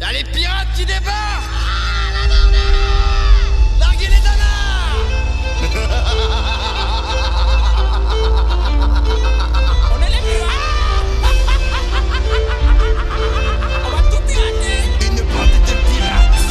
Y'a 0.00 0.12
les 0.12 0.22
pirates 0.22 0.68
qui 0.76 0.86
débarquent. 0.86 1.08
Ah, 1.10 2.12
la 2.14 2.28
Larguez 3.80 4.06
les 4.06 4.22
On 9.90 9.98
est 10.00 10.10
les 10.10 10.22
pirates. 10.28 10.68
On 13.84 13.90
va 13.90 14.02
tout 14.02 14.22
pirater. 14.28 14.78
Une 15.04 15.16
bande 15.16 15.56
de 15.66 15.74
pirates. 15.90 16.46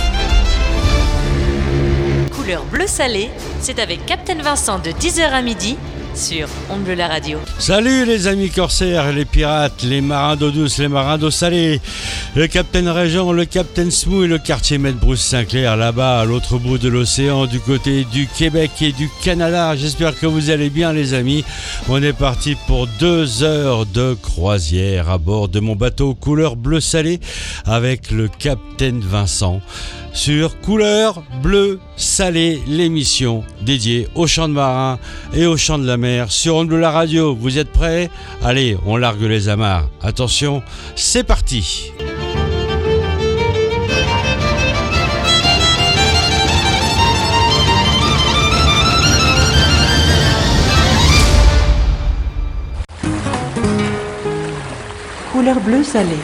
Couleur 2.35 2.63
bleu 2.65 2.87
salé, 2.87 3.29
c'est 3.61 3.79
avec 3.79 4.05
Captain 4.05 4.41
Vincent 4.41 4.79
de 4.79 4.91
10h 4.91 5.31
à 5.31 5.41
midi 5.41 5.77
sur 6.17 6.47
On 6.71 6.77
Bleu 6.77 6.95
la 6.95 7.07
radio. 7.07 7.39
Salut 7.59 8.05
les 8.05 8.27
amis 8.27 8.49
corsaires, 8.49 9.11
les 9.11 9.25
pirates, 9.25 9.83
les 9.83 10.01
marins 10.01 10.35
d'eau 10.35 10.49
douce, 10.49 10.79
les 10.79 10.87
marins 10.87 11.17
d'eau 11.17 11.29
salée, 11.29 11.79
le 12.37 12.45
capitaine 12.45 12.87
Régent, 12.87 13.31
le 13.31 13.45
capitaine 13.45 13.89
Smou 13.89 14.23
et 14.23 14.27
le 14.27 14.37
quartier 14.37 14.77
maître 14.77 14.99
Bruce 14.99 15.21
Sinclair 15.21 15.75
là-bas 15.75 16.19
à 16.19 16.25
l'autre 16.25 16.59
bout 16.59 16.77
de 16.77 16.87
l'océan 16.87 17.47
du 17.47 17.59
côté 17.59 18.03
du 18.03 18.27
Québec 18.27 18.69
et 18.81 18.91
du 18.91 19.09
Canada. 19.23 19.75
J'espère 19.75 20.15
que 20.19 20.27
vous 20.27 20.51
allez 20.51 20.69
bien 20.69 20.93
les 20.93 21.15
amis. 21.15 21.43
On 21.89 22.03
est 22.03 22.13
parti 22.13 22.55
pour 22.67 22.85
deux 22.99 23.41
heures 23.41 23.87
de 23.87 24.13
croisière 24.13 25.09
à 25.09 25.17
bord 25.17 25.49
de 25.49 25.59
mon 25.59 25.75
bateau 25.75 26.13
couleur 26.13 26.57
bleu 26.57 26.79
salé 26.79 27.19
avec 27.65 28.11
le 28.11 28.27
capitaine 28.27 28.99
Vincent 28.99 29.59
sur 30.13 30.59
Couleur 30.61 31.23
Bleu 31.41 31.79
Salé, 31.95 32.61
l'émission 32.67 33.43
dédiée 33.61 34.07
aux 34.13 34.27
champs 34.27 34.47
de 34.47 34.53
marins 34.53 34.99
et 35.33 35.47
aux 35.47 35.57
champs 35.57 35.79
de 35.79 35.87
la 35.87 35.97
mer 35.97 36.31
sur 36.31 36.55
On 36.55 36.65
Bleu 36.65 36.79
la 36.79 36.91
radio. 36.91 37.35
Vous 37.35 37.57
êtes 37.57 37.71
prêts? 37.71 38.11
Allez, 38.43 38.77
on 38.85 38.95
largue 38.95 39.23
les 39.23 39.49
amarres. 39.49 39.89
Attention, 40.03 40.61
c'est 40.95 41.23
parti 41.23 41.91
Couleur 55.37 55.59
bleu 55.59 55.83
salé. 55.83 56.17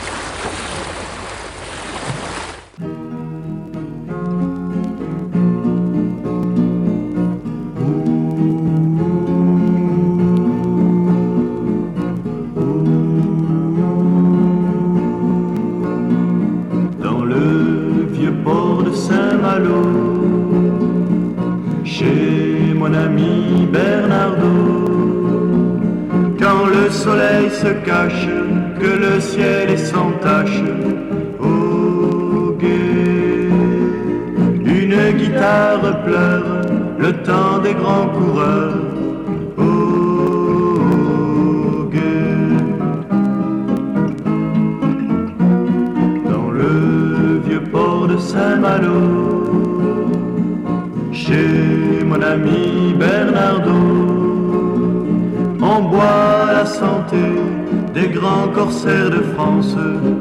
Corsaires 59.44 60.13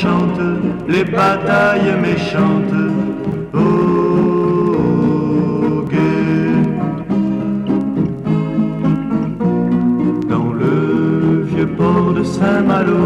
chante 0.00 0.40
les 0.88 1.04
batailles 1.04 1.94
méchantes. 2.00 2.78
Au 3.54 3.58
guet. 5.90 6.52
dans 10.28 10.52
le 10.52 11.42
vieux 11.42 11.70
port 11.78 12.12
de 12.18 12.24
Saint-Malo, 12.24 13.04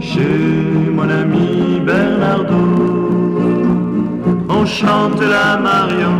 chez 0.00 0.90
mon 0.96 1.08
ami 1.22 1.80
Bernardo. 1.84 2.64
On 4.48 4.64
chante 4.64 5.20
la 5.20 5.58
Marion 5.58 6.18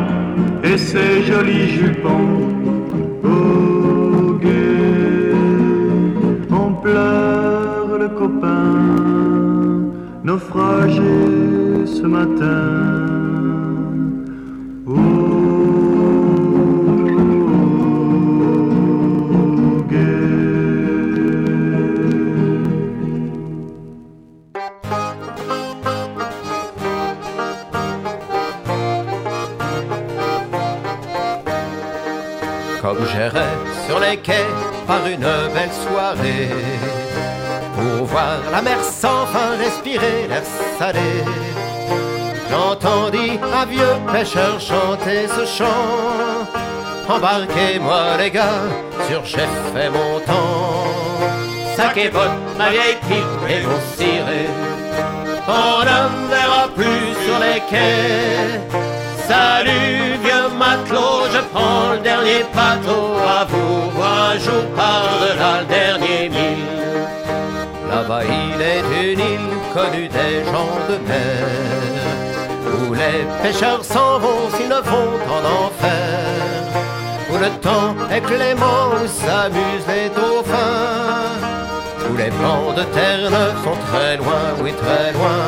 et 0.62 0.76
ses 0.76 1.22
jolis 1.22 1.68
jupons. 1.78 2.31
Comme 32.82 33.06
j'irais 33.06 33.56
sur 33.86 34.00
les 34.00 34.16
quais 34.16 34.46
par 34.88 35.06
une 35.06 35.20
belle 35.54 35.72
soirée. 35.86 36.50
Pour 37.76 38.06
voir 38.06 38.38
la 38.50 38.60
mer 38.60 38.82
sans 38.82 39.24
fin 39.26 39.56
respirer 39.56 40.26
l'air 40.28 40.42
salé. 40.78 40.98
J'entendis 42.50 43.38
un 43.54 43.64
vieux 43.66 43.96
pêcheur 44.12 44.60
chanter 44.60 45.28
ce 45.28 45.46
chant. 45.46 46.44
Embarquez-moi 47.08 48.16
les 48.18 48.30
gars, 48.30 48.66
sur 49.08 49.24
j'ai 49.24 49.48
fait 49.74 49.90
mon 49.90 50.20
temps 50.20 50.84
Sac 51.76 51.96
et 51.96 52.08
botte, 52.08 52.30
ma 52.58 52.70
vieille 52.70 52.96
pipe 53.08 53.48
et 53.48 53.62
mon 53.66 53.80
ciré 53.96 54.46
On 55.48 55.80
ne 55.80 56.28
verra 56.30 56.68
plus 56.74 57.14
sur 57.24 57.38
les 57.40 57.60
quais 57.68 58.60
Salut 59.32 60.18
vieux 60.22 60.48
matelot, 60.58 61.24
je 61.32 61.40
prends 61.52 61.92
le 61.92 62.00
dernier 62.00 62.44
bateau 62.54 63.04
à 63.38 63.46
vous. 63.46 63.90
Voir 63.96 64.32
un 64.32 64.38
jour 64.38 64.64
par-delà 64.76 65.52
le 65.62 65.66
dernier 65.78 66.28
mille. 66.28 66.66
Là-bas 67.88 68.24
il 68.24 68.60
est 68.60 68.84
une 69.04 69.20
île 69.20 69.54
connue 69.72 70.08
des 70.20 70.34
gens 70.50 70.76
de 70.90 70.96
mer, 71.08 71.46
où 72.76 72.92
les 72.92 73.20
pêcheurs 73.42 73.82
s'en 73.82 74.18
vont 74.18 74.50
s'ils 74.54 74.68
ne 74.68 74.82
vont 74.90 75.14
en 75.36 75.42
enfer, 75.62 76.18
où 77.30 77.38
le 77.38 77.50
temps 77.66 77.94
est 78.14 78.20
clément, 78.20 78.84
où 79.02 79.06
s'amusent 79.20 79.88
les 79.94 80.10
dauphins, 80.10 81.40
où 82.06 82.16
les 82.18 82.32
bancs 82.42 82.74
de 82.76 82.84
terre 82.96 83.30
neuve 83.30 83.56
sont 83.64 83.80
très 83.90 84.18
loin, 84.18 84.44
oui 84.62 84.72
très 84.72 85.12
loin 85.16 85.40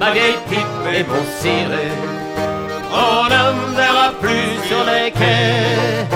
ma 0.00 0.10
vieille 0.12 0.38
pipe 0.48 0.86
et 0.92 1.04
mon 1.04 1.24
ciré. 1.40 1.88
On 2.92 3.24
ne 3.24 3.76
verra 3.76 4.12
plus 4.20 4.68
sur 4.68 4.84
les 4.84 5.10
quais. 5.10 6.06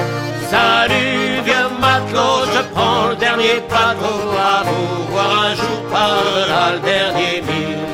Salut 0.48 1.42
vieux 1.44 1.68
matelot, 1.80 2.46
je 2.54 2.62
prends 2.74 3.08
le 3.08 3.16
dernier 3.16 3.60
bateau 3.68 4.18
à 4.38 4.62
vous 4.64 5.12
voir 5.12 5.44
un 5.46 5.54
jour 5.54 5.80
par-delà 5.92 6.72
le 6.74 6.80
dernier 6.80 7.42
mille. 7.42 7.86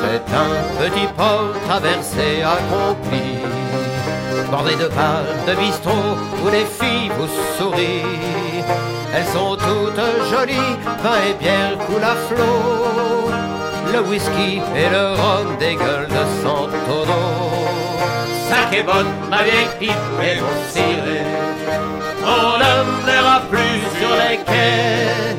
C'est 0.00 0.26
un 0.44 0.52
petit 0.80 1.08
port 1.16 1.52
traversé 1.66 2.42
accompli 2.42 3.38
bordée 4.50 4.76
de 4.76 4.88
bars, 4.88 5.24
de 5.46 5.54
bistrots 5.54 6.16
où 6.42 6.48
les 6.50 6.64
filles 6.64 7.10
vous 7.18 7.28
sourient. 7.58 8.64
Elles 9.14 9.26
sont 9.26 9.56
toutes 9.56 10.30
jolies, 10.30 10.76
vin 11.02 11.18
et 11.28 11.34
bière 11.34 11.76
coulent 11.86 12.04
à 12.04 12.16
flot. 12.28 13.57
Le 13.92 14.00
whisky 14.02 14.60
et 14.76 14.90
le 14.90 15.14
rhum 15.18 15.56
des 15.58 15.74
gueules 15.74 16.08
de 16.08 16.24
Santono. 16.42 17.22
Sac 18.48 18.72
est 18.72 18.82
bonne, 18.82 19.12
ma 19.30 19.42
vieille 19.42 19.68
pipe 19.78 19.92
et 20.22 20.40
mon 20.40 20.58
ciré. 20.70 21.22
On 22.22 22.58
ne 22.58 23.06
verra 23.06 23.40
plus 23.50 23.80
sur 23.98 24.12
les 24.20 24.36
quais. 24.38 25.36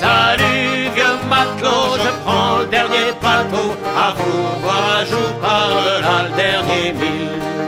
Salut 0.00 0.90
vieux 0.94 1.18
matelot, 1.28 1.96
je 2.04 2.10
prends 2.24 2.58
le 2.58 2.66
dernier 2.66 3.12
bateau. 3.22 3.76
À 3.96 4.14
vous 4.16 4.62
voir 4.62 4.82
un 5.00 5.04
jour 5.04 5.30
par 5.40 5.68
le 5.68 6.36
dernier 6.36 6.92
mille. 6.92 7.61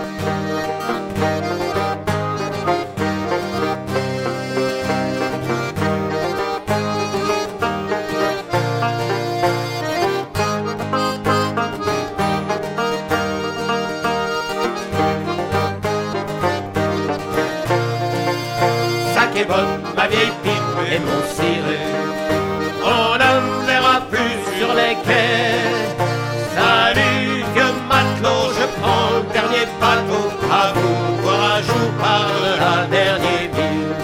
Et 20.94 21.00
mon 21.08 21.22
ciré. 21.36 21.78
On 22.84 23.14
ne 23.22 23.66
verra 23.66 23.96
plus 24.12 24.36
sur 24.56 24.70
les 24.80 24.94
quais. 25.04 25.62
Salut, 26.56 27.44
vieux 27.54 27.74
matelot, 27.90 28.44
je 28.58 28.66
prends 28.78 29.08
le 29.16 29.22
dernier 29.36 29.66
bateau. 29.80 30.24
À 30.60 30.72
vous 30.74 31.22
voir 31.22 31.40
un 31.56 31.62
jour 31.68 31.88
par 32.04 32.26
la 32.64 32.86
dernier 32.86 33.42
mille. 33.56 33.94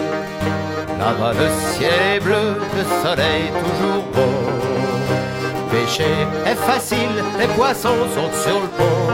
Là-bas, 0.98 1.32
le 1.40 1.48
ciel 1.68 2.16
est 2.16 2.20
bleu, 2.20 2.46
le 2.76 2.84
soleil 3.02 3.44
toujours 3.62 4.04
beau. 4.14 4.34
Pêcher 5.70 6.18
est 6.46 6.60
facile, 6.70 7.16
les 7.38 7.46
poissons 7.58 8.02
sont 8.16 8.30
sur 8.42 8.58
le 8.64 8.68
pont. 8.78 9.12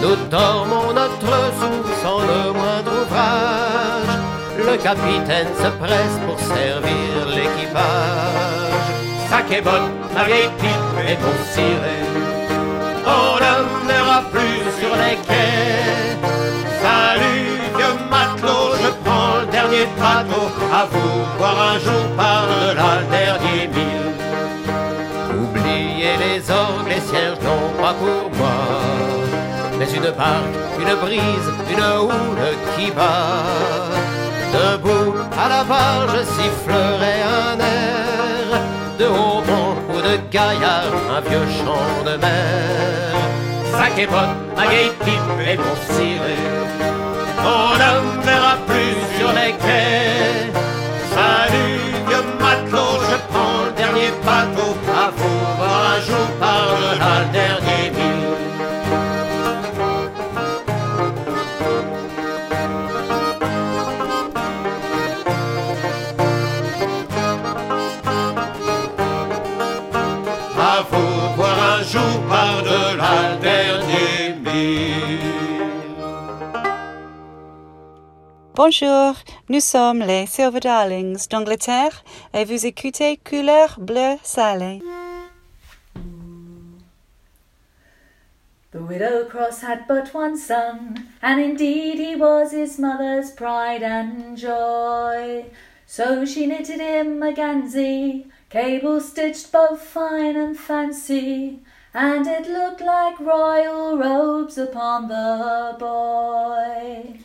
Nous 0.00 0.16
dormons 0.30 0.92
notre 0.92 1.34
sou 1.58 1.72
sans 2.02 2.20
le 2.20 2.50
ouvrage. 2.50 2.73
Le 4.74 4.80
capitaine 4.82 5.46
se 5.56 5.68
presse 5.82 6.18
pour 6.26 6.36
servir 6.36 7.26
l'équipage. 7.28 8.88
Sac 9.30 9.48
est 9.52 9.60
bonne, 9.60 9.92
ma 10.12 10.24
vieille 10.24 10.50
pipe 10.58 10.98
et 11.08 11.16
mon 11.22 11.36
ciré. 11.52 11.98
On 13.06 13.36
ne 13.36 13.86
verra 13.86 14.22
plus 14.32 14.64
sur 14.80 14.92
les 14.96 15.16
quais. 15.28 16.18
Salut, 16.82 17.54
vieux 17.76 17.96
matelot, 18.10 18.74
je 18.82 18.90
prends 19.04 19.36
le 19.42 19.46
dernier 19.46 19.86
bateau. 19.96 20.50
À 20.72 20.86
vous 20.90 21.22
voir 21.38 21.56
un 21.74 21.78
jour 21.78 22.04
par 22.16 22.44
là 22.74 22.98
le 22.98 23.06
dernier 23.16 23.68
mille. 23.68 24.10
Oubliez 25.40 26.16
les 26.18 26.50
orgues, 26.50 26.88
les 26.88 27.00
cierges, 27.00 27.38
non 27.44 27.80
pas 27.80 27.94
pour 27.94 28.28
moi. 28.38 28.58
Mais 29.78 29.88
une 29.92 30.10
barque, 30.18 30.58
une 30.80 30.94
brise, 30.96 31.48
une 31.70 31.80
houle 31.80 32.56
qui 32.76 32.90
bat. 32.90 34.23
Debout 34.54 35.14
à 35.36 35.48
la 35.48 35.64
barre, 35.64 36.06
je 36.14 36.22
sifflerai 36.34 37.16
un 37.22 37.58
air. 37.58 38.46
De 39.00 39.06
haut 39.06 39.42
ou 39.92 40.00
de 40.00 40.16
gaillard, 40.30 40.94
un 41.16 41.20
vieux 41.28 41.48
chant 41.58 42.04
de 42.08 42.16
mer. 42.24 43.10
Sac 43.72 43.98
et 43.98 44.06
bonne, 44.06 44.36
ma 44.56 44.66
vieille 44.68 44.92
pipe 45.04 45.38
et 45.50 45.56
mon 45.56 45.76
ciré. 45.92 46.38
On 47.56 47.74
ne 47.82 48.22
verra 48.24 48.56
plus 48.68 48.96
sur 49.18 49.30
les 49.38 49.52
quais. 49.64 50.52
Salut, 51.14 51.80
vieux 52.06 52.26
matelot, 52.38 53.00
je 53.10 53.16
prends 53.30 53.64
le 53.66 53.72
dernier 53.72 54.10
bateau. 54.24 54.73
Jour 71.86 72.20
par 72.28 72.62
là 72.62 73.34
le 73.34 73.40
dernier 73.40 74.34
mille. 74.40 75.18
Bonjour, 78.54 79.14
nous 79.48 79.60
sommes 79.60 79.98
les 79.98 80.26
Silver 80.26 80.60
Darlings 80.60 81.26
d'Angleterre 81.28 82.04
et 82.32 82.44
vous 82.44 82.66
écoutez 82.66 83.18
Couleur 83.18 83.76
Bleu 83.78 84.16
Salé. 84.22 84.80
The 88.72 88.80
widow 88.80 89.24
Cross 89.28 89.62
had 89.62 89.86
but 89.86 90.12
one 90.14 90.36
son, 90.36 90.94
and 91.22 91.38
indeed 91.38 91.98
he 91.98 92.16
was 92.16 92.52
his 92.52 92.78
mother's 92.78 93.30
pride 93.30 93.82
and 93.82 94.36
joy. 94.36 95.44
So 95.86 96.24
she 96.24 96.46
knitted 96.46 96.80
him 96.80 97.22
a 97.22 97.32
gansy, 97.32 98.24
cable 98.50 99.00
stitched 99.00 99.52
both 99.52 99.80
fine 99.80 100.36
and 100.36 100.56
fancy, 100.56 101.60
and 101.94 102.26
it 102.26 102.48
looked 102.48 102.80
like 102.80 103.20
royal 103.20 103.96
robes 103.96 104.58
upon 104.58 105.06
the 105.06 105.76
boy. 105.78 107.20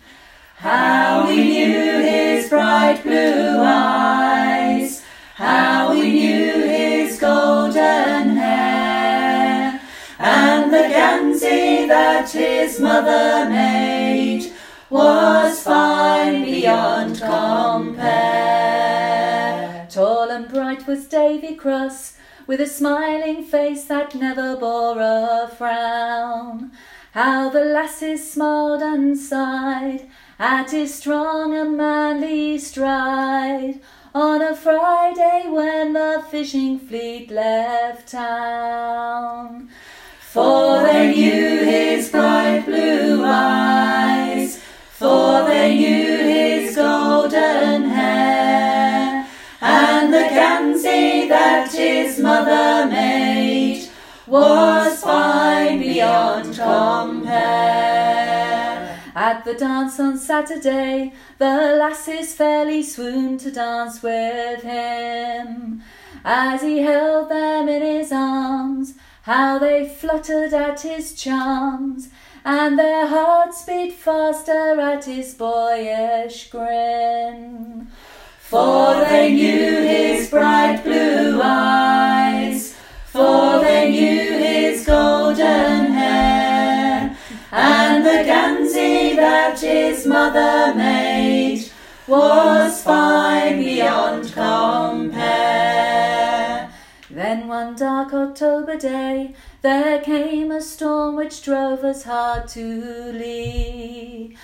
How 0.58 1.26
he 1.26 1.44
knew 1.44 2.02
his 2.04 2.50
bright 2.50 3.02
blue 3.02 3.62
eyes, 3.64 5.04
how 5.36 5.94
he 5.94 6.12
knew 6.12 6.68
his 6.68 7.20
golden 7.20 8.36
hair, 8.38 9.82
and 10.20 10.72
the 10.72 10.88
gansy 10.94 11.88
that 11.88 12.30
his 12.30 12.80
mother 12.80 13.50
made 13.50 14.54
was 14.92 15.64
fine 15.64 16.44
beyond 16.44 17.20
compare. 17.20 17.98
Tall 19.90 20.30
and 20.30 20.48
bright 20.48 20.86
was 20.86 21.08
Davy 21.08 21.56
Cross, 21.56 22.19
with 22.50 22.60
a 22.60 22.66
smiling 22.66 23.44
face 23.44 23.84
that 23.84 24.16
never 24.16 24.56
bore 24.56 25.00
a 25.00 25.48
frown. 25.56 26.72
How 27.12 27.48
the 27.52 27.64
lasses 27.64 28.32
smiled 28.34 28.82
and 28.82 29.16
sighed 29.16 30.10
at 30.40 30.72
his 30.72 30.96
strong 30.96 31.54
and 31.54 31.78
manly 31.78 32.58
stride 32.58 33.80
on 34.16 34.42
a 34.42 34.56
Friday 34.56 35.44
when 35.48 35.94
the 35.94 36.26
fishing 36.32 36.80
fleet 36.80 37.30
left 37.30 38.08
town. 38.08 39.70
For 40.20 40.82
they 40.82 41.14
knew 41.14 41.64
his 41.66 42.10
bright 42.10 42.64
blue 42.66 43.24
eyes, 43.24 44.60
for 44.90 45.44
they 45.44 45.78
knew 45.78 46.18
his 46.18 46.76
golden 46.76 47.90
hair, 47.90 48.69
and 50.12 50.26
the 50.26 50.30
gansy 50.34 51.30
that 51.30 51.72
his 51.72 52.18
mother 52.18 52.90
made 52.90 53.88
was 54.26 55.04
fine 55.04 55.78
beyond 55.80 56.56
compare. 56.56 57.30
At 59.16 59.46
the 59.46 59.54
dance 59.54 60.00
on 60.00 60.18
Saturday, 60.18 61.14
the 61.38 61.76
lasses 61.80 62.34
fairly 62.34 62.82
swooned 62.82 63.42
to 63.42 63.52
dance 63.52 64.02
with 64.02 64.64
him. 64.64 65.84
As 66.26 66.64
he 66.64 66.80
held 66.80 67.30
them 67.30 67.70
in 67.70 67.84
his 67.84 68.12
arms, 68.12 68.96
how 69.24 69.60
they 69.60 69.88
fluttered 69.88 70.56
at 70.56 70.82
his 70.82 71.14
charms, 71.14 72.10
and 72.44 72.80
their 72.80 73.06
hearts 73.06 73.64
beat 73.64 73.94
faster 73.94 74.80
at 74.80 75.06
his 75.06 75.36
boyish 75.36 76.50
grin. 76.50 77.90
For 78.50 79.06
they 79.06 79.32
knew 79.32 79.84
his 79.84 80.28
bright 80.28 80.82
blue 80.84 81.40
eyes, 81.40 82.76
for 83.06 83.60
they 83.60 83.92
knew 83.92 84.40
his 84.40 84.84
golden 84.88 85.92
hair, 85.92 87.16
and 87.52 88.04
the 88.04 88.24
gansy 88.26 89.16
that 89.16 89.60
his 89.60 90.08
mother 90.08 90.74
made 90.74 91.70
was 92.08 92.82
fine 92.82 93.60
beyond 93.60 94.34
compare. 94.34 95.20
Then 97.12 97.48
one 97.48 97.76
dark 97.76 98.12
October 98.16 98.78
day 98.78 99.36
there 99.62 100.02
came 100.02 100.50
a 100.50 100.62
storm 100.62 101.16
which 101.16 101.44
drove 101.44 101.84
us 101.84 102.02
hard 102.02 102.48
to 102.48 103.12
lee, 103.12 104.36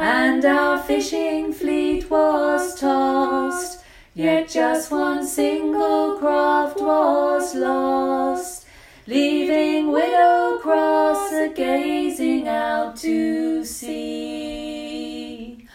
and 0.00 0.44
our 0.46 0.82
fishing 0.82 1.52
fleet 1.52 2.10
was 2.10 2.80
tossed, 2.80 3.84
yet 4.14 4.48
just 4.48 4.90
one 4.90 5.26
single 5.26 6.16
craft 6.18 6.80
was 6.80 7.54
lost, 7.54 8.66
leaving 9.06 9.92
Widow 9.92 10.58
Cross 10.62 11.32
a 11.32 11.52
gazing 11.54 12.48
out 12.48 12.96
to 12.96 13.62
sea. 13.62 15.68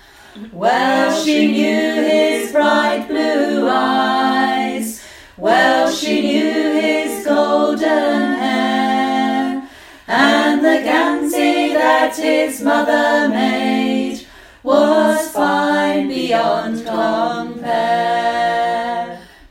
Well, 0.52 1.24
she 1.24 1.52
knew 1.52 1.94
his 2.10 2.52
bright 2.52 3.06
blue 3.08 3.70
eyes. 3.70 5.04
Well, 5.38 5.92
she 5.92 6.22
knew 6.22 6.82
his 6.82 7.28
golden 7.28 8.34
hair. 8.34 9.70
And 10.08 10.66
the 10.66 10.82
Gansey 10.84 11.74
that 11.74 12.18
his 12.18 12.62
mother 12.62 13.30
made 13.30 13.85
was 14.66 15.30
fine 15.30 16.08
beyond 16.08 16.84
compare. 16.86 17.70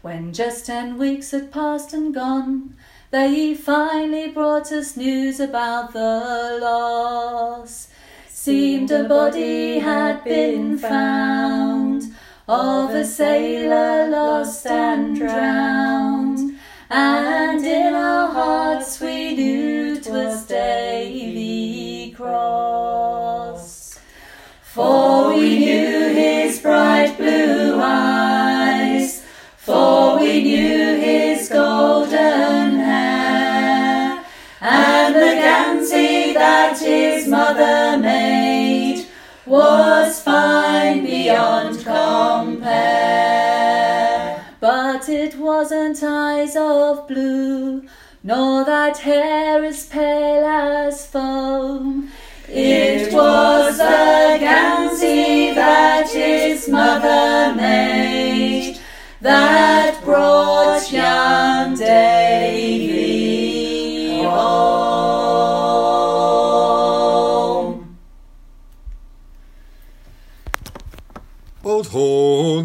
When 0.02 0.32
just 0.32 0.66
ten 0.66 0.98
weeks 0.98 1.30
had 1.30 1.52
passed 1.52 1.92
and 1.94 2.12
gone, 2.12 2.74
they 3.12 3.54
finally 3.54 4.32
brought 4.32 4.72
us 4.72 4.96
news 4.96 5.38
about 5.38 5.92
the 5.92 6.58
loss. 6.60 7.86
Seemed 8.28 8.90
a 8.90 9.04
body 9.04 9.78
had 9.78 10.24
been 10.24 10.76
found 10.78 12.12
of 12.48 12.90
a 12.90 13.04
sailor 13.04 14.08
lost 14.10 14.66
and 14.66 15.16
drowned, 15.16 16.58
and 16.90 17.64
in 17.64 17.94
our 17.94 18.28
hearts 18.32 19.00
we 19.00 19.36
knew 19.36 20.00
'twas 20.00 20.44
Davy 20.46 22.12
Cross. 22.16 23.83
For 24.74 25.28
we 25.28 25.60
knew 25.60 26.08
his 26.08 26.58
bright 26.58 27.16
blue 27.16 27.78
eyes, 27.80 29.22
for 29.56 30.18
we 30.18 30.42
knew 30.42 30.96
his 30.96 31.48
golden 31.48 32.80
hair, 32.80 34.24
and 34.60 35.14
the 35.14 35.20
Gansey 35.20 36.34
that 36.34 36.76
his 36.80 37.28
mother 37.28 37.98
made 37.98 39.06
was 39.46 40.20
fine 40.20 41.04
beyond 41.04 41.78
compare. 41.84 42.74
But 44.58 45.08
it 45.08 45.36
wasn't 45.38 46.02
eyes 46.02 46.56
of 46.56 47.06
blue, 47.06 47.84
nor 48.24 48.63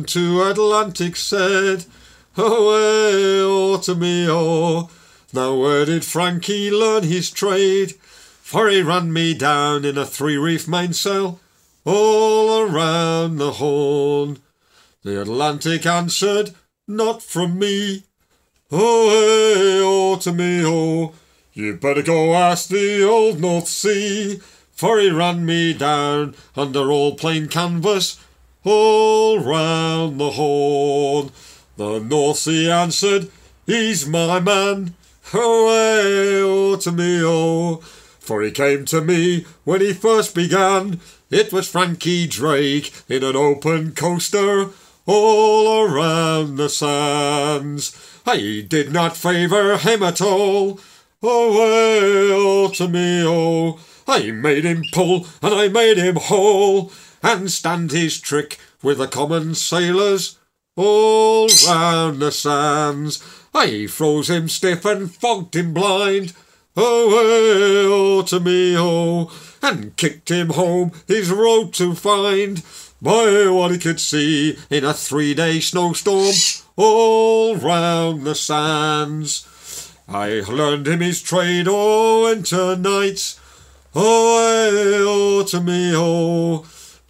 to 0.10 0.44
Atlantic 0.44 1.16
said, 1.16 1.86
Away, 2.36 3.42
oh 3.42 3.80
to 3.84 3.96
me, 3.96 4.28
oh. 4.30 4.90
Now 5.34 5.56
where 5.56 5.86
did 5.86 6.04
Frankie 6.04 6.72
learn 6.72 7.04
his 7.04 7.32
trade? 7.32 7.92
For 8.42 8.68
he 8.70 8.82
ran 8.82 9.14
me 9.14 9.34
down 9.34 9.86
in 9.86 9.98
a 9.98 10.06
three-reef 10.06 10.68
mainsail, 10.68 11.40
all 11.86 12.62
around 12.62 13.38
the 13.38 13.52
Horn. 13.54 14.40
The 15.04 15.22
Atlantic 15.22 15.86
answered, 15.86 16.56
Not 16.88 17.22
from 17.22 17.60
me. 17.60 18.06
Away, 18.72 19.82
oh 19.84 20.18
to 20.22 20.32
me, 20.32 20.64
oh. 20.66 21.14
You 21.54 21.76
better 21.76 22.02
go 22.02 22.34
ask 22.34 22.70
the 22.70 23.04
old 23.04 23.40
North 23.40 23.68
Sea, 23.68 24.40
for 24.72 25.00
he 25.00 25.10
ran 25.10 25.46
me 25.46 25.74
down 25.74 26.36
under 26.56 26.90
all 26.92 27.16
plain 27.16 27.48
canvas, 27.48 28.18
all 28.64 29.40
round 29.40 30.20
the 30.20 30.32
Horn. 30.32 31.32
The 31.78 32.00
North 32.00 32.38
Sea 32.38 32.70
answered, 32.70 33.32
He's 33.66 34.08
my 34.08 34.40
man. 34.40 34.96
Away, 35.34 36.42
oh 36.42 36.76
to 36.78 36.92
me, 36.92 37.22
oh. 37.24 37.78
For 38.20 38.42
he 38.42 38.52
came 38.52 38.86
to 38.86 39.02
me 39.02 39.46
when 39.64 39.82
he 39.82 39.94
first 39.94 40.36
began. 40.36 41.00
It 41.32 41.54
was 41.54 41.70
Frankie 41.70 42.28
Drake 42.28 42.92
in 43.08 43.24
an 43.24 43.36
open 43.36 43.94
coaster, 43.94 44.72
all 45.06 45.84
around 45.84 46.56
the 46.56 46.70
sands. 46.70 47.96
I 48.26 48.66
did 48.68 48.92
not 48.92 49.16
favour 49.16 49.78
him 49.78 50.04
at 50.04 50.22
all. 50.22 50.80
Away, 51.22 52.32
oh 52.34 52.72
to 52.76 52.88
me, 52.88 53.24
oh. 53.26 53.80
I 54.08 54.32
made 54.32 54.64
him 54.64 54.84
pull 54.92 55.28
and 55.44 55.54
I 55.54 55.68
made 55.68 55.98
him 55.98 56.16
haul 56.16 56.92
and 57.22 57.52
stand 57.52 57.92
his 57.92 58.20
trick 58.20 58.60
with 58.82 58.98
the 58.98 59.08
common 59.08 59.56
sailors 59.56 60.38
all 60.76 61.50
round 61.68 62.22
the 62.22 62.32
sands. 62.32 63.22
I 63.54 63.88
froze 63.88 64.30
him 64.30 64.48
stiff 64.48 64.86
and 64.86 65.14
fogged 65.14 65.56
him 65.56 65.74
blind. 65.74 66.34
Away, 66.78 67.84
oh 67.86 68.22
to 68.28 68.40
me, 68.40 68.76
oh, 68.78 69.32
and 69.62 69.98
kicked 69.98 70.32
him 70.32 70.50
home 70.50 70.92
his 71.08 71.32
road 71.32 71.74
to 71.74 71.96
find. 71.96 72.64
By 73.02 73.48
what 73.48 73.72
he 73.72 73.78
could 73.78 74.00
see 74.00 74.58
in 74.70 74.84
a 74.86 74.94
three-day 74.94 75.62
snowstorm 75.62 76.34
all 76.76 77.56
round 77.56 78.24
the 78.24 78.36
sands. 78.36 79.96
I 80.08 80.42
learned 80.42 80.88
him 80.88 81.02
his 81.02 81.22
trade, 81.22 81.68
oh, 81.70 82.26
winter 82.26 82.76
nights. 82.76 83.40
Away, 83.96 85.00
oh 85.02 85.44
to 85.48 85.62
me, 85.62 85.94
oh, 85.96 86.66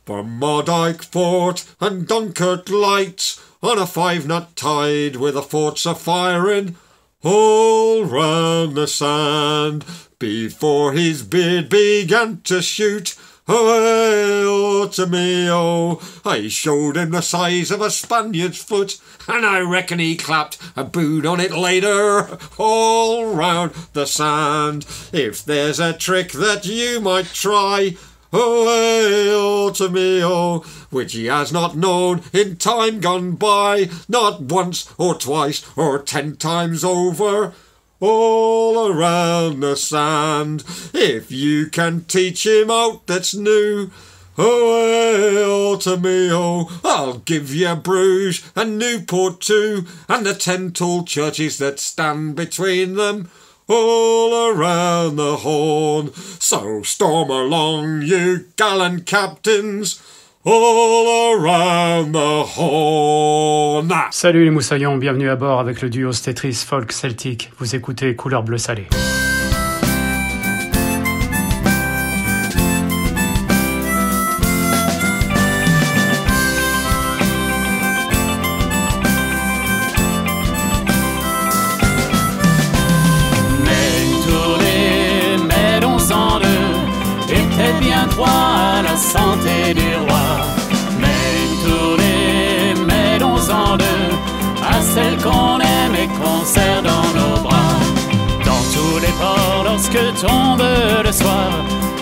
from 0.10 0.40
Mardyke 0.40 1.04
Fort 1.04 1.68
and 1.80 2.08
Dunkirk 2.08 2.68
lights 2.68 3.40
on 3.62 3.78
a 3.78 3.86
five-knot 3.86 4.56
tide 4.56 5.18
with 5.18 5.36
the 5.36 5.44
forts 5.44 5.86
a 5.86 5.94
firing 5.94 6.76
all 7.22 8.04
round 8.06 8.74
the 8.74 8.88
sand 8.88 9.86
before 10.18 10.94
his 10.94 11.22
beard 11.22 11.70
began 11.70 12.42
to 12.42 12.60
shoot. 12.60 13.16
Away, 13.48 14.44
oh 14.46 14.90
to 14.94 15.06
me, 15.06 15.48
oh, 15.48 16.02
I 16.26 16.48
showed 16.48 16.98
him 16.98 17.12
the 17.12 17.22
size 17.22 17.70
of 17.70 17.82
a 17.82 17.92
Spaniard's 17.92 18.64
foot, 18.64 19.00
and 19.28 19.46
I 19.46 19.60
reckon 19.60 20.00
he 20.00 20.16
clapped 20.16 20.58
a 20.76 20.84
boot 20.84 21.26
on 21.26 21.40
it 21.40 21.52
later, 21.52 22.40
all 22.58 23.34
round 23.34 23.74
the 23.94 24.06
sand. 24.06 24.88
If 25.14 25.46
there's 25.46 25.80
a 25.80 25.94
trick 25.94 26.32
that 26.32 26.66
you 26.66 27.00
might 27.00 27.28
try, 27.28 27.96
Away, 28.32 29.72
to 29.74 29.90
me, 29.90 30.24
oh, 30.24 30.60
which 30.90 31.14
he 31.14 31.26
has 31.26 31.52
not 31.52 31.76
known 31.76 32.22
in 32.32 32.58
time 32.58 33.00
gone 33.00 33.32
by, 33.32 33.90
not 34.08 34.42
once 34.42 34.94
or 34.98 35.16
twice 35.16 35.66
or 35.76 36.00
ten 36.00 36.36
times 36.36 36.84
over, 36.84 37.54
all 38.00 38.88
around 38.88 39.62
the 39.62 39.76
sand. 39.76 40.64
If 40.94 41.32
you 41.32 41.68
can 41.68 42.04
teach 42.06 42.46
him 42.46 42.70
out 42.70 43.08
that's 43.08 43.34
new, 43.34 43.90
oh 44.38 45.78
to 45.82 45.98
me, 45.98 46.30
oh, 46.32 46.80
I'll 46.84 47.20
give 47.20 47.54
you 47.54 47.76
Bruges 47.76 48.52
and 48.56 48.78
Newport 48.78 49.42
too, 49.42 49.86
and 50.08 50.26
the 50.26 50.34
ten 50.34 50.72
tall 50.72 51.04
churches 51.04 51.58
that 51.58 51.80
stand 51.80 52.36
between 52.36 52.94
them 52.94 53.30
all 53.70 54.52
around 54.52 55.16
the 55.16 55.38
horn. 55.38 56.12
So 56.40 56.82
storm 56.84 57.30
along, 57.30 58.02
you 58.02 58.46
gallant 58.58 59.06
captains, 59.06 60.02
all 60.44 61.36
around 61.36 62.14
the 62.14 62.44
horn. 62.58 63.94
Salut 64.12 64.44
les 64.44 64.52
moussaillons, 64.52 64.98
bienvenue 64.98 65.30
à 65.30 65.36
bord 65.36 65.60
avec 65.60 65.82
le 65.82 65.90
duo 65.90 66.12
Stetris 66.12 66.66
Folk 66.66 66.92
Celtic. 66.92 67.52
Vous 67.60 67.76
écoutez 67.76 68.16
Couleur 68.16 68.44
Bleu 68.44 68.58
Salé. 68.58 68.88
Tombe 100.22 100.64
le 101.04 101.12
soir, 101.12 101.50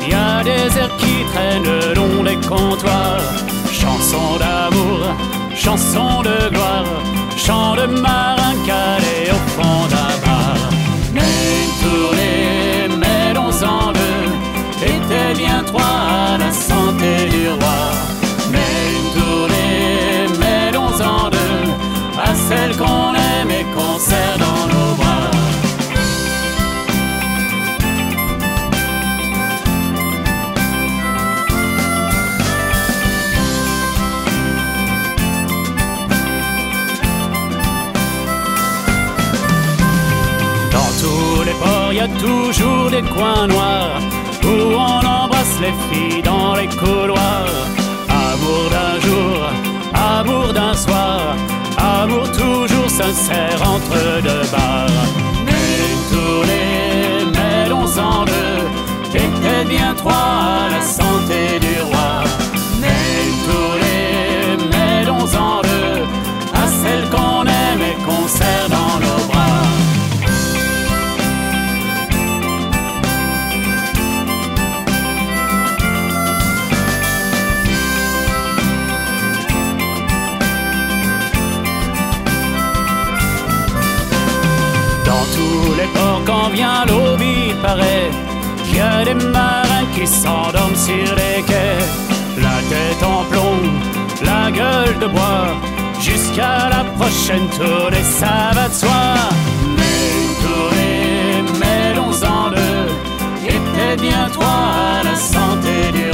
il 0.01 0.09
y 0.09 0.13
a 0.13 0.43
des 0.43 0.77
airs 0.77 0.95
qui 0.97 1.23
traînent 1.31 1.63
le 1.63 1.93
long 1.93 2.23
des 2.23 2.35
comptoirs. 2.47 3.21
Chansons 3.71 4.37
d'amour, 4.39 5.01
chansons 5.55 6.21
de 6.23 6.49
gloire, 6.49 6.85
chants 7.37 7.75
de 7.75 7.85
marin 7.85 8.55
calé 8.65 9.31
au 9.31 9.41
fond 9.55 9.85
d'un 9.93 10.15
bar. 10.25 10.57
Mais 11.13 11.35
une 11.63 11.75
tournée, 11.83 12.97
mêlons-en 13.05 13.91
deux, 13.93 14.85
était 14.93 15.33
bien 15.37 15.63
trois 15.63 16.16
y 41.97 41.99
a 41.99 42.07
toujours 42.09 42.91
des 42.91 43.01
coins 43.01 43.47
noirs 43.47 43.99
où 44.43 44.73
on 44.75 45.01
embrasse 45.19 45.55
les 45.59 45.73
filles 45.89 46.21
dans 46.21 46.53
les 46.55 46.67
couloirs. 46.67 47.65
Amour 48.07 48.65
d'un 48.75 48.95
jour, 49.07 49.39
amour 49.93 50.53
d'un 50.53 50.75
soir, 50.75 51.35
amour 51.77 52.29
toujours 52.31 52.89
sincère 52.89 53.59
entre 53.75 53.97
deux 54.21 54.45
bars. 54.51 55.05
Mais 55.45 55.69
une 55.91 56.03
tournée, 56.13 57.39
mêlons-en 57.39 58.25
deux, 58.25 58.61
qu'était 59.11 59.65
bien 59.67 59.95
trois 59.95 60.29
à 60.65 60.69
la 60.69 60.81
santé 60.81 61.59
du 61.59 61.81
roi. 61.81 62.46
Ports, 85.93 86.21
quand 86.25 86.49
vient 86.49 86.85
l'aube, 86.87 87.21
il 87.21 87.55
paraît 87.55 88.09
qu'il 88.63 88.77
y 88.77 88.79
a 88.79 89.03
des 89.05 89.13
marins 89.13 89.87
qui 89.95 90.05
s'endorment 90.05 90.75
sur 90.75 91.09
les 91.21 91.41
quais. 91.43 91.79
La 92.37 92.57
tête 92.69 93.03
en 93.03 93.23
plomb, 93.31 93.63
la 94.23 94.51
gueule 94.51 94.97
de 94.99 95.07
bois, 95.07 95.49
jusqu'à 95.99 96.69
la 96.69 96.83
prochaine 96.97 97.47
tournée, 97.57 98.03
ça 98.03 98.51
va 98.53 98.67
de 98.69 98.73
soi. 98.73 99.03
Mais 99.77 99.99
une 100.17 100.35
tournée, 100.45 101.43
mêlons-en 101.63 102.49
deux, 102.51 102.87
était 103.55 104.01
bien 104.01 104.27
trois 104.31 104.65
à 104.99 105.03
la 105.03 105.15
santé 105.15 105.91
du 105.93 106.06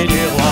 santé 0.00 0.06
du 0.06 0.49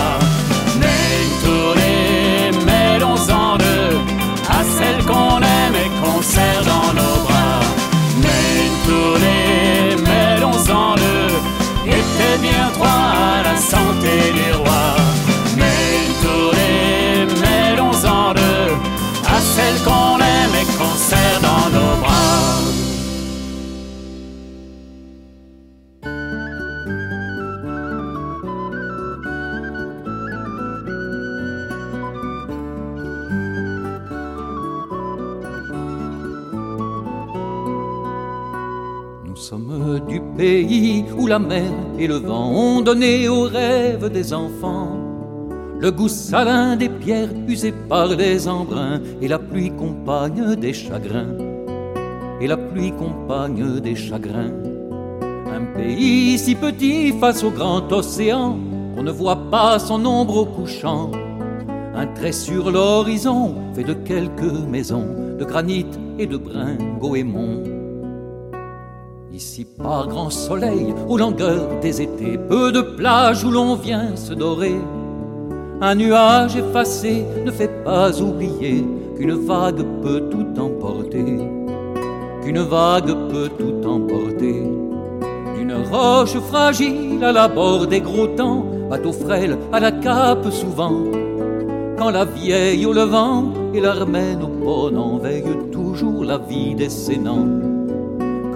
la 41.28 41.38
mer 41.38 41.70
et 41.98 42.06
le 42.06 42.16
vent 42.16 42.50
ont 42.50 42.80
donné 42.80 43.28
aux 43.28 43.42
rêves 43.42 44.10
des 44.10 44.32
enfants 44.32 44.98
le 45.80 45.92
goût 45.92 46.08
salin 46.08 46.74
des 46.74 46.88
pierres 46.88 47.30
usées 47.46 47.74
par 47.88 48.08
les 48.08 48.48
embruns 48.48 49.00
et 49.22 49.28
la 49.28 49.38
pluie 49.38 49.70
compagne 49.70 50.56
des 50.56 50.72
chagrins. 50.72 51.36
Et 52.40 52.48
la 52.48 52.56
pluie 52.56 52.90
compagne 52.90 53.78
des 53.78 53.94
chagrins. 53.94 54.52
Un 55.46 55.64
pays 55.76 56.36
si 56.36 56.56
petit 56.56 57.12
face 57.12 57.44
au 57.44 57.50
grand 57.50 57.92
océan 57.92 58.58
qu'on 58.96 59.04
ne 59.04 59.12
voit 59.12 59.50
pas 59.52 59.78
son 59.78 60.04
ombre 60.04 60.38
au 60.38 60.46
couchant. 60.46 61.12
Un 61.94 62.08
trait 62.08 62.32
sur 62.32 62.72
l'horizon 62.72 63.54
fait 63.74 63.84
de 63.84 63.94
quelques 63.94 64.58
maisons 64.68 65.06
de 65.38 65.44
granit 65.44 65.86
et 66.18 66.26
de 66.26 66.36
brin 66.36 66.76
goémon. 66.98 67.62
Ici 69.38 69.64
par 69.64 70.08
grand 70.08 70.30
soleil, 70.30 70.92
aux 71.08 71.16
longueurs 71.16 71.78
des 71.80 72.02
étés, 72.02 72.36
peu 72.48 72.72
de 72.72 72.80
plages 72.80 73.44
où 73.44 73.52
l'on 73.52 73.76
vient 73.76 74.16
se 74.16 74.34
dorer. 74.34 74.74
Un 75.80 75.94
nuage 75.94 76.56
effacé 76.56 77.24
ne 77.44 77.52
fait 77.52 77.84
pas 77.84 78.20
oublier 78.20 78.84
qu'une 79.16 79.34
vague 79.34 79.84
peut 80.02 80.24
tout 80.28 80.60
emporter, 80.60 81.38
qu'une 82.42 82.62
vague 82.62 83.14
peut 83.30 83.48
tout 83.56 83.88
emporter. 83.88 84.64
D'une 85.56 85.84
roche 85.88 86.36
fragile 86.50 87.22
à 87.22 87.30
la 87.30 87.46
bord 87.46 87.86
des 87.86 88.00
gros 88.00 88.26
temps, 88.26 88.66
bateau 88.90 89.12
frêle 89.12 89.56
à 89.72 89.78
la 89.78 89.92
cape 89.92 90.50
souvent. 90.50 91.04
Quand 91.96 92.10
la 92.10 92.24
vieille 92.24 92.84
au 92.86 92.92
levant 92.92 93.52
et 93.72 93.80
l'armène 93.80 94.42
au 94.42 94.48
ponant 94.48 95.18
veille 95.18 95.44
toujours 95.70 96.24
la 96.24 96.38
vie 96.38 96.74
des 96.74 96.88
sénants. 96.88 97.77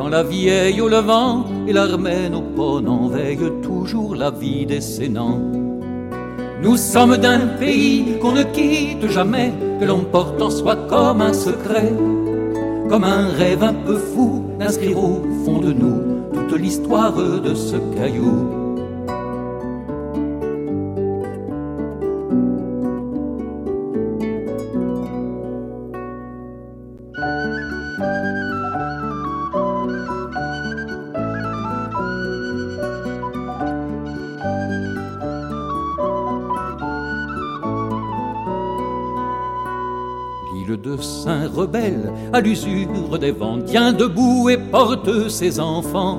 Quand 0.03 0.09
la 0.09 0.25
vieille 0.25 0.81
au 0.81 0.89
levant 0.89 1.45
et 1.69 1.73
l'armène 1.73 2.35
au 2.35 2.41
ponant 2.41 3.07
veille 3.07 3.39
toujours 3.63 4.17
la 4.17 4.33
vie 4.33 4.67
des 4.67 4.81
sénants. 4.81 5.39
Nous 6.61 6.77
sommes 6.77 7.19
d'un 7.19 7.47
pays 7.61 8.19
qu'on 8.21 8.33
ne 8.33 8.43
quitte 8.43 9.09
jamais, 9.09 9.53
que 9.79 9.85
l'on 9.85 10.01
porte 10.01 10.43
en 10.43 10.51
soi 10.51 10.75
comme 10.75 11.21
un 11.21 11.33
secret, 11.33 11.93
comme 12.89 13.05
un 13.05 13.29
rêve 13.29 13.63
un 13.63 13.75
peu 13.75 13.97
fou 13.97 14.43
d'inscrire 14.59 14.99
au 14.99 15.23
fond 15.45 15.61
de 15.61 15.73
nous 15.73 16.01
toute 16.35 16.59
l'histoire 16.59 17.13
de 17.13 17.55
ce 17.55 17.77
caillou. 17.97 18.62
L'usure 42.43 43.19
des 43.19 43.31
vents, 43.31 43.61
tient 43.61 43.93
debout 43.93 44.51
et 44.51 44.59
porte 44.59 45.29
ses 45.29 45.61
enfants. 45.61 46.19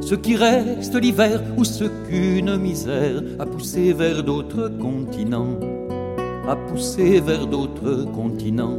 Ceux 0.00 0.16
qui 0.16 0.36
restent 0.36 1.00
l'hiver 1.00 1.42
ou 1.56 1.64
ceux 1.64 1.90
qu'une 2.08 2.56
misère 2.56 3.22
a 3.38 3.46
poussé 3.46 3.92
vers 3.92 4.22
d'autres 4.22 4.70
continents, 4.80 5.58
a 6.48 6.54
poussé 6.54 7.20
vers 7.20 7.46
d'autres 7.46 8.04
continents. 8.14 8.78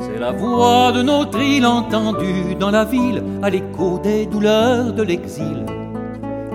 C'est 0.00 0.20
la 0.20 0.32
voix 0.32 0.92
de 0.92 1.02
notre 1.02 1.40
île 1.40 1.66
entendue 1.66 2.54
dans 2.58 2.70
la 2.70 2.84
ville, 2.84 3.22
à 3.42 3.50
l'écho 3.50 3.98
des 4.02 4.26
douleurs 4.26 4.92
de 4.92 5.02
l'exil, 5.02 5.64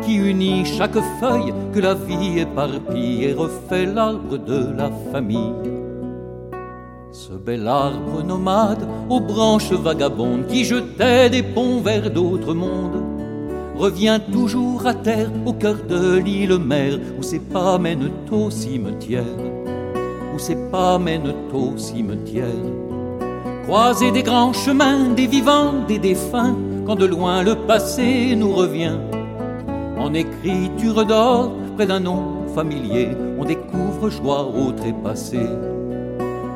qui 0.02 0.16
unit 0.16 0.66
chaque 0.66 1.00
feuille 1.20 1.54
que 1.74 1.80
la 1.80 1.94
vie 1.94 2.40
éparpille 2.40 3.26
et 3.26 3.34
refait 3.34 3.86
l'arbre 3.86 4.38
de 4.38 4.78
la 4.78 4.90
famille. 5.12 5.73
Bel 7.46 7.68
arbre 7.68 8.24
nomade 8.24 8.88
aux 9.10 9.20
branches 9.20 9.74
vagabondes 9.74 10.48
qui 10.48 10.64
jetait 10.64 11.30
des 11.30 11.44
ponts 11.44 11.82
vers 11.82 12.10
d'autres 12.10 12.54
mondes 12.54 13.04
revient 13.76 14.22
toujours 14.32 14.88
à 14.88 14.94
terre 14.94 15.30
au 15.46 15.52
cœur 15.52 15.76
de 15.90 16.16
l'île 16.20 16.58
mère 16.58 16.98
où 17.20 17.22
ses 17.22 17.40
pas 17.40 17.78
mènent 17.78 18.12
au 18.32 18.50
cimetière, 18.50 19.26
où 20.34 20.40
ses 20.40 20.56
pas 20.72 20.98
mènent 20.98 21.34
au 21.54 21.78
cimetière. 21.78 22.46
Croiser 23.64 24.12
des 24.12 24.24
grands 24.24 24.54
chemins, 24.54 25.10
des 25.10 25.28
vivants, 25.28 25.74
des 25.86 26.00
défunts, 26.00 26.56
quand 26.86 26.96
de 26.96 27.06
loin 27.06 27.44
le 27.44 27.56
passé 27.56 28.38
nous 28.38 28.54
revient. 28.54 29.00
En 29.98 30.14
écriture 30.14 31.06
d'or, 31.06 31.52
près 31.76 31.88
d'un 31.88 32.00
nom 32.00 32.48
familier, 32.56 33.10
on 33.38 33.44
découvre 33.44 34.10
joie 34.10 34.48
au 34.48 34.72
trépassé. 34.72 35.42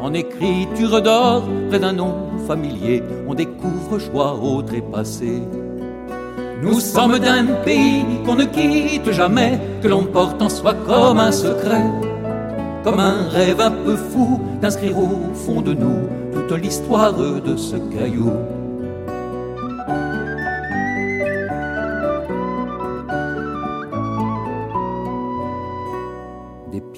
En 0.02 0.14
écriture 0.14 1.02
d'or, 1.02 1.44
près 1.70 1.80
d'un 1.80 1.94
nom 1.94 2.14
familier, 2.48 3.04
on 3.28 3.34
découvre 3.34 4.00
joie 4.00 4.34
au 4.42 4.62
trépassé. 4.62 5.42
Nous 6.62 6.80
sommes 6.80 7.20
d'un 7.20 7.46
pays 7.66 8.06
qu'on 8.26 8.36
ne 8.36 8.46
quitte 8.46 9.12
jamais, 9.12 9.60
que 9.82 9.88
l'on 9.88 10.04
porte 10.04 10.42
en 10.42 10.50
soi 10.50 10.74
comme 10.86 11.20
un 11.20 11.32
secret, 11.32 11.84
comme 12.84 13.00
un 13.00 13.28
rêve 13.30 13.62
un 13.62 13.72
peu 13.72 13.96
fou 13.96 14.40
d'inscrire 14.62 14.98
au 14.98 15.34
fond 15.34 15.62
de 15.62 15.74
nous 15.74 16.08
toute 16.32 16.58
l'histoire 16.62 17.14
de 17.14 17.56
ce 17.58 17.76
caillou. 17.76 18.32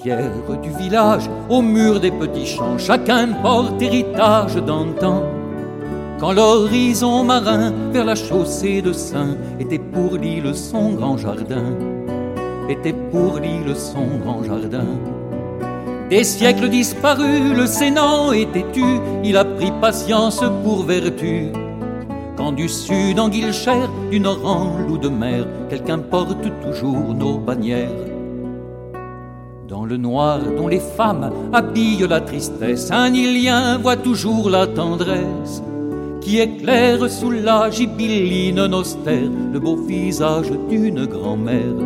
Pierres 0.02 0.60
du 0.62 0.70
village 0.70 1.28
au 1.48 1.62
mur 1.62 2.00
des 2.00 2.10
petits 2.10 2.46
champs, 2.46 2.78
chacun 2.78 3.28
porte 3.42 3.80
héritage 3.82 4.56
d'antan. 4.56 5.22
Quand 6.18 6.32
l'horizon 6.32 7.24
marin 7.24 7.72
vers 7.92 8.04
la 8.04 8.14
chaussée 8.14 8.82
de 8.82 8.92
Saint 8.92 9.36
était 9.58 9.78
pour 9.78 10.16
l'île 10.16 10.54
son 10.54 10.90
grand 10.92 11.16
jardin, 11.16 11.74
était 12.68 12.92
pour 12.92 13.38
l'île 13.38 13.74
son 13.74 14.06
grand 14.22 14.42
jardin. 14.44 14.86
Des 16.10 16.24
siècles 16.24 16.68
disparus, 16.68 17.54
le 17.56 17.66
sénat 17.66 18.34
était 18.34 18.66
tu, 18.72 18.84
il 19.24 19.36
a 19.36 19.44
pris 19.44 19.72
patience 19.80 20.42
pour 20.64 20.84
vertu. 20.84 21.52
Quand 22.36 22.52
du 22.52 22.68
sud 22.68 23.18
en 23.18 23.28
Guilcher, 23.28 23.86
du 24.10 24.18
nord 24.18 24.44
en 24.44 24.78
loup 24.78 24.98
de 24.98 25.08
mer, 25.08 25.46
quelqu'un 25.68 25.98
porte 25.98 26.38
toujours 26.62 27.14
nos 27.14 27.38
bannières. 27.38 28.09
Noir 29.96 30.40
dont 30.56 30.68
les 30.68 30.80
femmes 30.80 31.30
habillent 31.52 32.06
la 32.08 32.20
tristesse, 32.20 32.90
un 32.90 33.12
Ilien 33.12 33.78
voit 33.78 33.96
toujours 33.96 34.50
la 34.50 34.66
tendresse 34.66 35.62
qui 36.20 36.38
éclaire 36.38 37.08
sous 37.08 37.30
la 37.30 37.70
gibelline 37.70 38.60
austère 38.74 39.30
le 39.52 39.58
beau 39.58 39.76
visage 39.76 40.50
d'une 40.68 41.06
grand-mère, 41.06 41.78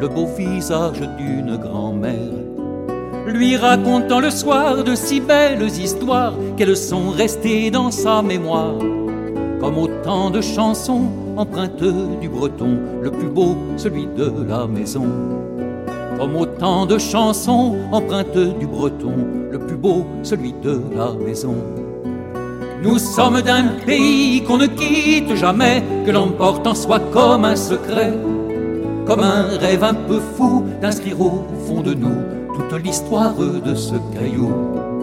le 0.00 0.08
beau 0.08 0.26
visage 0.36 1.00
d'une 1.16 1.56
grand-mère. 1.56 2.34
Lui 3.26 3.56
racontant 3.56 4.20
le 4.20 4.30
soir 4.30 4.84
de 4.84 4.94
si 4.94 5.20
belles 5.20 5.68
histoires 5.68 6.34
qu'elles 6.56 6.76
sont 6.76 7.10
restées 7.10 7.70
dans 7.70 7.90
sa 7.90 8.22
mémoire, 8.22 8.78
comme 9.60 9.78
autant 9.78 10.30
de 10.30 10.40
chansons 10.40 11.06
empreintes 11.36 12.20
du 12.20 12.28
breton, 12.28 12.78
le 13.02 13.10
plus 13.10 13.28
beau, 13.28 13.56
celui 13.76 14.06
de 14.06 14.32
la 14.48 14.66
maison. 14.66 15.06
Comme 16.18 16.36
autant 16.36 16.86
de 16.86 16.98
chansons 16.98 17.76
empreintes 17.92 18.58
du 18.58 18.66
breton, 18.66 19.14
le 19.50 19.58
plus 19.58 19.76
beau, 19.76 20.06
celui 20.22 20.54
de 20.62 20.80
la 20.96 21.12
maison. 21.12 21.54
Nous 22.82 22.98
sommes 22.98 23.42
d'un 23.42 23.64
pays 23.84 24.42
qu'on 24.44 24.58
ne 24.58 24.66
quitte 24.66 25.34
jamais, 25.34 25.82
que 26.06 26.10
l'on 26.10 26.30
porte 26.30 26.66
en 26.66 26.74
soi 26.74 27.00
comme 27.12 27.44
un 27.44 27.56
secret, 27.56 28.12
comme 29.06 29.20
un 29.20 29.58
rêve 29.58 29.84
un 29.84 29.94
peu 29.94 30.20
fou 30.36 30.64
d'inscrire 30.80 31.20
au 31.20 31.44
fond 31.66 31.82
de 31.82 31.94
nous 31.94 32.16
toute 32.54 32.82
l'histoire 32.82 33.34
de 33.34 33.74
ce 33.74 33.94
caillou. 34.14 34.95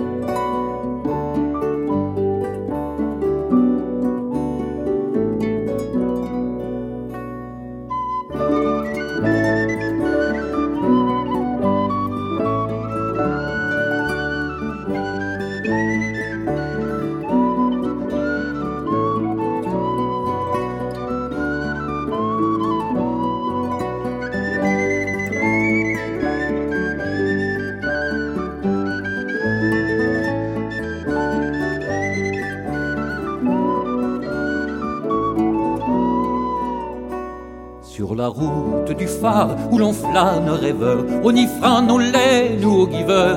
Où 39.74 39.80
l'on 39.80 39.92
flâne 39.92 40.50
rêveur, 40.50 41.04
y 41.34 41.48
fera 41.48 41.82
nos 41.82 41.98
laines 41.98 42.64
ou 42.64 42.84
au 42.84 42.88
giver. 42.88 43.36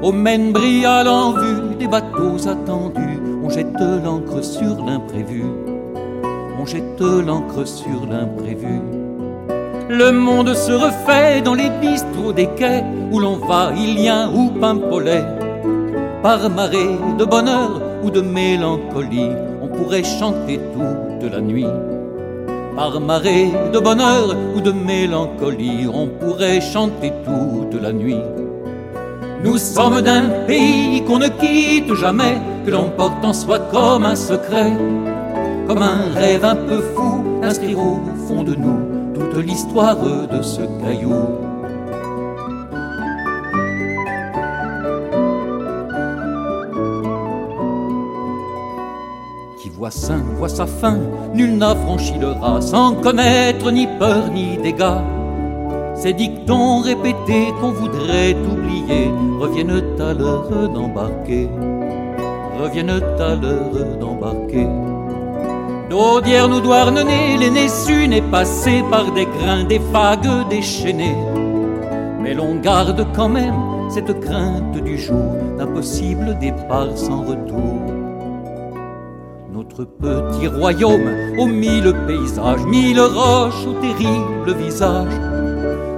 Au 0.00 0.12
mène 0.12 0.52
brillal 0.52 1.08
en 1.08 1.32
vue 1.32 1.74
des 1.78 1.88
bateaux 1.88 2.48
attendus, 2.48 3.18
on 3.42 3.50
jette 3.50 3.82
l'encre 4.04 4.44
sur 4.44 4.84
l'imprévu. 4.86 5.42
On 6.60 6.64
jette 6.64 7.00
l'encre 7.00 7.66
sur 7.66 8.06
l'imprévu. 8.08 8.80
Le 9.88 10.12
monde 10.12 10.54
se 10.54 10.70
refait 10.72 11.40
dans 11.42 11.54
les 11.54 11.70
bistrots 11.80 12.32
des 12.32 12.46
quais 12.46 12.84
où 13.10 13.18
l'on 13.18 13.36
va, 13.36 13.72
Ilien 13.74 14.30
ou 14.32 14.48
Pimpolet. 14.60 15.24
Par 16.22 16.48
marée 16.50 16.98
de 17.18 17.24
bonheur 17.24 17.82
ou 18.04 18.10
de 18.10 18.20
mélancolie, 18.20 19.32
on 19.60 19.66
pourrait 19.66 20.04
chanter 20.04 20.60
toute 20.72 21.32
la 21.32 21.40
nuit. 21.40 21.66
Par 22.76 22.98
marée 23.00 23.52
de 23.72 23.78
bonheur 23.78 24.34
ou 24.56 24.60
de 24.60 24.72
mélancolie, 24.72 25.86
on 25.92 26.06
pourrait 26.06 26.60
chanter 26.60 27.12
toute 27.24 27.80
la 27.80 27.92
nuit. 27.92 28.22
Nous 29.44 29.58
sommes 29.58 30.00
d'un 30.00 30.28
pays 30.46 31.02
qu'on 31.04 31.18
ne 31.18 31.28
quitte 31.28 31.94
jamais, 31.94 32.40
que 32.64 32.70
l'on 32.70 32.88
porte 32.90 33.22
en 33.24 33.34
soi 33.34 33.58
comme 33.58 34.04
un 34.04 34.16
secret, 34.16 34.72
comme 35.68 35.82
un 35.82 36.12
rêve 36.14 36.44
un 36.44 36.56
peu 36.56 36.80
fou 36.94 37.40
d'inscrire 37.42 37.78
au 37.78 38.00
fond 38.26 38.42
de 38.42 38.54
nous 38.54 38.80
toute 39.14 39.44
l'histoire 39.44 39.96
de 39.96 40.40
ce 40.42 40.62
caillou. 40.82 41.51
Voit 50.36 50.48
sa 50.48 50.66
fin, 50.66 50.98
nul 51.34 51.56
n'a 51.56 51.74
franchi 51.74 52.14
le 52.18 52.32
rat 52.32 52.60
sans 52.60 52.94
connaître 52.94 53.70
ni 53.70 53.86
peur 53.98 54.28
ni 54.32 54.56
dégâts. 54.56 55.02
Ces 55.94 56.14
dictons 56.14 56.80
répétés 56.80 57.52
qu'on 57.60 57.72
voudrait 57.72 58.34
oublier 58.34 59.10
reviennent 59.38 60.00
à 60.00 60.12
l'heure 60.14 60.68
d'embarquer, 60.68 61.48
reviennent 62.58 62.90
à 62.90 63.34
l'heure 63.34 63.96
d'embarquer. 64.00 64.66
D'audière 65.90 66.48
nous 66.48 66.60
douarnenez, 66.60 67.36
l'aîné 67.38 67.68
su 67.68 68.08
n'est 68.08 68.22
passé 68.22 68.82
par 68.90 69.12
des 69.12 69.26
grains, 69.26 69.64
des 69.64 69.80
vagues 69.92 70.48
déchaînées. 70.48 71.16
Mais 72.20 72.34
l'on 72.34 72.56
garde 72.56 73.06
quand 73.14 73.28
même 73.28 73.54
cette 73.90 74.18
crainte 74.20 74.82
du 74.82 74.96
jour 74.98 75.36
d'un 75.58 75.66
possible 75.66 76.38
départ 76.40 76.96
sans 76.96 77.22
retour. 77.22 77.81
Petit 79.74 80.48
royaume 80.48 81.38
aux 81.38 81.46
mille 81.46 81.94
paysages, 82.06 82.62
mille 82.66 83.00
roches 83.00 83.66
au 83.66 83.72
terrible 83.80 84.52
visage, 84.62 85.14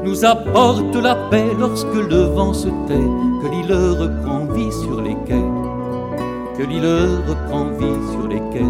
nous 0.04 0.24
apporte 0.24 0.94
la 0.94 1.16
paix 1.16 1.50
lorsque 1.58 1.94
le 1.94 2.22
vent 2.22 2.52
se 2.52 2.68
tait, 2.86 2.94
que 2.94 3.50
l'île 3.50 3.74
reprend 3.98 4.46
vie 4.54 4.70
sur 4.70 5.00
les 5.02 5.16
quais, 5.26 5.50
que 6.56 6.62
l'île 6.62 7.18
reprend 7.28 7.64
vie 7.76 8.12
sur 8.12 8.28
les 8.28 8.42
quais. 8.52 8.64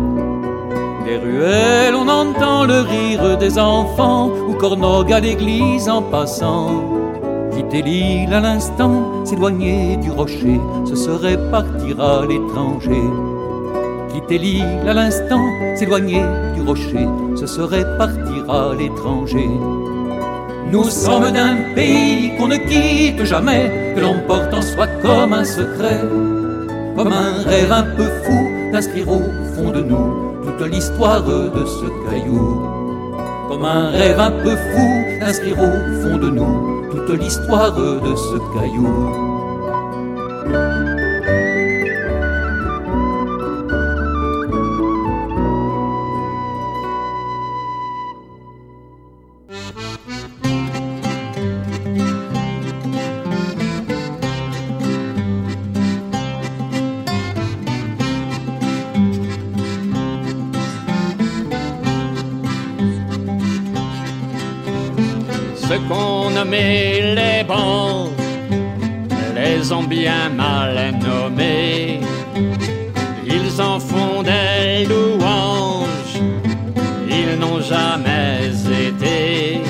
Des 1.04 1.18
ruelles, 1.18 1.94
on 1.94 2.08
entend 2.08 2.64
le 2.64 2.80
rire 2.80 3.36
des 3.36 3.58
enfants, 3.58 4.30
ou 4.48 4.54
Cornog 4.54 5.12
à 5.12 5.20
l'église 5.20 5.86
en 5.86 6.00
passant. 6.00 6.82
Quitter 7.52 7.82
l'île 7.82 8.32
à 8.32 8.40
l'instant, 8.40 9.22
s'éloigner 9.26 9.98
du 9.98 10.10
rocher, 10.10 10.58
ce 10.86 10.96
serait 10.96 11.38
partir 11.50 12.00
à 12.00 12.24
l'étranger. 12.24 13.02
Quitter 14.26 14.38
l'île 14.38 14.88
à 14.88 14.94
l'instant, 14.94 15.44
s'éloigner 15.76 16.22
du 16.54 16.62
rocher, 16.62 17.06
ce 17.36 17.46
serait 17.46 17.84
partir 17.98 18.50
à 18.50 18.74
l'étranger. 18.74 19.48
Nous 20.72 20.84
sommes 20.84 21.30
d'un 21.30 21.56
pays 21.74 22.34
qu'on 22.38 22.48
ne 22.48 22.56
quitte 22.56 23.22
jamais, 23.24 23.92
que 23.94 24.00
l'on 24.00 24.18
porte 24.26 24.54
en 24.54 24.62
soi 24.62 24.86
comme 25.02 25.34
un 25.34 25.44
secret, 25.44 26.00
comme 26.96 27.12
un 27.12 27.42
rêve 27.44 27.70
un 27.70 27.82
peu 27.82 28.06
fou 28.24 28.72
d'inscrire 28.72 29.10
au 29.10 29.22
fond 29.54 29.70
de 29.72 29.82
nous 29.82 30.32
toute 30.42 30.72
l'histoire 30.72 31.22
de 31.22 31.66
ce 31.66 32.08
caillou. 32.08 32.62
comme 33.48 33.64
un 33.64 33.90
rêve 33.90 34.18
un 34.18 34.30
peu 34.30 34.56
fou, 34.56 34.88
inscrire 35.20 35.58
au 35.58 36.02
fond 36.02 36.16
de 36.16 36.30
nous 36.30 36.88
toute 36.90 37.20
l'histoire 37.20 37.72
de 37.72 38.16
ce 38.16 38.58
caillou. 38.58 39.23
Ils 73.56 73.62
en 73.62 73.78
font 73.78 74.22
des 74.24 74.84
louanges, 74.84 76.18
ils 77.08 77.38
n'ont 77.38 77.60
jamais 77.60 78.50
été. 78.88 79.60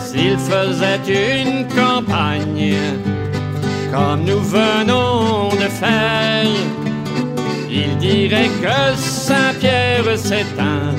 S'ils 0.00 0.38
faisaient 0.38 1.42
une 1.42 1.66
campagne 1.66 2.76
comme 3.92 4.22
nous 4.24 4.38
venons 4.38 5.48
de 5.48 5.68
faire, 5.68 6.46
ils 7.68 7.96
diraient 7.98 8.50
que 8.62 8.96
Saint-Pierre 8.96 10.16
c'est 10.16 10.46
un 10.60 10.94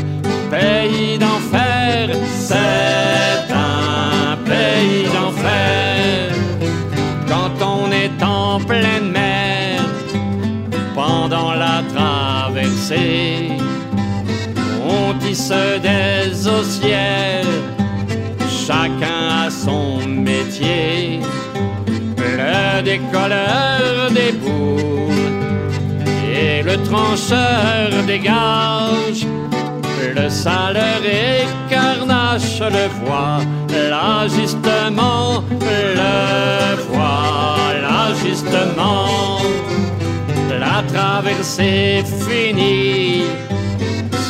pays 0.52 1.18
d'enfer, 1.18 2.10
c'est 2.36 3.54
un 3.54 4.36
pays 4.44 5.06
d'enfer. 5.16 6.34
Quand 7.30 7.66
on 7.66 7.90
est 7.92 8.22
en 8.22 8.60
pleine 8.60 9.19
on 14.84 15.14
tisse 15.20 15.54
des 15.82 16.48
ossières, 16.48 17.46
chacun 18.66 19.46
a 19.46 19.50
son 19.50 20.08
métier. 20.08 21.20
Le 22.18 22.82
décolleur 22.82 24.12
des 24.12 24.32
boules 24.32 25.14
et 26.34 26.64
le 26.64 26.78
trancheur 26.84 27.90
des 28.08 28.20
gages 28.20 29.26
le 30.16 30.30
saleur 30.30 31.02
écarnache 31.04 32.60
le 32.60 32.88
voit, 33.00 33.40
là 33.90 34.28
justement, 34.28 35.44
le 35.62 36.76
voit, 36.90 37.74
là 37.82 38.14
justement. 38.26 39.40
La 40.60 40.84
traversée 40.94 42.04
finie, 42.26 43.24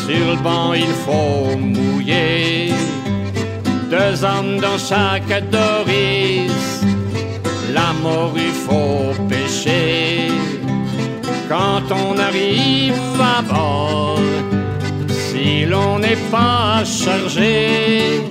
sur 0.06 0.36
le 0.36 0.44
banc 0.44 0.74
il 0.74 0.94
faut 1.06 1.58
mouiller. 1.58 2.72
Deux 3.90 4.24
hommes 4.24 4.60
dans 4.60 4.78
chaque 4.78 5.50
doris, 5.50 6.84
la 7.74 7.94
mort 8.04 8.34
il 8.36 8.54
faut 8.66 9.14
pêcher. 9.28 10.28
Quand 11.50 11.88
on 11.92 12.18
arrive 12.20 13.02
à 13.20 13.42
bord, 13.42 14.20
si 15.10 15.66
l'on 15.66 15.98
n'est 15.98 16.24
pas 16.30 16.84
chargé, 16.86 18.22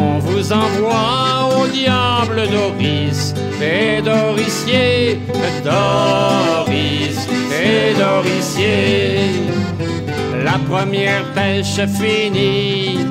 on 0.00 0.18
vous 0.18 0.52
envoie 0.52 1.48
au 1.56 1.66
diable 1.66 2.48
Doris 2.50 3.34
et 3.60 4.00
Doricier, 4.02 5.20
Doris 5.64 7.18
et 7.52 7.94
Doricier. 7.98 9.30
La 10.44 10.58
première 10.70 11.24
pêche 11.34 11.80
finie, 11.98 13.06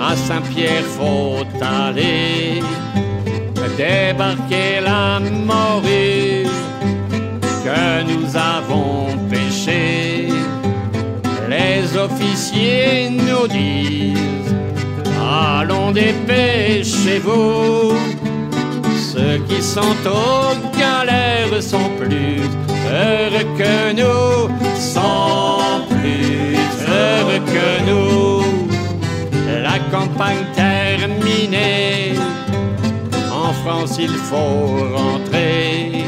à 0.00 0.16
Saint-Pierre 0.16 0.88
faut 0.96 1.44
aller, 1.60 2.62
débarquer 3.76 4.80
la 4.82 5.20
morue 5.20 6.46
que 7.64 8.02
nous 8.10 8.36
avons 8.36 9.06
pêchée 9.30 10.28
les 11.48 11.96
officiers 11.96 13.10
nous 13.10 13.46
disent 13.48 14.53
Allons 15.24 15.92
dépêchez-vous. 15.92 17.94
Ceux 19.12 19.38
qui 19.48 19.62
sont 19.62 19.96
aux 20.06 20.54
galères 20.78 21.62
sont 21.62 21.88
plus 21.98 22.42
heureux 22.92 23.46
que 23.56 23.92
nous, 23.92 24.50
sont 24.78 25.86
plus 25.88 26.58
heureux 26.86 27.40
que 27.54 27.68
nous. 27.88 28.44
La 29.62 29.78
campagne 29.90 30.44
terminée, 30.54 32.12
en 33.32 33.54
France 33.64 33.96
il 33.98 34.10
faut 34.10 34.94
rentrer, 34.94 36.04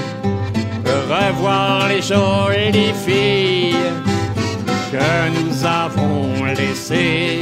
revoir 1.09 1.89
les 1.89 2.03
jolies 2.03 2.93
filles 3.07 3.95
que 4.93 5.09
nous 5.37 5.65
avons 5.65 6.45
laissé, 6.45 7.41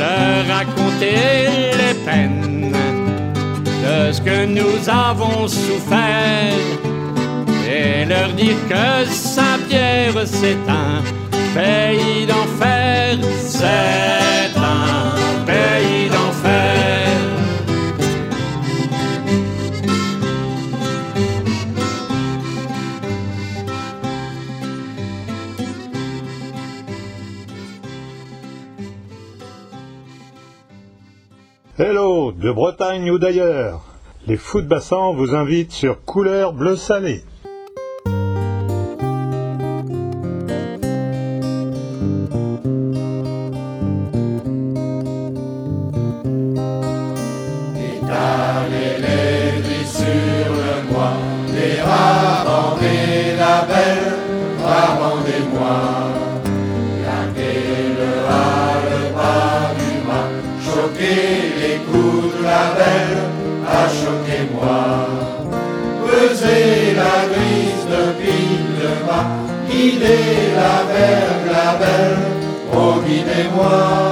leur 0.00 0.46
raconter 0.56 1.72
les 1.80 1.94
peines 2.06 2.72
de 3.84 4.12
ce 4.12 4.20
que 4.20 4.46
nous 4.46 4.88
avons 4.88 5.46
souffert 5.46 6.54
et 7.70 8.04
leur 8.06 8.30
dire 8.32 8.56
que 8.68 9.10
Saint-Pierre 9.10 10.26
c'est 10.26 10.64
un 10.68 11.02
pays 11.54 12.26
d'enfer, 12.26 13.18
c'est 13.46 14.49
Hello, 31.82 32.30
de 32.30 32.52
Bretagne 32.52 33.10
ou 33.10 33.18
d'ailleurs. 33.18 33.80
Les 34.26 34.36
fous 34.36 34.60
vous 35.14 35.34
invitent 35.34 35.72
sur 35.72 36.04
Couleur 36.04 36.52
Bleu 36.52 36.76
Salé. 36.76 37.22
La 70.54 70.74
vergue, 70.92 71.50
la 71.52 71.70
belle, 71.80 72.18
oh 72.74 73.00
guidez-moi. 73.06 74.09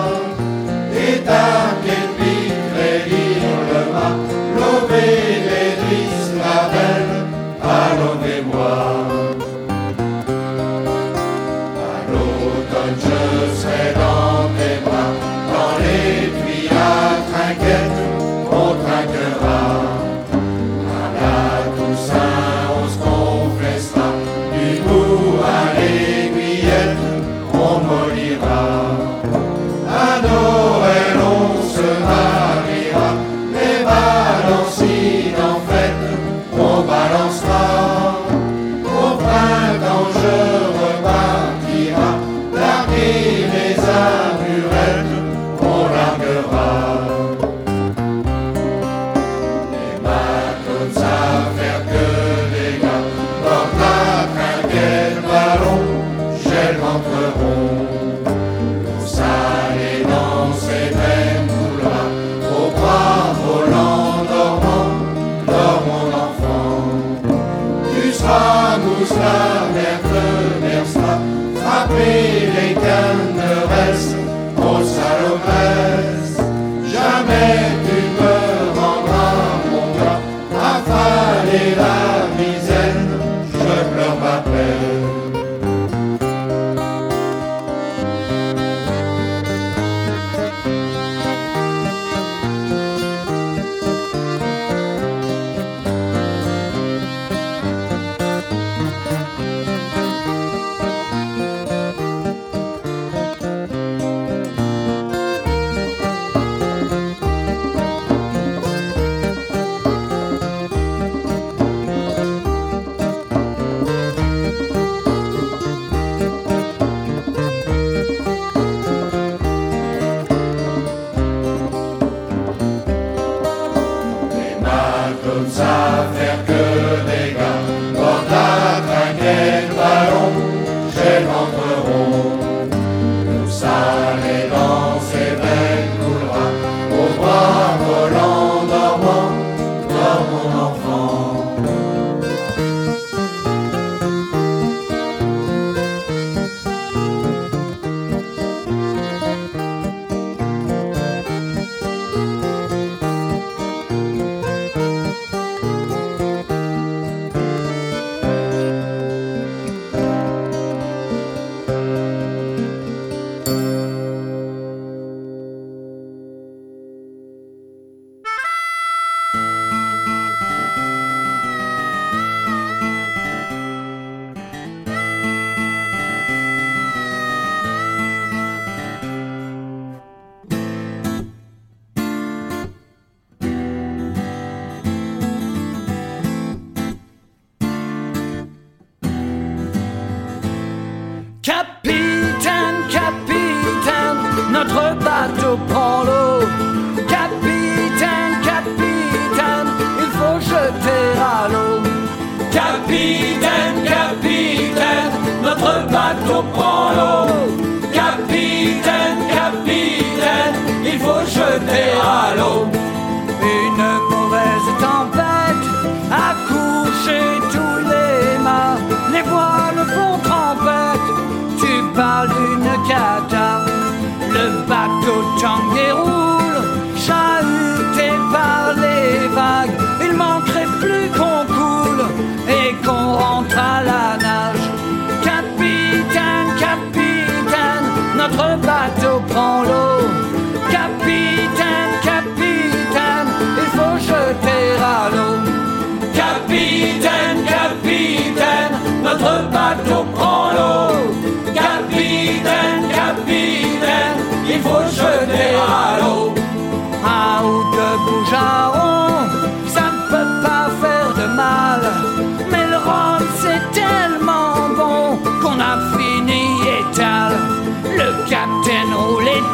Tu 221.99 222.03
parles 222.05 222.29
d'une 222.29 222.89
cata. 222.89 223.38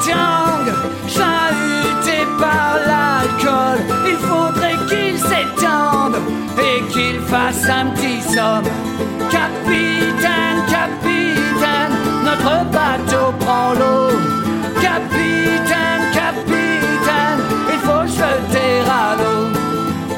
Tangues, 0.07 0.75
chahuté 1.09 2.19
par 2.39 2.77
l'alcool. 2.89 3.79
Il 4.07 4.17
faudrait 4.29 4.79
qu'il 4.89 5.19
s'étende 5.19 6.17
et 6.59 6.83
qu'il 6.93 7.21
fasse 7.21 7.69
un 7.69 7.87
petit 7.91 8.23
somme. 8.23 8.69
Capitaine, 9.31 10.61
capitaine, 10.69 11.95
notre 12.25 12.65
bateau 12.71 13.33
prend 13.41 13.73
l'eau. 13.73 14.11
Capitaine, 14.81 16.05
capitaine, 16.13 17.41
il 17.73 17.81
faut 17.87 18.07
jeter 18.07 18.73
à 19.03 19.17
l'eau. 19.19 19.45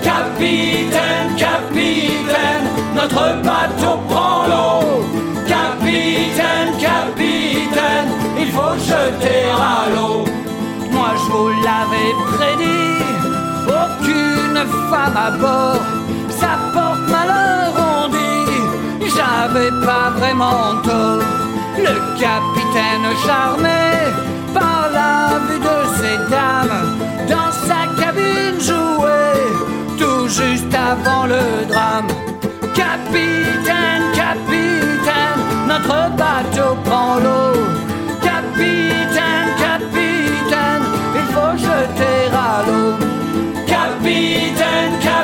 Capitaine, 0.03 1.29
capitaine, 1.37 2.67
notre 2.95 3.43
bateau 3.43 3.99
prend 4.09 4.47
l'eau. 4.49 5.16
Faut 8.57 8.79
jeter 8.91 9.43
à 9.75 9.79
l'eau. 9.95 10.25
Moi 10.97 11.11
je 11.21 11.27
vous 11.33 11.51
l'avais 11.67 12.13
prédit, 12.33 13.05
aucune 13.81 14.61
femme 14.91 15.19
à 15.29 15.31
bord, 15.43 15.83
ça 16.41 16.53
porte 16.75 17.05
malheur 17.15 17.69
on 17.91 18.09
dit. 18.09 19.09
J'avais 19.17 19.73
pas 19.89 20.09
vraiment 20.19 20.81
tort. 20.87 21.25
Le 21.79 21.97
capitaine 22.25 23.09
charmé 23.27 23.83
par 24.55 24.89
la 24.99 25.39
vue 25.47 25.63
de 25.69 25.79
ces 25.99 26.17
dames 26.31 26.79
dans 27.29 27.53
sa 27.69 27.81
cabine 28.01 28.59
jouait 28.69 29.53
tout 30.01 30.27
juste 30.29 30.75
avant 30.75 31.27
le 31.27 31.43
drame. 31.69 32.09
Capitaine, 32.75 34.05
capitaine, 34.15 35.41
notre 35.69 36.01
bateau 36.17 36.77
prend 36.85 37.17
l'eau. 37.17 37.86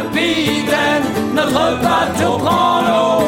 Capitaine, 0.03 1.33
notre 1.33 1.79
bateau 1.81 2.37
prend 2.39 2.81
l'eau. 2.83 3.25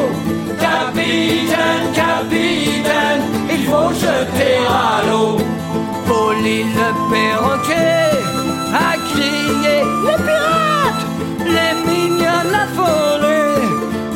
Capitaine, 0.59 1.85
capitaine, 1.93 3.21
il 3.49 3.63
faut 3.65 3.91
jeter 3.93 4.57
à 4.67 5.09
l'eau. 5.09 5.37
Poli 6.05 6.63
le 6.63 6.89
perroquet 7.09 8.11
a 8.73 8.97
crié 9.09 9.77
les 10.05 10.17
pirates, 10.25 11.05
les 11.55 11.73
mignonnes 11.89 12.55
affolées 12.65 13.63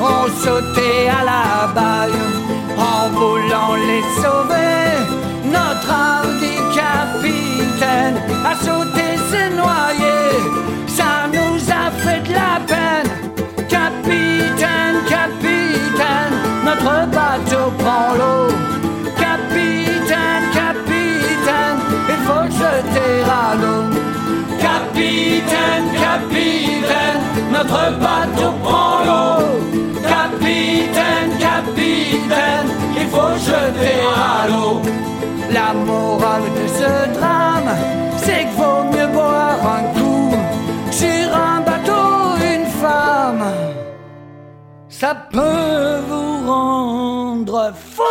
ont 0.01 0.27
sauté 0.43 1.07
à 1.07 1.23
la 1.31 1.73
baille 1.73 2.23
en 2.77 3.09
voulant 3.17 3.75
les 3.87 4.03
sauver. 4.21 4.83
Notre 5.45 5.89
hardi 5.89 6.55
capitaine 6.75 8.17
a 8.45 8.53
sauté, 8.55 9.05
s'est 9.31 9.49
noyé, 9.51 10.19
ça 10.99 11.15
nous 11.35 11.57
a 11.81 11.85
fait 12.03 12.21
de 12.27 12.33
la 12.41 12.53
peine. 12.71 13.11
Capitaine, 13.77 14.97
capitaine, 15.15 16.35
notre 16.67 16.95
bateau 17.17 17.65
prend 17.81 18.09
l'eau. 18.19 18.47
Capitaine, 19.25 20.45
capitaine, 20.61 21.79
il 22.13 22.19
faut 22.27 22.47
jeter 22.61 23.13
à 23.43 23.47
l'eau. 23.61 23.83
Capitaine, 24.67 25.87
capitaine, 26.05 27.21
notre 27.55 27.83
bateau 28.03 28.51
prend 28.65 28.97
l'eau. 29.07 29.39
Capitaine, 30.15 31.31
capitaine, 31.47 32.69
il 33.01 33.07
faut 33.13 33.35
jeter 33.49 33.99
à 34.33 34.47
l'eau. 34.49 34.81
La 35.57 35.69
morale 35.87 36.47
de 36.57 36.65
ce 36.79 36.91
drame, 37.17 37.71
c'est 38.17 38.43
qu'il 38.47 38.57
vaut 38.61 38.83
mieux 38.93 39.09
boire 39.17 39.61
un 39.77 39.98
Ça 44.89 45.15
peut 45.31 45.99
vous 46.09 46.45
rendre 46.45 47.73
fou. 47.73 48.03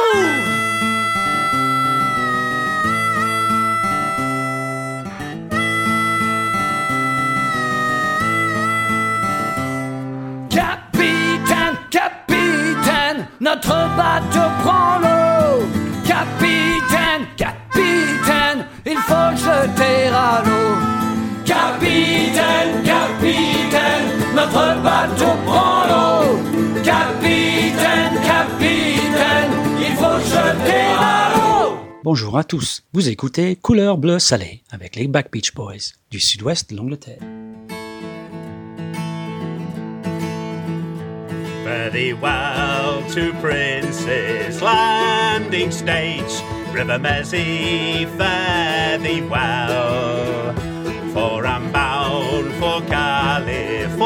Capitaine, 10.49 11.77
capitaine, 11.91 13.27
notre 13.41 13.69
bateau 13.97 14.49
prend 14.63 14.99
l'eau. 15.03 15.67
Capitaine, 16.07 17.27
capitaine, 17.37 18.67
il 18.87 18.97
faut 18.97 19.37
jeter 19.37 20.09
à 20.09 20.43
l'eau. 20.45 20.68
Notre 24.39 24.83
bateau 24.83 25.33
prend 25.47 25.87
l'eau. 25.91 26.39
Capitaine, 26.85 28.15
capitaine, 28.33 29.53
il 29.81 29.95
faut 29.97 30.21
jeter 30.21 30.87
à 30.99 31.33
l'eau. 31.35 31.79
Bonjour 32.05 32.39
à 32.39 32.45
tous, 32.45 32.83
vous 32.93 33.09
écoutez 33.09 33.57
Couleur 33.57 33.99
bleu 33.99 34.19
salé 34.19 34.63
avec 34.71 34.97
les 34.97 35.09
Back 35.09 35.31
Beach 35.33 35.55
Boys 35.55 35.95
du 36.11 36.21
sud-ouest 36.21 36.71
de 36.71 36.77
l'Angleterre. 36.77 37.19
Fare 41.65 41.91
thee 41.91 42.15
well 42.15 43.03
to 43.13 43.33
Prince's 43.43 44.63
Landing 44.63 45.71
Stage, 45.71 46.43
River 46.73 46.99
Mersey, 46.99 48.07
fare 48.17 48.99
thee 49.03 49.23
well. 49.23 50.58
For 52.39 52.51
for 52.53 52.81
California, 52.83 53.99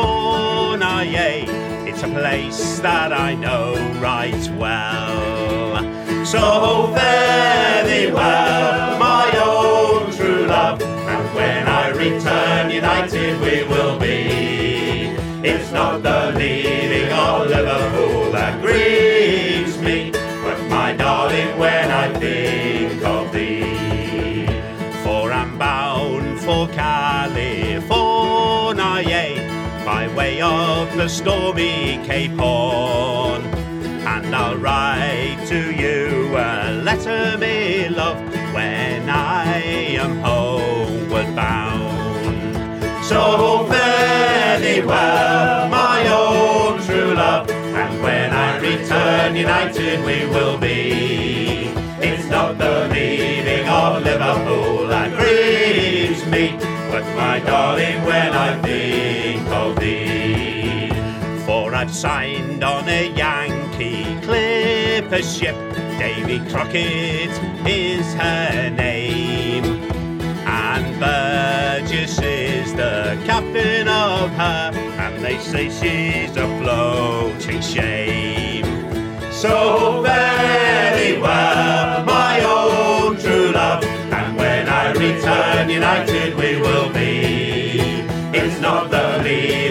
yea, 1.05 1.45
it's 1.87 2.03
a 2.03 2.09
place 2.09 2.79
that 2.79 3.13
I 3.13 3.35
know 3.35 3.75
right 4.01 4.51
well. 4.57 5.77
So 6.25 6.95
fare 6.95 7.85
thee 7.85 8.11
well, 8.11 8.99
my 8.99 9.31
own 9.45 10.11
true 10.13 10.47
love, 10.47 10.81
and 10.81 11.35
when 11.35 11.69
I 11.69 11.91
return, 11.91 12.71
united 12.71 13.39
we 13.43 13.65
will 13.65 13.99
be. 13.99 15.15
It's 15.47 15.71
not 15.71 16.03
the 16.03 16.33
leaving 16.35 17.13
of 17.13 17.49
Liverpool 17.49 18.33
that 18.33 18.63
grieves 18.63 19.77
me, 19.79 20.11
but 20.11 20.59
my 20.71 20.95
darling, 20.95 21.59
when 21.59 21.91
I 21.91 22.11
think 22.19 23.03
of 23.05 23.31
thee. 23.31 24.47
For 25.05 25.31
I'm 25.31 25.59
bound 25.59 26.41
for 26.41 26.67
California, 26.69 27.12
of 30.41 30.97
the 30.97 31.09
stormy 31.09 32.01
Cape 32.05 32.39
Horn. 32.39 33.43
And 34.05 34.35
I'll 34.35 34.57
write 34.57 35.45
to 35.49 35.73
you 35.73 36.35
a 36.37 36.73
letter, 36.83 37.37
me 37.39 37.89
love, 37.89 38.19
when 38.55 39.09
I 39.09 39.61
am 40.03 40.21
homeward 40.21 41.35
bound. 41.37 43.05
So 43.05 43.67
fare 43.69 44.87
well, 44.87 45.69
my 45.69 46.09
own 46.09 46.83
true 46.83 47.15
love, 47.15 47.51
and 47.51 48.03
when 48.03 48.31
I 48.33 48.59
return, 48.59 49.37
united 49.37 50.05
we 50.05 50.27
will 50.27 50.59
be. 50.59 51.73
It's 52.01 52.27
not 52.29 52.59
the 52.59 52.89
leaving 52.93 53.69
of 53.69 54.03
Liverpool 54.03 54.87
that 54.89 55.17
grieves 55.19 56.25
me, 56.27 56.57
but 56.91 57.05
my 57.17 57.41
darling, 57.41 58.05
when 58.05 58.33
I 58.33 58.61
think 58.61 58.63
of 58.63 58.63
thee. 58.63 59.12
I've 61.83 61.93
signed 61.93 62.63
on 62.63 62.89
a 62.89 63.11
Yankee 63.13 64.05
clipper 64.21 65.21
ship. 65.21 65.57
Davy 65.99 66.39
Crockett 66.49 67.33
is 67.67 68.15
her 68.15 68.71
name. 68.71 69.65
And 70.47 71.01
Burgess 71.01 72.21
is 72.23 72.73
the 72.75 73.21
captain 73.27 73.89
of 73.89 74.31
her, 74.31 74.71
and 74.73 75.25
they 75.25 75.41
say 75.41 75.71
she's 75.71 76.37
a 76.37 76.47
floating 76.61 77.61
shame. 77.61 78.65
So 79.33 80.03
very 80.03 81.21
well, 81.21 82.05
my 82.05 82.45
own 82.45 83.17
true 83.17 83.51
love, 83.51 83.83
and 83.83 84.37
when 84.37 84.69
I 84.69 84.93
return, 84.93 85.69
united 85.69 86.37
we 86.37 86.61
will 86.61 86.93
be. 86.93 88.07
It's 88.39 88.61
not 88.61 88.89
the 88.93 89.21
leaving 89.25 89.62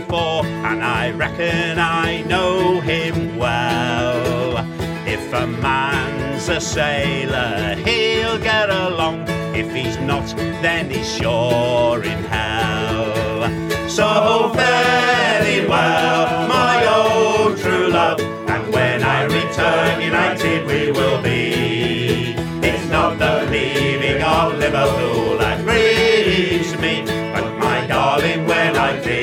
before, 0.00 0.46
and 0.46 0.82
I 0.82 1.10
reckon 1.10 1.78
I 1.78 2.22
know 2.22 2.80
him 2.80 3.36
well. 3.36 4.58
If 5.06 5.32
a 5.32 5.46
man's 5.46 6.48
a 6.48 6.60
sailor, 6.60 7.74
he'll 7.86 8.38
get 8.38 8.70
along. 8.70 9.28
If 9.54 9.72
he's 9.74 9.98
not, 9.98 10.26
then 10.64 10.90
he's 10.90 11.10
sure 11.16 12.02
in 12.02 12.24
hell. 12.24 13.42
So 13.88 14.52
very 14.54 15.66
well, 15.68 16.48
my 16.48 16.76
old 16.98 17.58
true 17.58 17.88
love, 17.88 18.20
and 18.20 18.72
when 18.72 19.02
I 19.02 19.24
return, 19.24 20.00
united 20.00 20.66
we 20.66 20.92
will 20.92 21.20
be. 21.22 22.34
It's 22.62 22.86
not 22.88 23.18
the 23.18 23.46
leaving 23.50 24.22
of 24.22 24.58
Liverpool 24.58 25.38
that 25.38 25.58
grieves 25.64 26.72
me, 26.80 27.02
but 27.34 27.46
my 27.58 27.86
darling, 27.86 28.46
when 28.46 28.76
I 28.76 28.98
think. 29.00 29.19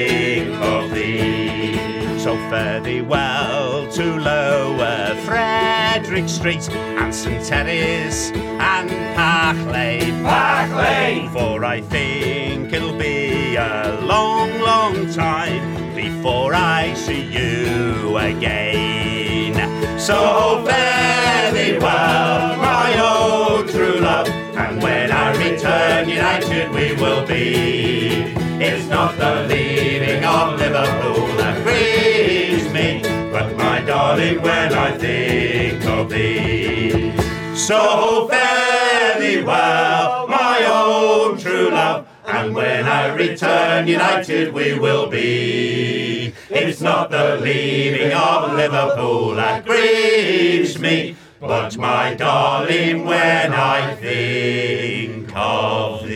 Thee 2.58 3.02
well 3.02 3.92
to 3.92 4.20
Lower 4.20 5.16
Frederick 5.26 6.28
Street 6.28 6.70
and 6.72 7.14
St 7.14 7.44
Terry's 7.46 8.32
and 8.60 8.90
Park 9.16 9.58
Lane. 9.72 10.24
Park 10.24 10.72
Lane! 10.72 11.30
For 11.30 11.64
I 11.64 11.82
think 11.82 12.74
it'll 12.74 12.98
be 12.98 13.56
a 13.56 14.00
long, 14.02 14.60
long 14.60 15.12
time 15.14 15.96
before 15.96 16.54
I 16.56 16.94
see 16.96 17.22
you 17.22 18.18
again. 18.18 19.54
So 20.00 20.64
fare 20.66 21.52
thee 21.52 21.78
well, 21.78 22.58
my 22.58 22.90
old 23.00 23.70
true 23.70 24.00
love, 24.00 24.28
and 24.30 24.82
when 24.82 25.12
I 25.12 25.28
return, 25.38 26.10
united 26.10 26.72
we 26.72 26.94
will 26.94 27.26
be. 27.28 28.34
It's 28.60 28.88
not 28.88 29.18
the 29.18 29.46
leaving 29.48 30.24
of 30.26 30.60
Liverpool 30.60 31.28
darling, 34.08 34.42
when 34.42 34.74
I 34.74 34.98
think 34.98 35.86
of 35.86 36.10
thee. 36.10 37.12
So 37.56 38.28
fare 38.30 39.20
thee 39.20 39.44
well, 39.44 40.28
my 40.28 40.64
own 40.66 41.38
true 41.38 41.72
love, 41.72 42.08
and 42.26 42.56
when 42.56 42.86
I 42.86 43.14
return, 43.14 43.88
united 43.88 44.54
we 44.54 44.80
will 44.80 45.08
be. 45.10 46.34
It's 46.50 46.80
not 46.80 47.12
the 47.12 47.38
leaving 47.42 48.14
of 48.14 48.54
Liverpool 48.54 49.36
that 49.36 49.66
grieves 49.66 50.80
me, 50.80 51.18
but 51.42 51.78
my 51.78 52.14
darling, 52.14 53.04
when 53.06 53.54
I 53.54 53.94
think 53.96 55.36
of 55.36 56.07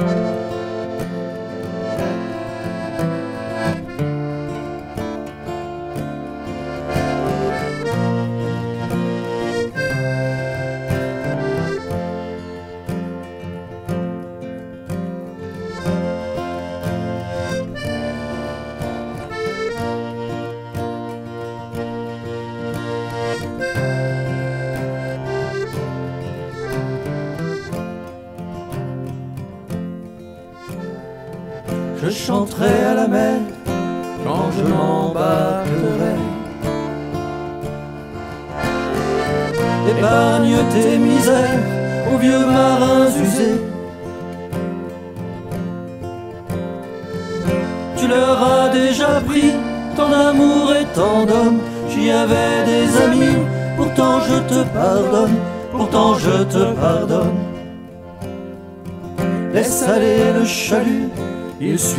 je 0.00 0.06
chanterai 0.06 0.29
à 32.58 32.89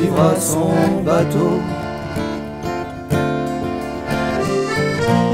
suivra 0.01 0.35
son 0.39 1.03
bateau. 1.03 1.59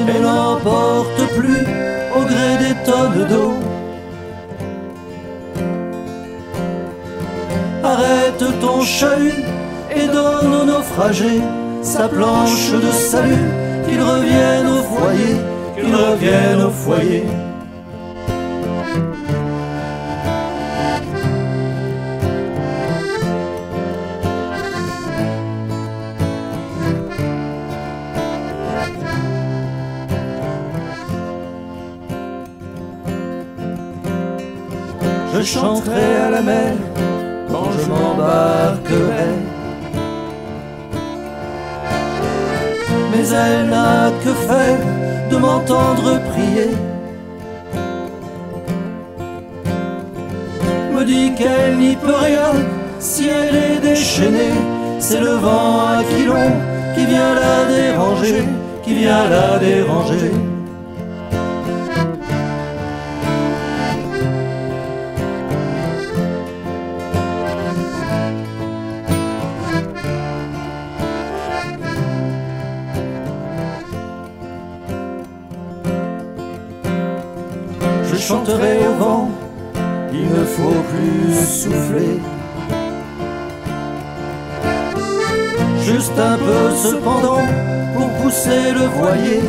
Et 0.10 0.20
n'emporte 0.20 1.22
plus 1.38 1.64
au 2.16 2.22
gré 2.32 2.50
des 2.64 2.76
tonnes 2.86 3.28
d'eau. 3.30 3.54
Arrête 7.84 8.44
ton 8.60 8.82
chahut 8.82 9.44
et 9.96 10.08
donne 10.08 10.54
aux 10.54 10.66
naufragés 10.66 11.42
sa 11.82 12.08
planche 12.10 12.72
de 12.72 12.92
salut, 12.92 13.50
qu'il 13.88 14.02
revienne 14.02 14.68
au 14.68 14.84
foyer, 14.84 15.36
qu'il 15.76 15.96
revienne 15.96 16.62
au 16.64 16.72
foyer. 16.72 17.24
Chanterai 35.48 36.10
à 36.26 36.30
la 36.30 36.42
mer 36.42 36.74
quand 37.50 37.70
je 37.72 37.84
m'embarquerai. 37.92 39.30
Mais 43.12 43.26
elle 43.44 43.70
n'a 43.70 44.12
que 44.24 44.34
faire 44.50 44.80
de 45.32 45.38
m'entendre 45.38 46.20
prier. 46.32 46.72
Me 50.94 51.06
dit 51.06 51.34
qu'elle 51.38 51.78
n'y 51.78 51.96
peut 51.96 52.22
rien 52.30 52.52
si 53.00 53.30
elle 53.30 53.56
est 53.56 53.80
déchaînée. 53.80 54.58
C'est 55.00 55.22
le 55.22 55.36
vent 55.46 55.80
à 55.96 56.04
Quilon 56.10 56.52
qui 56.94 57.06
vient 57.06 57.34
la 57.36 57.58
déranger, 57.74 58.44
qui 58.84 58.94
vient 58.96 59.30
la 59.30 59.60
déranger. 59.60 60.32
Faut 80.58 80.84
plus 80.92 81.46
souffler. 81.62 82.20
Juste 85.84 86.18
un 86.18 86.38
peu 86.38 86.76
cependant 86.76 87.46
pour 87.96 88.10
pousser 88.20 88.72
le 88.74 88.86
voilier. 88.98 89.42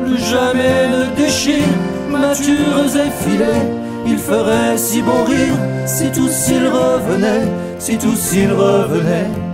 plus 0.00 0.24
jamais 0.24 0.88
ne 0.94 1.16
déchire, 1.16 1.74
matures 2.10 2.96
et 3.04 3.10
filets. 3.22 3.66
Il 4.06 4.18
ferait 4.18 4.76
si 4.76 5.02
bon 5.02 5.24
rire 5.24 5.58
si 5.86 6.10
tous 6.10 6.48
ils 6.48 6.66
revenaient, 6.66 7.46
si 7.78 7.96
tous 7.96 8.32
ils 8.34 8.52
revenaient. 8.52 9.47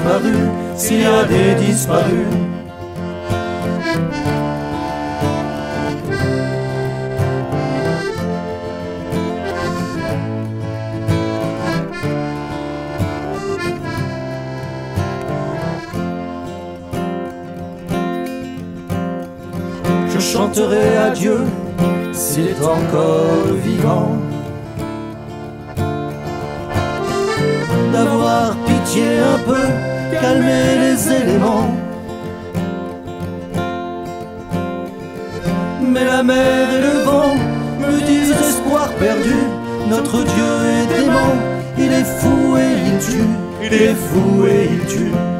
Disparus, 0.00 0.48
s'il 0.76 1.00
y 1.00 1.04
a 1.04 1.24
des 1.24 1.54
disparus. 1.66 2.26
Je 20.08 20.18
chanterai 20.18 20.96
à 20.96 21.10
Dieu 21.10 21.38
s'il 22.12 22.48
est 22.48 22.64
encore 22.64 23.54
vivant. 23.64 24.16
D'avoir 27.92 28.54
pitié 28.90 29.18
un 29.18 29.38
peu, 29.38 29.66
calmer 30.20 30.78
les 30.82 31.12
éléments. 31.12 31.70
Mais 35.82 36.04
la 36.04 36.22
mer 36.22 36.68
et 36.74 36.80
le 36.80 37.04
vent 37.04 37.34
me 37.80 38.00
disent 38.06 38.30
espoir 38.30 38.88
perdu. 38.94 39.36
Notre 39.88 40.24
Dieu 40.24 40.52
est 40.76 41.00
dément, 41.00 41.34
il 41.78 41.92
est 41.92 42.10
fou 42.20 42.56
et 42.56 42.72
il 42.88 42.98
tue, 42.98 43.28
il 43.62 43.72
est 43.72 43.94
fou 43.94 44.46
et 44.46 44.68
il 44.72 44.86
tue. 44.86 45.39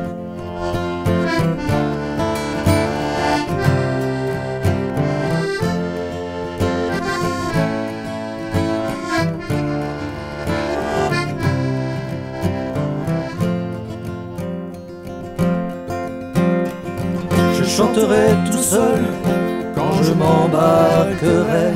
Seul 18.71 19.03
quand 19.75 19.97
je 20.07 20.13
m'embarquerai. 20.13 21.69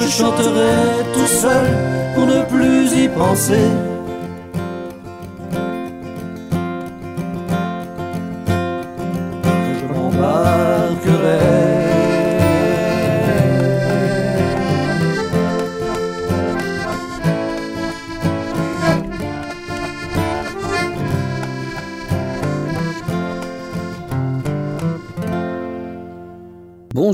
Je 0.00 0.08
chanterai 0.18 0.74
tout 1.14 1.30
seul 1.42 1.66
pour 2.14 2.26
ne 2.26 2.40
plus 2.52 2.92
y 3.04 3.08
penser. 3.08 3.66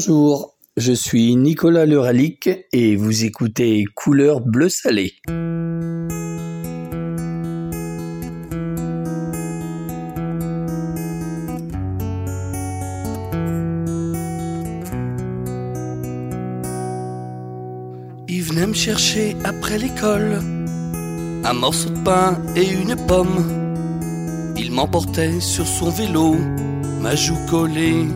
Bonjour, 0.02 0.56
je 0.78 0.94
suis 0.94 1.36
Nicolas 1.36 1.84
Leralic 1.84 2.48
et 2.72 2.96
vous 2.96 3.26
écoutez 3.26 3.84
Couleur 3.94 4.40
bleu 4.40 4.70
salé. 4.70 5.12
Il 18.26 18.42
venait 18.42 18.68
me 18.68 18.72
chercher 18.72 19.36
après 19.44 19.76
l'école 19.76 20.38
un 21.44 21.52
morceau 21.52 21.90
de 21.90 21.98
pain 21.98 22.38
et 22.56 22.66
une 22.66 22.96
pomme. 23.06 24.54
Il 24.56 24.72
m'emportait 24.72 25.40
sur 25.40 25.66
son 25.66 25.90
vélo, 25.90 26.36
ma 27.02 27.14
joue 27.14 27.36
collée 27.50 28.06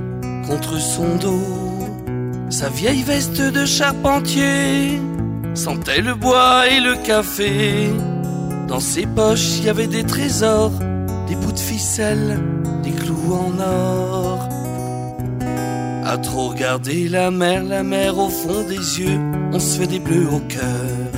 contre 0.47 0.79
son 0.79 1.17
dos. 1.17 1.64
Sa 2.61 2.69
vieille 2.69 3.03
veste 3.03 3.43
de 3.43 3.67
charpentier 3.67 5.01
sentait 5.55 6.01
le 6.01 6.15
bois 6.15 6.69
et 6.69 6.79
le 6.79 6.95
café. 7.05 7.91
Dans 8.69 8.79
ses 8.79 9.07
poches, 9.07 9.59
il 9.59 9.65
y 9.65 9.69
avait 9.69 9.89
des 9.89 10.05
trésors, 10.05 10.71
des 11.27 11.35
bouts 11.35 11.51
de 11.51 11.59
ficelle, 11.59 12.39
des 12.85 12.93
clous 12.93 13.35
en 13.35 13.59
or. 13.59 14.49
À 16.05 16.17
trop 16.17 16.51
regarder 16.51 17.09
la 17.09 17.33
mer, 17.33 17.65
la 17.65 17.83
mer 17.83 18.17
au 18.17 18.29
fond 18.29 18.63
des 18.63 19.01
yeux, 19.01 19.19
on 19.53 19.59
se 19.59 19.81
fait 19.81 19.89
des 19.89 19.99
bleus 19.99 20.29
au 20.33 20.39
cœur. 20.39 21.11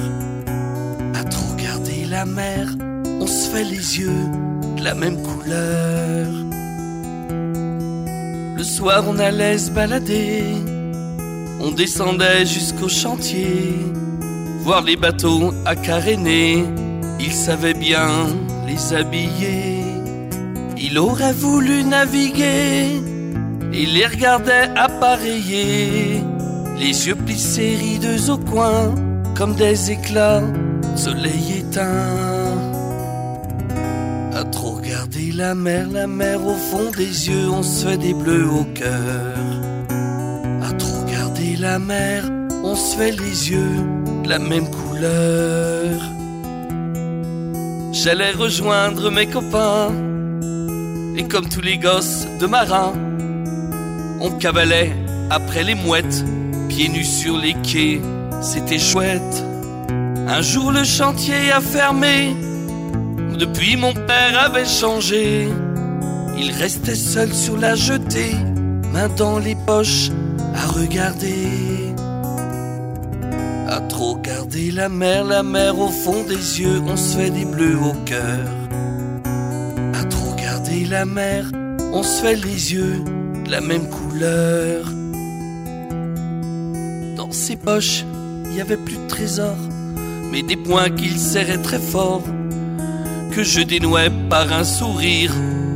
À 1.20 1.22
trop 1.24 1.53
regarder 1.55 2.07
la 2.09 2.24
mer, 2.24 2.66
on 3.20 3.26
se 3.26 3.51
fait 3.51 3.64
les 3.64 3.99
yeux 4.01 4.24
de 4.78 4.82
la 4.82 4.95
même 4.95 5.20
couleur. 5.20 6.28
Le 8.57 8.64
soir, 8.64 9.05
on 9.07 9.18
allait 9.18 9.59
se 9.59 9.70
balader. 9.70 10.76
On 11.61 11.70
descendait 11.70 12.44
jusqu'au 12.44 12.88
chantier. 12.88 13.74
Voir 14.62 14.82
les 14.82 14.96
bateaux 14.96 15.52
à 15.64 15.76
caréner. 15.76 16.64
Il 17.20 17.32
savait 17.32 17.74
bien 17.74 18.09
les 18.66 18.94
habiller. 18.94 19.80
Il 20.78 20.98
aurait 20.98 21.32
voulu 21.32 21.84
naviguer. 21.84 23.00
Il 23.72 23.94
les 23.94 24.07
regardait 24.07 24.70
appareiller. 24.76 26.22
Les 26.78 27.07
yeux 27.07 27.14
plissés, 27.14 27.76
rideux 27.80 28.30
au 28.30 28.38
coin. 28.38 28.94
Comme 29.34 29.54
des 29.54 29.90
éclats 29.90 30.42
soleil 30.96 31.59
éteint. 31.59 32.57
À 34.34 34.44
trop 34.44 34.72
regarder 34.72 35.32
la 35.32 35.54
mer, 35.54 35.86
la 35.92 36.07
mer 36.07 36.38
au 36.46 36.54
fond 36.54 36.90
des 36.96 37.28
yeux, 37.28 37.48
on 37.50 37.62
se 37.62 37.86
fait 37.86 37.98
des 37.98 38.14
bleus 38.14 38.48
au 38.48 38.64
cœur. 38.74 39.65
Mer, 41.66 42.24
on 42.62 42.74
se 42.76 42.96
fait 42.96 43.10
les 43.10 43.50
yeux 43.50 43.76
de 44.22 44.28
la 44.28 44.38
même 44.38 44.70
couleur. 44.70 46.00
J'allais 47.92 48.30
rejoindre 48.30 49.10
mes 49.10 49.26
copains, 49.26 49.90
et 51.16 51.24
comme 51.24 51.48
tous 51.48 51.60
les 51.60 51.76
gosses 51.76 52.26
de 52.40 52.46
marins, 52.46 52.92
on 54.20 54.30
cavalait 54.30 54.92
après 55.28 55.64
les 55.64 55.74
mouettes, 55.74 56.24
pieds 56.68 56.88
nus 56.88 57.04
sur 57.04 57.36
les 57.36 57.54
quais, 57.54 58.00
c'était 58.40 58.78
chouette. 58.78 59.44
Un 60.28 60.42
jour 60.42 60.70
le 60.70 60.84
chantier 60.84 61.50
a 61.52 61.60
fermé, 61.60 62.34
depuis 63.38 63.76
mon 63.76 63.92
père 63.92 64.38
avait 64.38 64.64
changé. 64.64 65.48
Il 66.38 66.52
restait 66.52 66.94
seul 66.94 67.34
sur 67.34 67.56
la 67.56 67.74
jetée, 67.74 68.36
main 68.92 69.08
dans 69.08 69.38
les 69.38 69.56
poches, 69.66 70.10
à 70.57 70.66
regarder. 70.66 71.94
À 73.68 73.80
trop 73.80 74.14
regarder 74.14 74.70
la 74.70 74.88
mer, 74.88 75.24
la 75.24 75.42
mer 75.42 75.78
au 75.78 75.88
fond 75.88 76.22
des 76.22 76.61
yeux, 76.61 76.80
on 76.86 76.96
se 76.96 77.16
fait 77.16 77.30
des 77.30 77.44
bleus 77.44 77.78
au 77.78 77.94
cœur. 78.04 78.46
À 79.94 80.04
trop 80.04 80.30
regarder 80.30 80.84
la 80.84 81.04
mer, 81.04 81.50
on 81.92 82.02
se 82.02 82.22
fait 82.22 82.36
les 82.36 82.72
yeux 82.72 83.02
de 83.44 83.50
la 83.50 83.61
même 83.61 83.88
couleur. 83.88 84.86
Dans 87.16 87.30
ses 87.32 87.57
poches, 87.57 88.04
il 88.46 88.57
y 88.57 88.61
avait 88.61 88.76
plus 88.76 88.96
de 88.96 89.07
trésors, 89.09 89.64
mais 90.30 90.42
des 90.42 90.57
points 90.57 90.90
qu'il 90.90 91.18
serrait 91.18 91.62
très 91.62 91.78
fort 91.80 92.22
que 93.32 93.42
je 93.42 93.61
dénouais 93.61 94.11
par 94.30 94.50
un 94.52 94.64
sourire. 94.64 95.32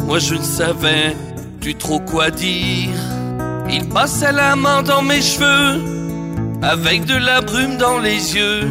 Moi 0.07 0.19
je 0.19 0.35
ne 0.35 0.43
savais 0.43 1.15
plus 1.61 1.75
trop 1.75 2.01
quoi 2.01 2.31
dire. 2.31 3.20
Il 3.73 3.89
passait 3.89 4.33
la 4.33 4.57
main 4.57 4.83
dans 4.83 5.03
mes 5.03 5.23
cheveux 5.23 5.81
avec 6.61 7.05
de 7.05 7.15
la 7.15 7.41
brume 7.41 7.77
dans 7.77 7.99
les 7.99 8.35
yeux. 8.35 8.63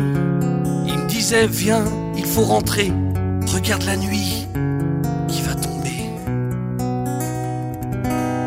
Il 0.88 0.98
me 0.98 1.08
disait 1.08 1.48
viens, 1.48 1.86
il 2.18 2.26
faut 2.26 2.44
rentrer, 2.44 2.92
regarde 3.48 3.84
la 3.84 3.96
nuit 3.96 4.46
qui 5.30 5.42
va 5.42 5.56
tomber. 5.56 6.04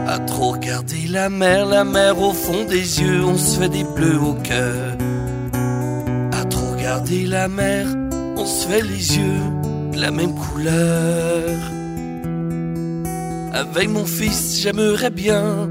À 0.07 0.18
trop 0.18 0.53
regarder 0.53 1.07
la 1.09 1.30
mer, 1.30 1.64
la 1.64 1.84
mer 1.84 2.20
au 2.20 2.32
fond 2.32 2.64
des 2.68 3.00
yeux, 3.00 3.24
on 3.24 3.38
se 3.38 3.59
fait 3.59 3.70
des 3.70 3.84
bleus 3.84 4.20
au 4.20 4.34
cœur. 4.34 4.96
À 6.32 6.44
trop 6.44 6.72
regarder 6.72 7.24
la 7.26 7.48
mer, 7.48 7.86
on 8.36 8.44
se 8.44 8.68
fait 8.68 8.82
les 8.82 9.16
yeux 9.16 9.40
de 9.92 10.00
la 10.00 10.11
même 10.11 10.34
couleur. 10.34 11.57
Avec 13.55 13.88
mon 13.88 14.05
fils, 14.05 14.61
j'aimerais 14.61 15.11
bien 15.11 15.70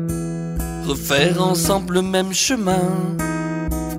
refaire 0.91 1.41
ensemble 1.41 1.93
le 1.95 2.01
même 2.01 2.33
chemin. 2.33 2.87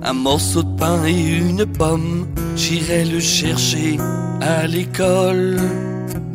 Un 0.03 0.13
morceau 0.13 0.61
de 0.61 0.75
pain 0.77 1.03
et 1.05 1.37
une 1.49 1.65
pomme, 1.65 2.27
j'irai 2.55 3.03
le 3.03 3.19
chercher 3.19 3.97
à 4.41 4.67
l'école. 4.67 5.57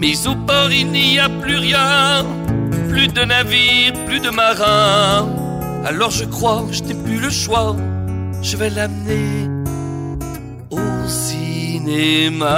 Mais 0.00 0.14
au 0.26 0.34
port, 0.48 0.72
il 0.72 0.88
n'y 0.90 1.20
a 1.20 1.28
plus 1.28 1.58
rien, 1.58 2.26
plus 2.88 3.06
de 3.06 3.22
navires, 3.34 3.92
plus 4.06 4.18
de 4.18 4.30
marins. 4.30 5.28
Alors 5.84 6.10
je 6.10 6.24
crois, 6.24 6.64
je 6.72 6.82
n'ai 6.82 6.98
plus 7.06 7.20
le 7.20 7.30
choix, 7.30 7.76
je 8.42 8.56
vais 8.56 8.70
l'amener 8.70 9.48
au 10.70 11.06
cinéma. 11.06 12.48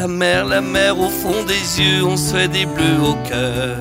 La 0.00 0.08
mer, 0.08 0.46
la 0.46 0.62
mer 0.62 0.98
au 0.98 1.10
fond 1.10 1.44
des 1.44 1.64
yeux, 1.82 2.02
on 2.04 2.16
se 2.16 2.34
fait 2.34 2.48
des 2.48 2.64
bleus 2.64 3.00
au 3.10 3.14
cœur. 3.28 3.76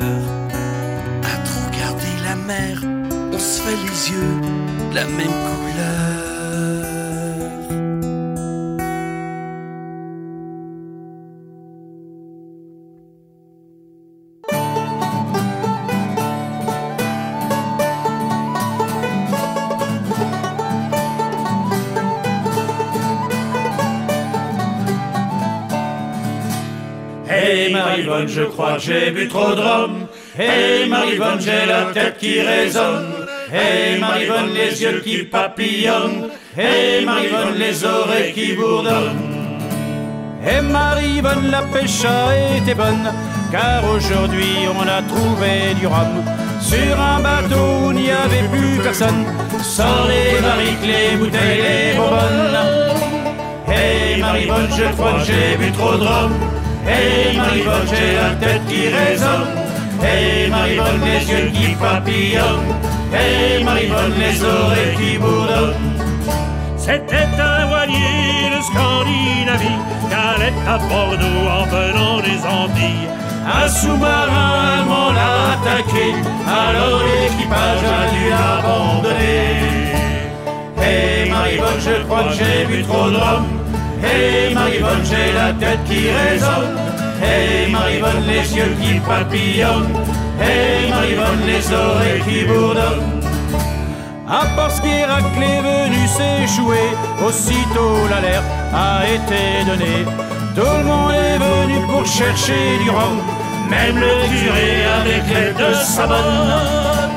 À 1.24 1.36
trop 1.48 1.64
regarder 1.72 2.14
la 2.28 2.36
mer, 2.36 2.74
on 3.32 3.40
se 3.40 3.62
fait 3.62 3.80
les 3.88 4.00
yeux 4.12 4.36
de 4.90 4.96
la 4.96 5.06
même 5.06 5.49
Je 28.28 28.44
crois 28.44 28.74
que 28.76 28.82
j'ai 28.82 29.12
bu 29.12 29.28
trop 29.28 29.54
de 29.56 29.62
rhum. 29.62 30.08
Hey 30.38 30.88
Marivonne, 30.90 31.40
j'ai 31.40 31.66
la 31.68 31.92
tête 31.94 32.18
qui 32.18 32.42
résonne. 32.42 33.26
Hey 33.52 34.00
Marivonne, 34.00 34.54
les 34.54 34.82
yeux 34.82 35.02
qui 35.04 35.24
papillonnent. 35.24 36.30
Hey 36.58 37.06
Marivonne, 37.06 37.56
les 37.58 37.84
oreilles 37.84 38.34
qui 38.34 38.54
bourdonnent. 38.54 39.40
Et 40.48 40.62
Marie-Bonne, 40.62 41.52
la 41.52 41.64
pêche 41.64 42.06
a 42.06 42.58
été 42.58 42.74
bonne, 42.74 43.12
car 43.52 43.84
aujourd'hui 43.84 44.68
on 44.74 44.88
a 44.88 45.02
trouvé 45.02 45.74
du 45.78 45.86
rhum. 45.86 46.24
Sur 46.62 47.00
un 47.00 47.20
bateau 47.20 47.88
où 47.88 47.92
il 47.92 48.04
n'y 48.04 48.12
avait 48.12 48.48
plus 48.50 48.82
personne, 48.82 49.26
sans 49.62 50.08
les 50.08 50.40
barriques, 50.42 50.86
les 50.86 51.18
bouteilles, 51.18 51.62
les 51.62 51.98
bonbonnes. 51.98 52.58
Hey 53.68 54.22
Marivonne, 54.22 54.70
je 54.78 54.94
crois 54.94 55.20
que 55.20 55.26
j'ai 55.26 55.58
bu 55.58 55.72
trop 55.74 55.96
de 55.96 56.06
rhum. 56.06 56.32
Hey 56.90 57.38
Marivonne, 57.38 57.88
j'ai 57.88 58.16
la 58.16 58.32
tête 58.42 58.66
qui 58.68 58.88
résonne. 58.88 59.48
Hey 60.04 60.50
Marivonne, 60.50 61.02
les 61.06 61.32
yeux 61.32 61.52
qui 61.54 61.76
papillonnent. 61.76 62.74
Hey 63.14 63.64
Marivonne, 63.64 64.14
les 64.18 64.44
oreilles 64.44 64.96
qui 64.98 65.18
bourdonnent. 65.20 65.76
C'était 66.78 67.30
un 67.40 67.68
voilier 67.68 68.50
de 68.56 68.62
Scandinavie 68.64 69.80
qu'allait 70.10 70.60
à 70.68 70.78
Bordeaux 70.90 71.46
en 71.58 71.66
venant 71.66 72.18
des 72.22 72.42
Antilles. 72.58 73.08
Un 73.46 73.68
sous-marin 73.68 74.80
allemand 74.80 75.12
l'a 75.12 75.54
attaqué, 75.54 76.14
alors 76.48 77.02
l'équipage 77.04 77.84
a 77.84 78.02
dû 78.14 78.24
abandonner. 78.34 79.60
Hey 80.82 81.30
Marivonne, 81.30 81.80
je 81.80 82.04
crois 82.04 82.24
que 82.24 82.34
j'ai 82.34 82.66
bu 82.66 82.84
trop 82.84 83.10
de 83.10 83.16
rhum. 83.16 83.59
Hey 84.04 84.54
Marivonne, 84.54 85.04
j'ai 85.04 85.34
la 85.34 85.52
tête 85.54 85.84
qui 85.86 86.10
résonne. 86.10 86.78
Hey 87.22 87.72
Marivonne, 87.72 88.24
les 88.28 88.56
yeux 88.56 88.76
qui 88.82 89.00
papillonnent. 89.00 89.94
Hey 90.42 90.90
Marivonne, 90.90 91.42
les 91.46 91.74
oreilles 91.74 92.22
qui 92.28 92.46
bourdonnent. 92.46 93.22
À 94.28 94.46
parce 94.56 94.80
qu'Irak 94.80 95.24
est 95.42 95.62
venu 95.62 96.08
s'échouer, 96.08 96.90
aussitôt 97.26 98.08
l'alerte 98.10 98.46
a 98.74 99.04
été 99.08 99.66
donnée. 99.66 100.06
Tout 100.56 100.78
le 100.78 100.84
monde 100.84 101.12
est 101.12 101.38
venu 101.38 101.86
pour 101.88 102.06
chercher 102.06 102.78
du 102.84 102.90
rhum, 102.92 103.20
Même 103.70 103.98
le 103.98 104.14
curé 104.30 104.86
avec 105.02 105.24
l'aide 105.34 105.58
de 105.58 105.74
sa 105.74 106.06
bonne. 106.08 107.10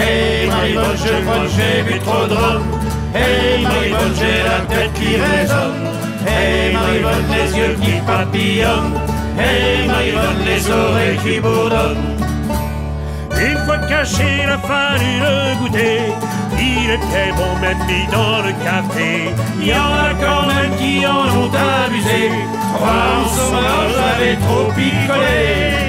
Hey 0.00 0.48
Marivonne, 0.48 0.96
je 0.96 1.22
crois 1.24 1.44
que 1.44 1.50
j'ai 1.56 1.82
bu 1.82 1.98
trop 2.00 2.26
de 2.26 2.34
rhum. 2.34 2.62
Hey 3.14 3.62
Marivonne, 3.62 4.14
j'ai 4.18 4.42
la 4.42 4.60
tête 4.74 4.92
qui 4.94 5.16
résonne. 5.16 6.07
Hey 6.28 6.72
Marivonne, 6.74 7.26
les 7.36 7.58
yeux 7.58 7.76
qui 7.80 7.92
papillonnent. 8.06 9.00
Hey 9.38 9.86
Marivonne, 9.86 10.42
les 10.44 10.70
oreilles 10.70 11.18
qui 11.24 11.40
bourdonnent. 11.40 12.16
Une 13.40 13.58
fois 13.64 13.78
caché, 13.88 14.42
il 14.42 14.50
a 14.50 14.58
fallu 14.58 15.12
le 15.20 15.58
goûter. 15.58 16.00
Il 16.60 16.90
était 16.90 17.32
bon 17.36 17.52
même 17.60 17.78
mis 17.86 18.06
dans 18.10 18.38
le 18.46 18.52
café. 18.64 19.30
Il 19.60 19.68
y 19.68 19.72
en 19.72 19.92
a 20.06 20.10
quand 20.24 20.46
même 20.52 20.74
qui 20.76 21.06
en 21.06 21.26
ont 21.40 21.50
abusé. 21.84 22.30
Trois 22.74 23.04
en 23.16 23.28
sauvage 23.28 23.96
avaient 24.12 24.36
trop 24.36 24.72
picolé. 24.72 25.88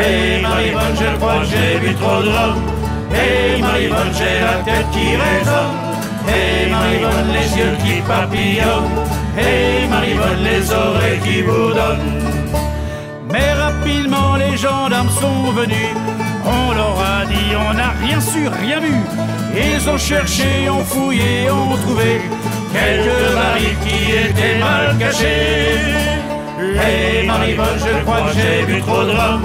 Hey 0.00 0.42
Marivonne, 0.42 0.96
je 0.98 1.16
crois 1.18 1.40
que 1.40 1.46
j'ai 1.46 1.78
bu 1.80 1.94
trop 1.96 2.22
de 2.22 2.28
rhum. 2.28 2.56
Hey 3.12 3.60
Marivonne, 3.60 4.12
j'ai 4.16 4.40
la 4.40 4.62
tête 4.64 4.90
qui 4.92 5.16
résonne. 5.16 5.76
Hey 6.28 6.70
Marivonne, 6.70 7.30
les 7.32 7.58
yeux 7.58 7.76
qui 7.82 8.00
papillonnent. 8.02 9.17
Hey 9.38 9.86
Marivonne, 9.88 10.42
les 10.42 10.72
oreilles 10.72 11.20
qui 11.24 11.42
bourdonnent. 11.42 12.10
Mais 13.30 13.52
rapidement 13.52 14.36
les 14.36 14.56
gendarmes 14.56 15.10
sont 15.10 15.52
venus. 15.52 15.94
On 16.44 16.74
leur 16.74 16.98
a 16.98 17.24
dit 17.26 17.54
on 17.54 17.74
n'a 17.74 17.90
rien 18.04 18.20
su, 18.20 18.48
rien 18.48 18.80
vu. 18.80 18.96
Ils 19.54 19.88
ont 19.88 19.98
cherché, 19.98 20.68
ont 20.68 20.84
fouillé, 20.84 21.50
ont 21.50 21.76
trouvé 21.84 22.20
quelques 22.72 23.34
barils 23.34 23.76
qui 23.84 24.12
étaient 24.26 24.58
mal 24.58 24.96
cachés. 24.98 26.08
Hey 26.80 27.26
Marivonne, 27.26 27.78
je 27.78 28.02
crois 28.04 28.22
que 28.28 28.34
j'ai 28.40 28.66
bu 28.66 28.80
trop 28.80 29.04
de 29.04 29.10
rhum. 29.10 29.40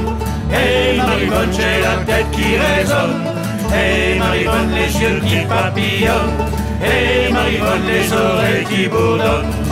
Hey 0.51 0.97
Marivonne, 0.97 1.51
j'ai 1.51 1.81
la 1.81 1.95
tête 2.07 2.31
qui 2.31 2.57
résonne. 2.57 3.15
Hey 3.71 4.17
Marivonne, 4.17 4.71
les 4.73 5.01
yeux 5.01 5.19
qui 5.25 5.45
papillonnent. 5.45 6.37
Hey 6.83 7.31
Marivonne, 7.31 7.85
les 7.87 8.11
oreilles 8.11 8.65
qui 8.69 8.87
bourdonnent. 8.87 9.62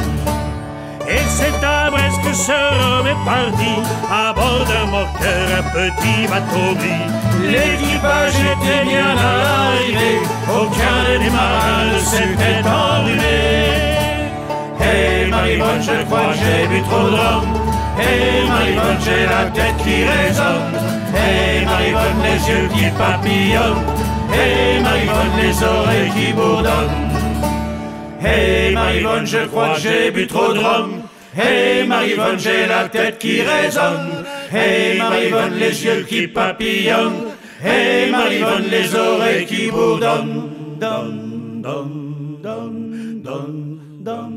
C'est 1.42 1.66
à 1.66 1.90
Brest 1.90 2.22
que 2.24 2.34
ce 2.34 2.52
homme 2.52 3.08
est 3.08 3.26
parti, 3.26 3.74
à 4.12 4.32
bord 4.32 4.64
d'un 4.70 4.86
moteur, 4.86 5.44
un 5.58 5.64
petit 5.74 6.28
bateau 6.30 6.76
gris? 6.78 7.08
L'équipage 7.52 8.36
était 8.54 8.86
bien 8.88 9.10
à 9.10 9.34
l'arrivée, 9.44 10.22
aucun 10.48 11.20
des 11.20 11.32
marins 11.32 11.86
ne 11.94 12.00
s'était 12.00 12.62
enrhumé. 12.70 13.40
Hey 14.80 15.32
Marivonne, 15.32 15.82
je 15.82 16.06
crois 16.06 16.28
que 16.30 16.38
j'ai 16.42 16.68
bu 16.68 16.82
trop 16.84 17.10
de. 17.10 17.18
Hey 18.00 18.48
Marivonne, 18.48 19.02
j'ai 19.04 19.26
la 19.26 19.46
tête 19.50 19.78
qui 19.84 20.04
résonne. 20.04 20.76
Hey 21.16 21.66
Marivonne, 21.66 22.22
les 22.24 22.40
yeux 22.50 22.68
qui 22.74 22.86
papillonnent. 22.92 23.86
Hey 24.32 24.80
Marivonne, 24.84 25.36
les 25.42 25.64
oreilles 25.64 26.12
qui 26.16 26.34
bourdonnent. 26.34 27.10
Hey 28.24 28.76
Marivonne, 28.76 29.26
je 29.26 29.46
crois 29.48 29.74
que 29.74 29.80
j'ai 29.80 30.12
bu 30.12 30.28
trop 30.28 30.54
de 30.54 30.60
rhum. 30.60 31.02
Hey 31.34 31.88
Marivonne, 31.88 32.40
j'ai 32.40 32.68
la 32.68 32.90
tête 32.90 33.18
qui 33.18 33.42
résonne. 33.42 34.26
Hey 34.52 34.98
Marivonne, 34.98 35.56
les 35.56 35.86
yeux 35.86 36.04
qui 36.04 36.28
papillonnent. 36.28 37.32
Hey 37.64 38.12
Marivonne, 38.12 38.68
les 38.70 38.94
oreilles 38.94 39.46
qui 39.46 39.72
bourdonnent. 39.72 40.50
Don, 40.80 41.06
don, 41.62 41.86
don, 42.42 42.42
don, 42.42 42.72
don, 43.22 43.22
don, 43.24 43.80
don, 44.04 44.22
don. 44.22 44.31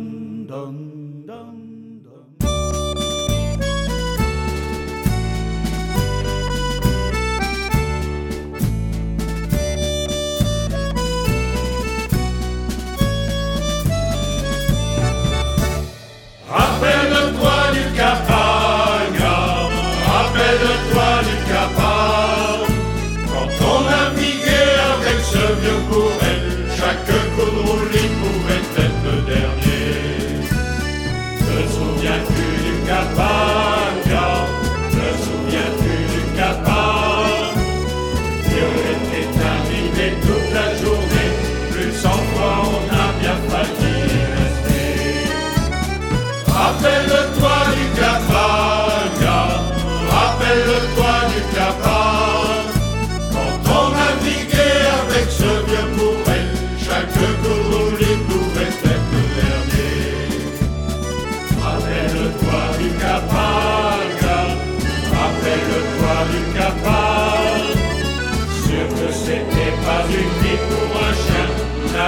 Bye. 33.16 33.53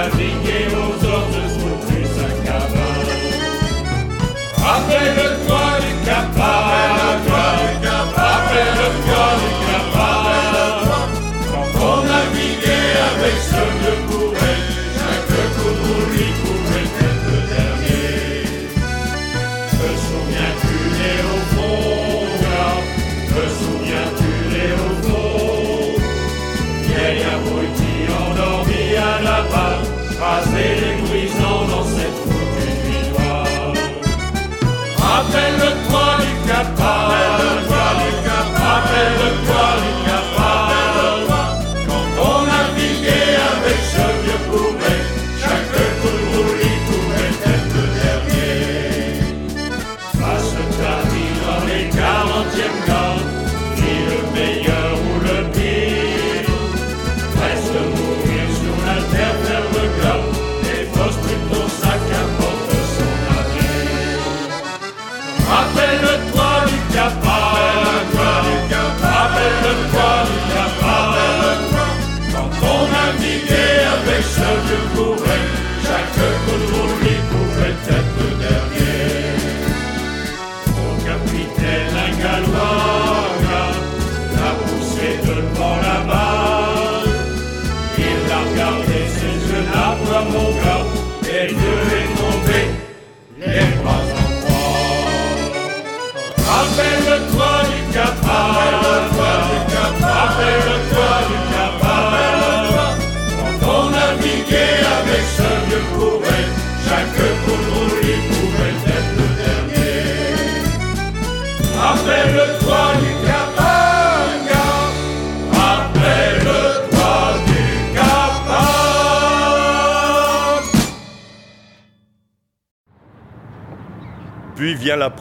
vem 0.09 0.39
que 0.41 1.06
écraser 30.17 30.75
les 30.81 30.95
brisants 31.03 31.65
dans 31.69 31.85
cette 31.85 32.17
foutue 32.25 32.73
nuit 32.83 33.09
noire. 33.11 33.73
Rappelle-toi 34.97 36.06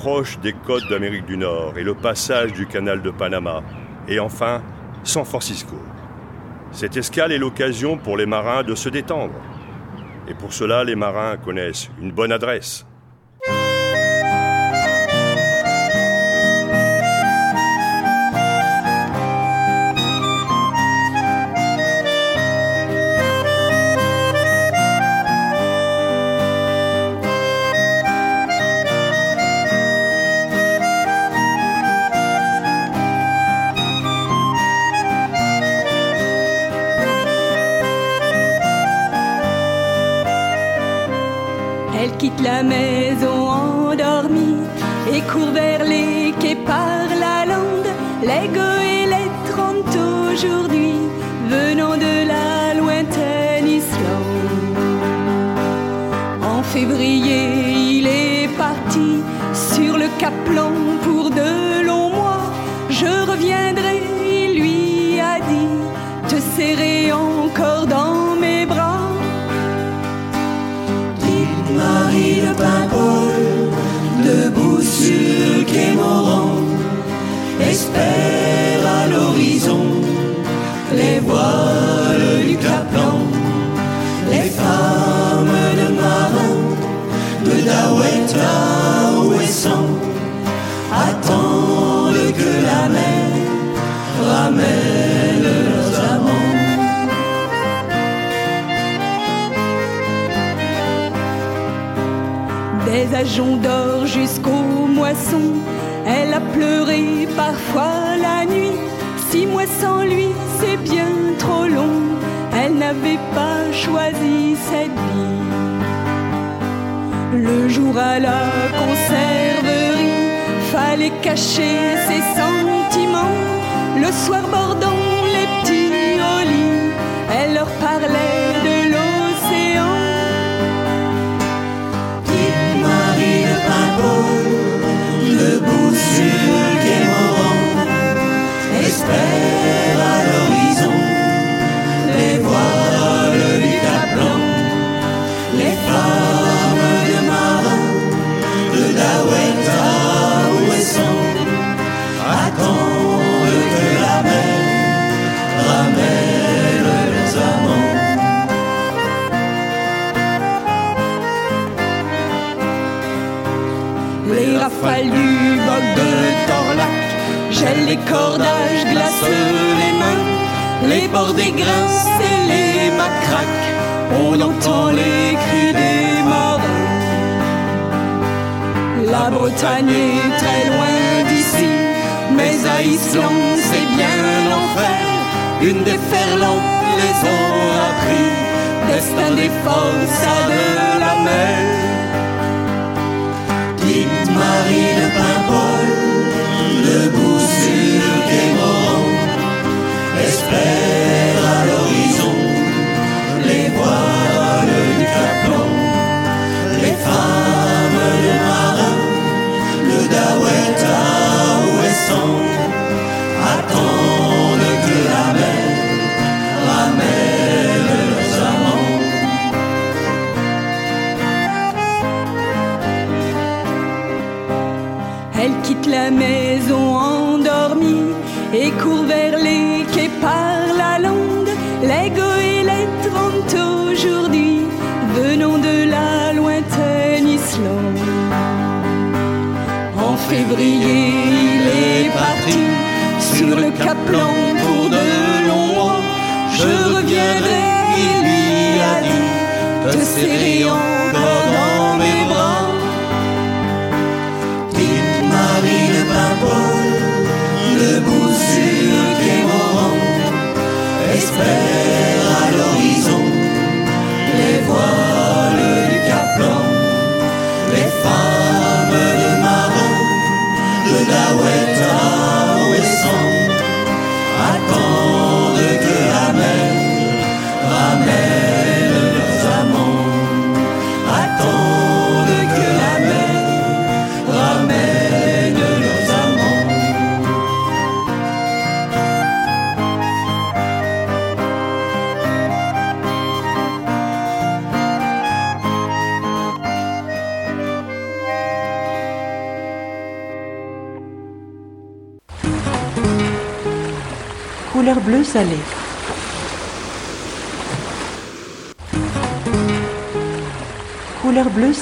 l'approche 0.07 0.38
des 0.38 0.52
côtes 0.52 0.88
d'Amérique 0.88 1.26
du 1.26 1.36
Nord 1.36 1.76
et 1.76 1.82
le 1.82 1.94
passage 1.94 2.52
du 2.52 2.66
canal 2.66 3.02
de 3.02 3.11
Panama, 3.11 3.64
et 4.07 4.20
enfin 4.20 4.62
San 5.02 5.24
Francisco. 5.24 5.74
Cette 6.70 6.96
escale 6.96 7.32
est 7.32 7.38
l'occasion 7.38 7.98
pour 7.98 8.16
les 8.16 8.26
marins 8.26 8.62
de 8.62 8.76
se 8.76 8.88
détendre. 8.88 9.34
Et 10.28 10.34
pour 10.34 10.52
cela, 10.52 10.84
les 10.84 10.94
marins 10.94 11.36
connaissent 11.38 11.90
une 12.00 12.12
bonne 12.12 12.30
adresse. 12.30 12.86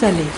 Couleur 0.05 0.34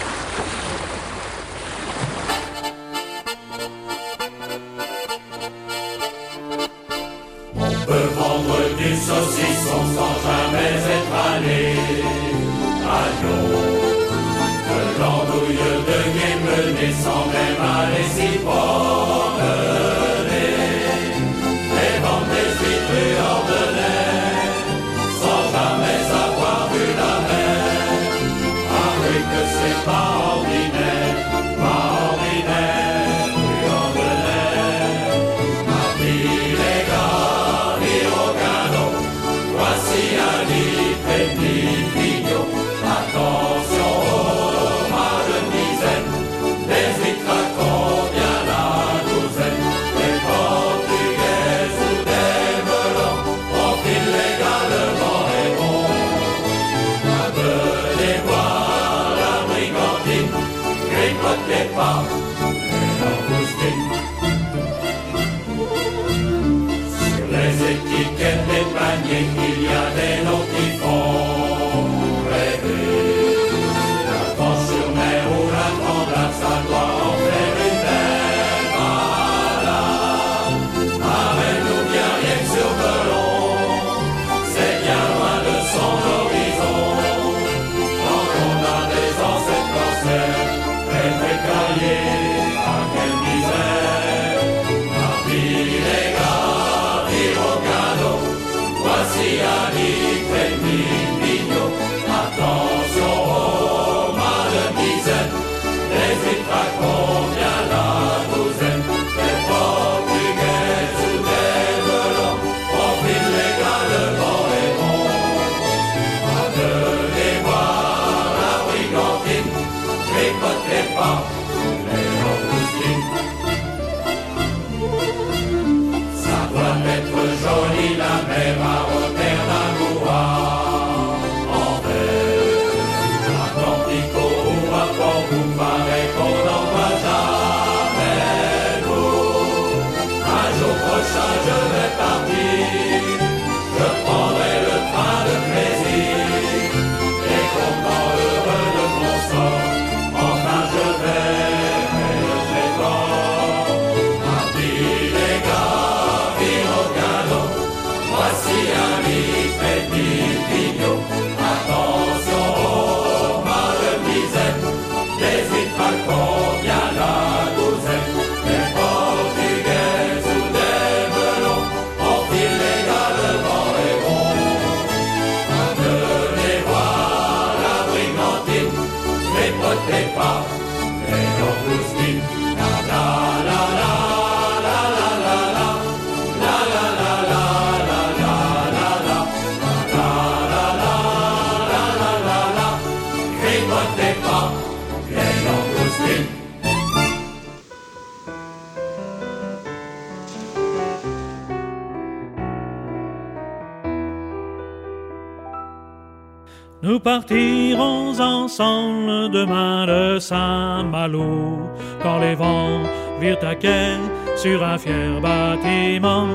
Nous 206.87 207.01
partirons 207.01 208.21
ensemble 208.21 209.29
demain 209.31 209.87
de 209.87 210.21
Saint-Malo, 210.21 211.69
quand 212.01 212.21
les 212.21 212.37
vents 212.37 212.79
virent 213.21 213.45
à 213.45 213.57
quai 213.57 213.97
sur 214.37 214.63
un 214.63 214.79
fier 214.79 215.21
bâtiment. 215.21 216.29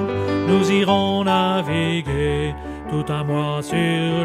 Nous 0.49 0.69
irons 0.69 1.23
naviguer 1.23 2.53
tout 2.89 3.05
un 3.07 3.23
mois 3.23 3.61
sur 3.63 3.77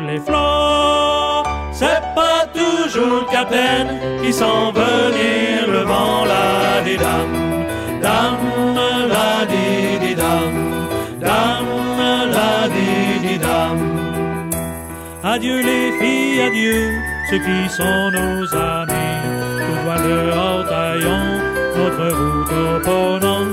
les 0.08 0.18
flots. 0.18 1.44
C'est 1.70 2.02
pas 2.16 2.44
toujours 2.52 3.20
le 3.20 3.30
capitaine 3.30 4.00
qui 4.20 4.32
sent 4.32 4.72
venir 4.74 5.68
le 5.68 5.82
vent, 5.84 6.24
la 6.24 6.82
di 6.82 6.96
dam, 6.96 7.30
dam, 8.02 8.36
la 9.14 9.46
di 9.46 10.75
Adieu 15.36 15.60
les 15.60 15.92
filles, 15.98 16.40
adieu 16.40 16.94
ceux 17.28 17.36
qui 17.36 17.68
sont 17.68 18.10
nos 18.10 18.54
amis. 18.54 19.20
Tout 19.58 19.80
voile 19.84 20.30
hors 20.34 20.66
taillons, 20.66 21.28
notre 21.76 22.06
route 22.18 22.52
opponent. 22.76 23.48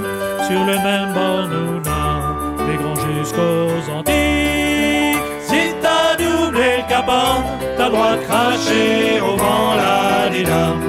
Sur 0.47 0.63
le 0.63 0.77
même 0.87 1.11
bord 1.13 1.45
nous 1.49 1.81
navigerons 1.81 2.95
jusqu'aux 2.95 3.91
Antilles. 3.91 5.17
Si 5.41 5.73
t'as 5.81 6.15
doublé 6.15 6.77
le 6.77 6.87
capot, 6.87 7.43
t'as 7.77 7.89
droit 7.89 8.15
de 8.15 8.21
cracher 8.27 9.19
au 9.19 9.35
vent 9.35 9.75
la 9.75 10.29
di 10.29 10.43
dam, 10.45 10.79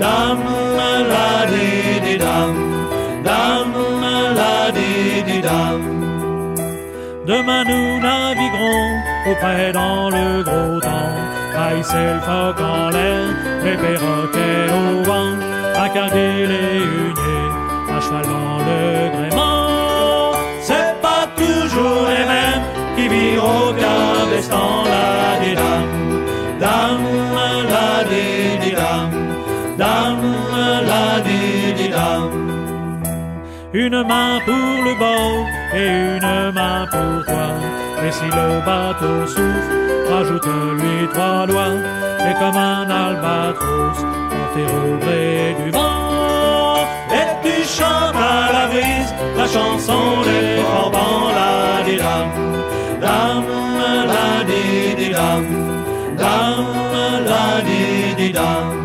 dam 0.00 0.38
la 1.12 1.46
di 1.52 2.00
di 2.06 2.16
dam, 2.16 2.54
dam 3.22 3.70
la 4.34 4.70
di 4.70 5.22
di 5.30 5.42
dam. 5.42 6.01
Demain 7.26 7.62
nous 7.64 8.00
naviguerons 8.00 8.98
auprès 9.30 9.70
dans 9.72 10.10
le 10.10 10.42
gros 10.42 10.80
temps. 10.80 11.32
C'est 11.84 12.14
le 12.14 12.20
phoque 12.20 12.60
en 12.60 12.90
l'air, 12.90 13.24
les 13.64 13.76
perroquets 13.76 14.66
au 14.70 15.02
vent, 15.04 15.34
à 15.76 15.88
carguer 15.88 16.46
les 16.46 16.78
huniers, 16.78 17.50
à 17.90 18.00
cheval 18.00 18.24
dans 18.24 18.58
le 18.68 18.82
gréement. 19.16 20.32
C'est 20.60 20.94
pas 21.00 21.26
toujours 21.36 22.06
les 22.08 22.24
mêmes 22.32 22.66
qui 22.96 23.08
virent 23.08 23.44
au 23.44 23.72
cabestan 23.72 24.84
la 24.92 25.44
di 25.44 25.54
dam, 25.54 25.88
dam 26.60 27.00
la 27.74 28.04
di 28.10 28.58
di 28.62 28.72
dam, 28.74 29.10
dam 29.76 30.18
la 30.86 31.20
dam. 31.96 32.30
Une 33.72 34.02
main 34.02 34.38
pour 34.44 34.84
le 34.84 34.94
bord 34.98 35.46
et 35.74 35.88
une 35.88 36.52
main 36.52 36.86
pour 36.90 37.24
toi. 37.26 37.48
Et 38.04 38.12
si 38.12 38.24
le 38.24 38.48
bateau 38.64 39.26
souffle, 39.26 39.72
rajoute-lui 40.10 41.08
trois 41.12 41.46
doigts. 41.46 41.78
Et 42.28 42.34
comme 42.38 42.56
un 42.56 42.88
albatros, 42.88 43.98
porté 44.30 44.62
au 44.78 44.96
gré 44.98 45.56
du 45.62 45.70
vent. 45.70 46.84
Et 47.18 47.28
tu 47.44 47.64
chantes 47.64 48.16
à 48.16 48.52
la 48.52 48.66
brise 48.68 49.14
la 49.36 49.46
chanson 49.46 50.02
des 50.24 50.62
forbans, 50.62 51.28
la 51.38 51.82
di 51.84 51.96
dam, 51.96 52.28
dam, 53.00 53.44
la 54.12 54.44
di 54.44 54.94
di 54.96 55.08
dam, 55.10 55.44
dam, 56.16 56.66
la 57.26 57.60
di 57.66 58.14
di 58.16 58.32
dam 58.32 58.82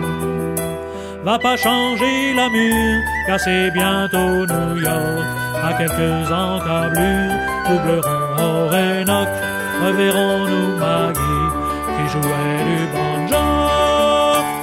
va 1.27 1.37
pas 1.37 1.57
changer 1.57 2.33
la 2.35 2.47
mure, 2.49 3.03
car 3.27 3.37
c'est 3.37 3.69
bientôt 3.71 4.45
New 4.45 4.77
York. 4.81 5.46
À 5.63 5.73
quelques 5.73 6.31
encablures, 6.31 7.33
doubleront 7.67 8.17
Orénoque, 8.39 9.37
reverrons-nous 9.83 10.77
Maggie, 10.77 11.49
qui 11.95 12.03
jouait 12.13 12.63
du 12.69 12.79
banjo. 12.93 13.43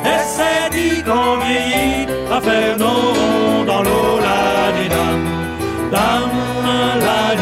Et 0.04 0.22
c'est 0.34 0.70
dit 0.76 1.02
à 2.30 2.40
faire 2.40 2.78
nos 2.78 2.86
ronds 2.86 3.64
dans 3.64 3.82
l'eau, 3.82 4.18
la 4.20 4.72
di 4.76 4.88
dam, 4.88 5.22
dam, 5.92 6.30
la 7.06 7.34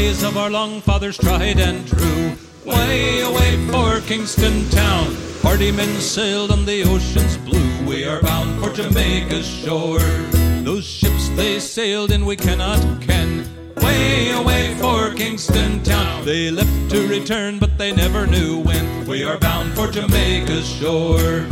days 0.00 0.22
of 0.22 0.38
our 0.38 0.48
long 0.48 0.80
fathers 0.80 1.18
tried 1.18 1.60
and 1.60 1.86
true, 1.86 2.32
way 2.64 3.20
away 3.20 3.52
for 3.70 4.00
Kingston 4.08 4.66
town, 4.70 5.14
party 5.42 5.70
men 5.70 5.92
sailed 6.00 6.50
on 6.50 6.64
the 6.64 6.82
ocean's 6.84 7.36
blue. 7.36 7.70
We 7.86 8.06
are 8.06 8.22
bound 8.22 8.50
for 8.62 8.70
Jamaica's 8.70 9.46
shore. 9.46 10.08
Those 10.68 10.86
ships 10.86 11.28
they 11.40 11.60
sailed 11.60 12.12
in 12.12 12.24
we 12.24 12.36
cannot 12.36 12.80
ken. 13.02 13.44
Way 13.76 14.30
away 14.40 14.74
for 14.80 15.12
Kingston 15.12 15.82
town. 15.82 16.24
They 16.24 16.50
left 16.50 16.90
to 16.92 17.06
return, 17.06 17.58
but 17.58 17.76
they 17.76 17.92
never 17.92 18.26
knew 18.26 18.58
when. 18.58 19.06
We 19.06 19.22
are 19.24 19.38
bound 19.38 19.74
for 19.74 19.88
Jamaica's 19.88 20.66
shore. 20.66 21.46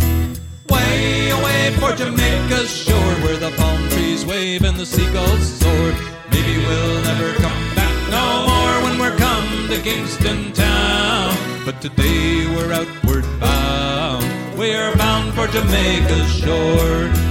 Way 0.75 1.31
away 1.39 1.63
for 1.81 1.93
Jamaica's 2.01 2.73
shore, 2.85 3.15
where 3.25 3.37
the 3.37 3.53
palm 3.59 3.89
trees 3.91 4.25
wave 4.25 4.65
and 4.65 4.79
the 4.79 4.87
seagulls 4.87 5.47
soar. 5.61 5.93
Maybe 6.31 6.57
we'll 6.67 7.03
never 7.03 7.35
come 7.43 7.68
no 8.11 8.47
more 8.47 8.83
when 8.85 8.99
we're 8.99 9.17
come 9.17 9.69
to 9.69 9.81
Kingston 9.83 10.53
town. 10.53 11.37
But 11.65 11.81
today 11.81 12.47
we're 12.55 12.73
outward 12.73 13.25
bound. 13.41 14.59
We're 14.59 14.97
bound 14.97 15.35
for 15.35 15.47
Jamaica's 15.49 16.31
shore. 16.35 17.29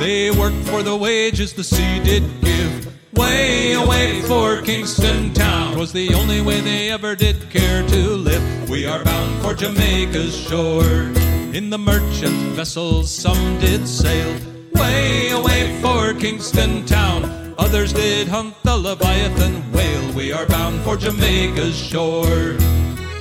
They 0.00 0.30
worked 0.30 0.64
for 0.68 0.82
the 0.82 0.96
wages 0.96 1.52
the 1.52 1.62
sea 1.64 2.00
did 2.02 2.22
give. 2.40 2.90
Way 3.12 3.74
away 3.74 4.22
for 4.22 4.62
Kingston 4.62 5.34
town 5.34 5.78
was 5.78 5.92
the 5.92 6.14
only 6.14 6.40
way 6.40 6.60
they 6.60 6.90
ever 6.90 7.14
did 7.14 7.50
care 7.50 7.86
to 7.86 8.10
live. 8.16 8.70
We 8.70 8.86
are 8.86 9.04
bound 9.04 9.42
for 9.42 9.54
Jamaica's 9.54 10.34
shore. 10.34 11.10
In 11.52 11.68
the 11.68 11.78
merchant 11.78 12.54
vessels 12.56 13.10
some 13.10 13.58
did 13.58 13.86
sail. 13.86 14.49
Way 14.80 15.30
away 15.30 15.78
for 15.82 16.14
Kingston 16.14 16.86
town. 16.86 17.54
Others 17.58 17.92
did 17.92 18.28
hunt 18.28 18.54
the 18.62 18.76
Leviathan 18.76 19.70
whale. 19.72 20.12
We 20.14 20.32
are 20.32 20.46
bound 20.46 20.80
for 20.82 20.96
Jamaica's 20.96 21.76
shore. 21.76 22.56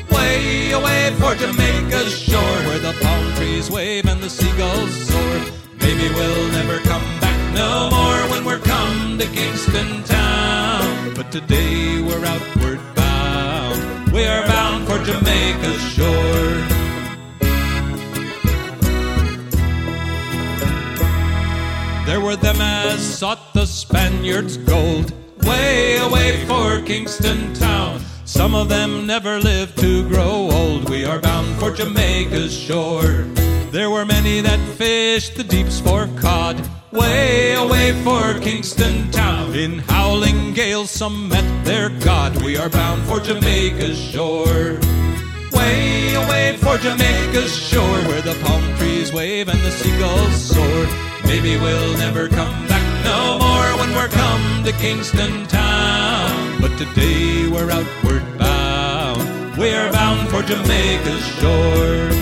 Way 0.10 0.72
away 0.72 1.14
for 1.20 1.36
Jamaica's 1.36 2.18
shore, 2.18 2.60
where 2.68 2.80
the 2.80 2.94
palm 3.02 3.34
trees 3.36 3.70
wave 3.70 4.06
and 4.06 4.22
the 4.22 4.30
seagulls 4.30 4.94
soar. 5.08 5.36
Maybe 5.82 6.08
we'll 6.16 6.48
never 6.54 6.78
come 6.80 7.08
back 7.20 7.40
no 7.54 7.90
more 7.90 8.22
when 8.32 8.46
we're 8.46 8.60
come 8.60 9.18
to 9.18 9.26
Kingston 9.26 10.04
town. 10.04 11.14
But 11.14 11.30
today 11.32 12.02
we're 12.02 12.24
outward 12.24 12.80
bound. 12.96 14.14
We 14.14 14.26
are 14.26 14.48
bound 14.48 14.88
for 14.88 14.98
Jamaica's 15.04 15.82
shore. 15.82 16.79
There 22.10 22.22
were 22.22 22.36
them 22.36 22.60
as 22.60 23.00
sought 23.20 23.54
the 23.54 23.68
Spaniards' 23.68 24.58
gold, 24.58 25.14
way 25.46 25.98
away 25.98 26.44
for 26.48 26.82
Kingston 26.82 27.54
town. 27.54 28.02
Some 28.26 28.56
of 28.56 28.68
them 28.68 29.06
never 29.06 29.38
lived 29.38 29.78
to 29.82 30.10
grow 30.10 30.50
old. 30.50 30.90
We 30.90 31.06
are 31.06 31.20
bound 31.20 31.60
for 31.60 31.70
Jamaica's 31.70 32.52
shore. 32.52 33.28
There 33.70 33.92
were 33.92 34.06
many 34.06 34.42
that 34.42 34.60
fished 34.76 35.36
the 35.36 35.44
deeps 35.44 35.80
for 35.80 36.10
cod, 36.20 36.58
way 36.92 37.54
away 37.54 37.94
for 38.04 38.40
Kingston 38.40 39.12
town. 39.12 39.54
In 39.54 39.78
howling 39.78 40.56
gales, 40.56 40.90
some 40.90 41.30
met 41.30 41.46
their 41.64 41.90
God. 41.90 42.42
We 42.42 42.58
are 42.58 42.70
bound 42.70 43.04
for 43.04 43.20
Jamaica's 43.20 44.00
shore. 44.00 44.80
Way 45.54 46.16
away 46.16 46.58
for 46.58 46.76
Jamaica's 46.80 47.56
shore, 47.56 48.02
where 48.10 48.24
the 48.24 48.34
palm 48.44 48.64
trees 48.78 49.14
wave 49.14 49.48
and 49.48 49.60
the 49.60 49.70
seagulls 49.70 50.42
soar. 50.42 50.99
Maybe 51.30 51.58
we'll 51.58 51.96
never 52.00 52.28
come 52.28 52.68
back 52.68 53.06
no 53.06 53.38
more 53.38 53.78
when 53.78 53.96
we're 53.96 54.08
come 54.08 54.64
to 54.64 54.72
Kingston 54.72 55.46
town. 55.46 56.60
But 56.60 56.76
today 56.76 57.48
we're 57.48 57.70
outward 57.70 58.26
bound. 58.40 59.56
We're 59.56 59.92
bound 59.92 60.28
for 60.30 60.42
Jamaica's 60.42 61.26
shore. 61.38 62.19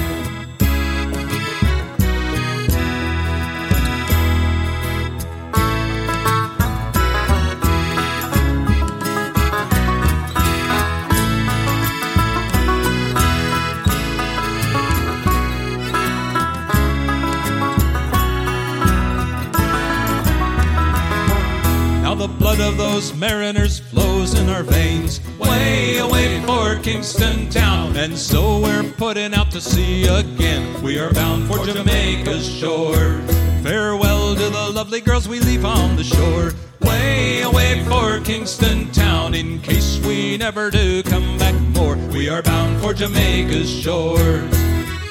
Those 22.98 23.14
mariners 23.14 23.78
flows 23.78 24.34
in 24.34 24.50
our 24.50 24.64
veins. 24.64 25.22
Way 25.38 26.00
away 26.00 26.42
for 26.48 26.82
Kingston 26.82 27.48
town. 27.48 27.96
And 27.96 28.18
so 28.18 28.60
we're 28.60 28.92
putting 28.94 29.36
out 29.36 29.52
to 29.52 29.62
sea 29.62 30.08
again. 30.08 30.82
We 30.82 30.98
are 30.98 31.14
bound 31.14 31.46
for 31.46 31.64
Jamaica's 31.64 32.50
shore. 32.50 33.22
Farewell 33.62 34.34
to 34.34 34.50
the 34.50 34.72
lovely 34.74 35.00
girls 35.00 35.28
we 35.28 35.40
leave 35.40 35.64
on 35.64 35.96
the 35.96 36.04
shore. 36.04 36.54
Way 36.82 37.44
away 37.44 37.86
for 37.86 38.20
Kingston 38.22 38.90
town. 38.92 39.36
In 39.36 39.60
case 39.60 40.00
we 40.04 40.36
never 40.36 40.72
do 40.72 41.04
come 41.04 41.38
back 41.38 41.54
more, 41.78 41.98
we 42.12 42.30
are 42.30 42.42
bound 42.42 42.82
for 42.82 42.96
Jamaica's 42.96 43.70
shore. 43.70 44.42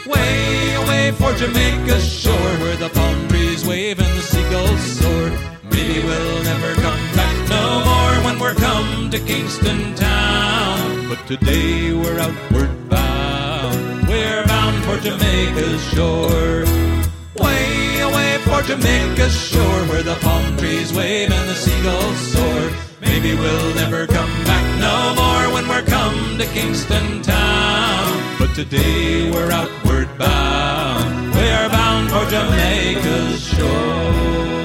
Way 0.06 0.74
away 0.74 1.12
for 1.12 1.32
Jamaica's 1.34 2.04
shore, 2.04 2.52
where 2.58 2.76
the 2.78 2.88
palm 2.88 3.28
trees 3.28 3.64
wave 3.64 4.00
and 4.00 4.18
the 4.18 4.22
seagulls 4.22 4.82
soar. 4.98 5.45
Maybe 5.76 6.02
we'll 6.02 6.42
never 6.42 6.72
come 6.76 7.04
back 7.14 7.36
no 7.50 7.84
more 7.84 8.24
when 8.24 8.38
we're 8.38 8.54
come 8.54 9.10
to 9.10 9.18
Kingston 9.18 9.94
town. 9.94 11.06
But 11.06 11.26
today 11.26 11.92
we're 11.92 12.18
outward 12.18 12.88
bound. 12.88 14.08
We're 14.08 14.46
bound 14.46 14.82
for 14.84 14.96
Jamaica's 14.96 15.84
shore. 15.92 16.64
Way 17.44 18.00
away 18.00 18.38
for 18.46 18.62
Jamaica's 18.62 19.36
shore, 19.38 19.82
where 19.90 20.02
the 20.02 20.14
palm 20.22 20.56
trees 20.56 20.94
wave 20.94 21.30
and 21.30 21.46
the 21.46 21.54
seagulls 21.54 22.20
soar. 22.32 22.72
Maybe 23.02 23.34
we'll 23.34 23.74
never 23.74 24.06
come 24.06 24.32
back 24.44 24.64
no 24.80 25.14
more 25.14 25.52
when 25.52 25.68
we're 25.68 25.84
come 25.84 26.38
to 26.38 26.46
Kingston 26.56 27.20
town. 27.20 28.36
But 28.38 28.54
today 28.54 29.30
we're 29.30 29.52
outward 29.52 30.08
bound. 30.16 31.34
We're 31.34 31.68
bound 31.68 32.08
for 32.08 32.24
Jamaica's 32.30 33.46
shore. 33.46 34.55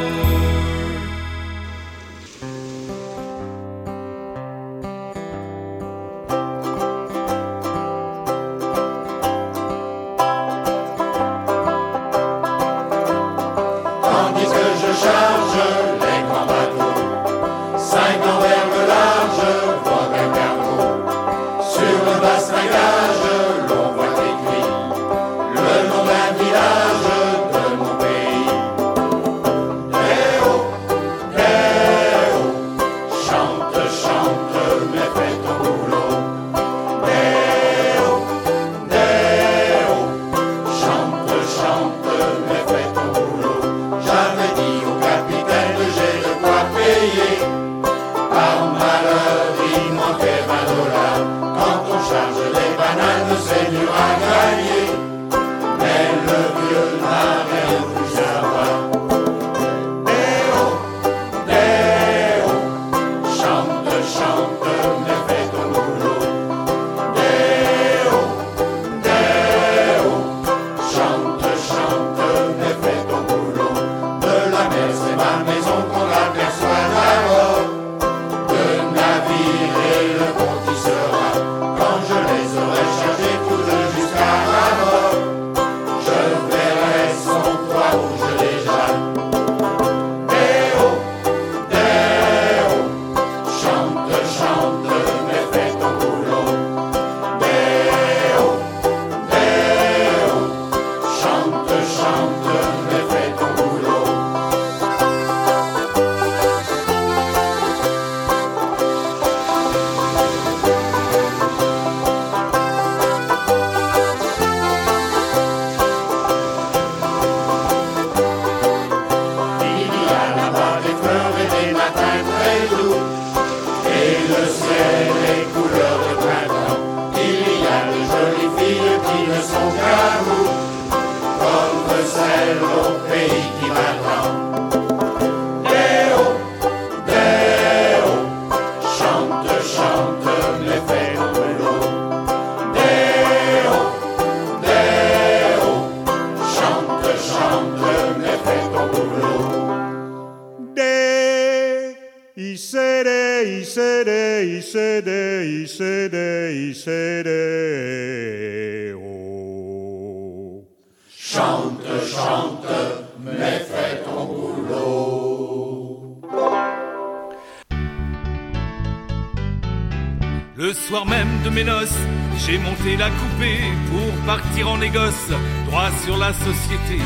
Soir 170.91 171.05
même 171.05 171.41
de 171.45 171.49
mes 171.49 171.63
noces, 171.63 172.01
j'ai 172.43 172.57
monté 172.57 172.97
la 172.97 173.09
coupée 173.19 173.63
pour 173.89 174.11
partir 174.25 174.69
en 174.71 174.77
négoce, 174.77 175.29
droit 175.67 175.89
sur 176.03 176.17
la 176.17 176.33
société, 176.33 176.99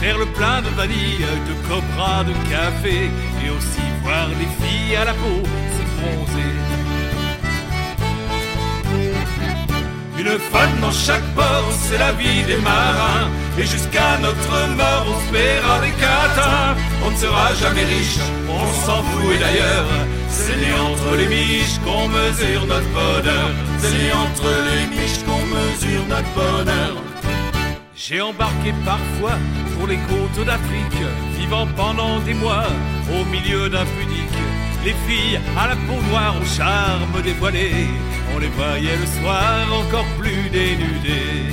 faire 0.00 0.16
le 0.16 0.26
plein 0.26 0.62
de 0.62 0.68
vanille, 0.80 1.26
de 1.48 1.54
copra, 1.68 2.22
de 2.22 2.34
café, 2.48 3.10
et 3.42 3.50
aussi 3.50 3.84
voir 4.04 4.28
les 4.40 4.50
filles 4.60 4.94
à 4.94 5.06
la 5.06 5.14
peau 5.14 5.42
s'effronter. 5.74 6.52
Une 10.20 10.38
femme 10.52 10.76
dans 10.80 10.92
chaque 10.92 11.28
port, 11.34 11.68
c'est 11.84 11.98
la 11.98 12.12
vie 12.12 12.44
des 12.46 12.58
marins. 12.58 13.28
Et 13.58 13.66
jusqu'à 13.66 14.18
notre 14.26 14.56
mort, 14.80 15.06
on 15.14 15.18
se 15.26 15.32
paiera 15.32 15.80
des 15.80 15.94
catins. 16.04 16.76
On 17.04 17.10
ne 17.10 17.16
sera 17.16 17.52
jamais 17.54 17.86
riche, 17.94 18.20
on 18.48 18.86
s'en 18.86 19.02
fout 19.02 19.34
et 19.34 19.38
d'ailleurs. 19.38 19.88
C'est 20.32 20.56
né 20.56 20.72
entre 20.72 21.16
les 21.16 21.28
miches 21.28 21.78
qu'on 21.84 22.08
mesure 22.08 22.66
notre 22.66 22.88
bonheur. 22.88 23.50
C'est 23.78 23.98
né 23.98 24.10
entre 24.24 24.48
les 24.68 24.86
miches 24.94 25.22
qu'on 25.26 25.44
mesure 25.56 26.04
notre 26.08 26.32
bonheur. 26.34 26.94
J'ai 27.94 28.20
embarqué 28.20 28.72
parfois 28.84 29.36
pour 29.74 29.86
les 29.86 29.98
côtes 30.10 30.44
d'Afrique, 30.44 31.04
vivant 31.38 31.68
pendant 31.76 32.18
des 32.20 32.34
mois 32.34 32.66
au 33.16 33.24
milieu 33.26 33.68
d'un 33.68 33.84
pudique. 33.94 34.38
Les 34.84 34.96
filles 35.06 35.38
à 35.56 35.68
la 35.68 35.76
peau 35.76 36.00
noire, 36.10 36.34
au 36.40 36.44
charme 36.44 37.22
dévoilé, 37.22 37.70
on 38.34 38.38
les 38.38 38.48
voyait 38.48 38.96
le 38.96 39.06
soir 39.06 39.66
encore 39.80 40.10
plus 40.18 40.50
dénudées. 40.50 41.52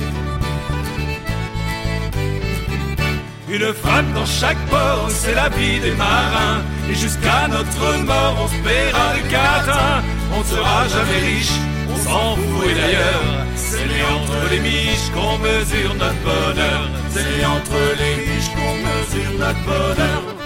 Une 3.48 3.72
femme 3.74 4.12
dans 4.14 4.26
chaque 4.26 4.58
port, 4.68 5.06
c'est 5.08 5.34
la 5.34 5.48
vie 5.50 5.78
des 5.80 5.92
marins. 5.92 6.62
Et 6.90 6.94
jusqu'à 6.94 7.46
notre 7.48 8.04
mort, 8.04 8.36
on 8.42 8.48
se 8.48 8.62
paiera 8.64 9.14
des 9.14 9.28
catins. 9.28 10.02
On 10.34 10.40
ne 10.40 10.44
sera 10.44 10.88
jamais 10.88 11.20
riche, 11.26 11.52
on 11.88 11.96
s'en 11.96 12.36
fout 12.36 12.68
et 12.68 12.74
d'ailleurs. 12.74 13.46
C'est 13.54 14.02
entre 14.14 14.50
les 14.50 14.60
miches 14.60 15.10
qu'on 15.14 15.38
mesure 15.38 15.94
notre 15.94 16.22
bonheur. 16.24 16.90
C'est 17.10 17.44
entre 17.44 17.80
les 18.00 18.16
miches 18.26 18.50
qu'on 18.54 18.74
mesure 18.74 19.38
notre 19.38 19.64
bonheur. 19.64 20.39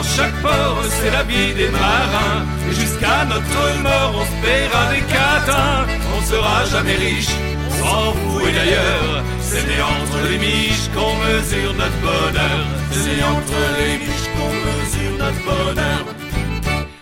Dans 0.00 0.08
chaque 0.08 0.34
port, 0.40 0.82
c'est 0.88 1.10
la 1.10 1.22
vie 1.24 1.52
des 1.54 1.68
marins. 1.68 2.44
Et 2.68 2.74
jusqu'à 2.74 3.24
notre 3.26 3.62
mort, 3.82 4.12
on 4.20 4.24
se 4.24 4.36
paiera 4.44 4.82
des 4.92 5.04
catins. 5.12 5.86
On 6.16 6.22
sera 6.32 6.64
jamais 6.72 6.94
riche, 6.94 7.34
on 7.68 7.72
s'en 7.78 8.12
fout 8.12 8.48
et 8.48 8.52
d'ailleurs. 8.52 9.24
C'est 9.42 9.66
né 9.66 9.78
entre 9.82 10.18
les 10.30 10.38
miches 10.38 10.88
qu'on 10.94 11.14
mesure 11.26 11.72
notre 11.74 12.00
bonheur. 12.08 12.64
C'est 12.92 13.22
entre 13.34 13.60
les 13.78 13.94
miches 14.02 14.30
qu'on 14.36 14.52
mesure 14.68 15.16
notre 15.24 15.42
bonheur. 15.50 16.29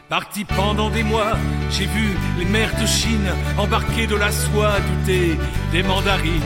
Parti 0.09 0.47
pendant 0.47 0.89
des 0.89 1.03
mois, 1.03 1.37
j'ai 1.71 1.85
vu 1.85 2.17
les 2.39 2.47
mers 2.47 2.75
de 2.81 2.87
Chine 2.87 3.29
embarquer 3.59 4.07
de 4.07 4.17
la 4.17 4.33
soie, 4.33 4.77
douter 4.81 5.37
des 5.71 5.83
mandarines. 5.83 6.41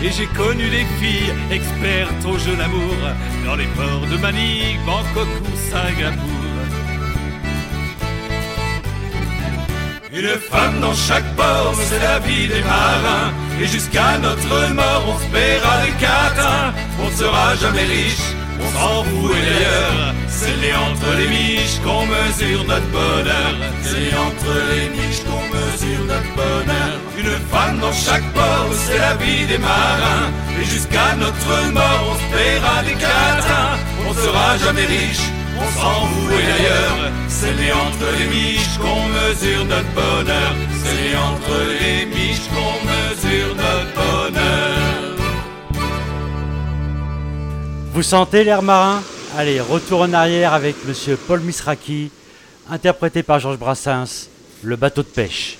Et 0.00 0.12
j'ai 0.12 0.26
connu 0.26 0.70
des 0.70 0.84
filles 1.00 1.32
expertes 1.50 2.24
au 2.24 2.38
jeu 2.38 2.54
d'amour 2.54 2.94
dans 3.44 3.56
les 3.56 3.66
ports 3.66 4.06
de 4.08 4.16
Manille, 4.18 4.78
Bangkok 4.86 5.26
ou 5.42 5.56
Singapour. 5.68 6.38
Une 10.12 10.38
femme 10.50 10.80
dans 10.80 10.94
chaque 10.94 11.34
port, 11.34 11.74
c'est 11.74 11.98
la 11.98 12.20
vie 12.20 12.46
des 12.46 12.62
marins. 12.62 13.32
Et 13.60 13.66
jusqu'à 13.66 14.16
notre 14.18 14.72
mort, 14.74 15.04
on 15.08 15.18
se 15.18 15.26
paiera 15.26 15.82
des 15.84 15.92
catins. 15.92 16.72
On 17.02 17.10
sera 17.16 17.56
jamais 17.56 17.82
riche, 17.82 18.32
on 18.60 18.68
s'en 18.78 19.04
fout 19.04 19.32
et 19.36 19.42
d'ailleurs. 19.42 20.14
C'est 20.28 20.72
entre 20.74 21.16
les 21.18 21.28
miches 21.28 21.78
qu'on 21.84 22.06
mesure 22.06 22.64
notre 22.64 22.86
bonheur. 22.88 23.54
C'est 23.82 24.16
entre 24.16 24.52
les 24.70 24.88
miches 24.90 25.22
qu'on 25.24 25.44
mesure 25.56 26.04
notre 26.06 26.32
bonheur. 26.36 26.94
Une 27.18 27.36
femme 27.50 27.78
dans 27.80 27.92
chaque 27.92 28.28
port, 28.32 28.70
c'est 28.72 28.98
la 28.98 29.14
vie 29.14 29.46
des 29.46 29.58
marins. 29.58 30.30
Et 30.60 30.64
jusqu'à 30.64 31.16
notre 31.16 31.72
mort, 31.72 32.04
on 32.10 32.14
se 32.14 32.36
paiera 32.36 32.82
des 32.84 32.94
catins. 32.94 33.74
On 34.08 34.12
sera 34.14 34.56
jamais 34.58 34.86
riche, 34.86 35.26
on 35.58 35.80
s'en 35.80 36.06
fout 36.06 36.32
et 36.32 36.46
d'ailleurs. 36.50 37.12
C'est 37.28 37.54
les 37.54 37.72
entre 37.72 38.08
les 38.18 38.26
miches 38.26 38.78
qu'on 38.80 39.02
mesure 39.18 39.64
notre 39.64 39.92
bonheur. 39.94 40.52
C'est 40.82 40.96
les 41.02 41.16
entre 41.16 41.56
les 41.80 42.06
miches 42.06 42.48
qu'on 42.52 42.74
mesure 42.86 43.54
notre 43.56 43.64
bonheur. 43.64 43.77
Vous 47.98 48.04
sentez 48.04 48.44
l'air 48.44 48.62
marin? 48.62 49.02
Allez, 49.36 49.60
retour 49.60 50.02
en 50.02 50.12
arrière 50.12 50.54
avec 50.54 50.76
Monsieur 50.86 51.16
Paul 51.16 51.40
Misraki, 51.40 52.12
interprété 52.70 53.24
par 53.24 53.40
Georges 53.40 53.58
Brassens, 53.58 54.28
Le 54.62 54.76
bateau 54.76 55.02
de 55.02 55.08
pêche. 55.08 55.58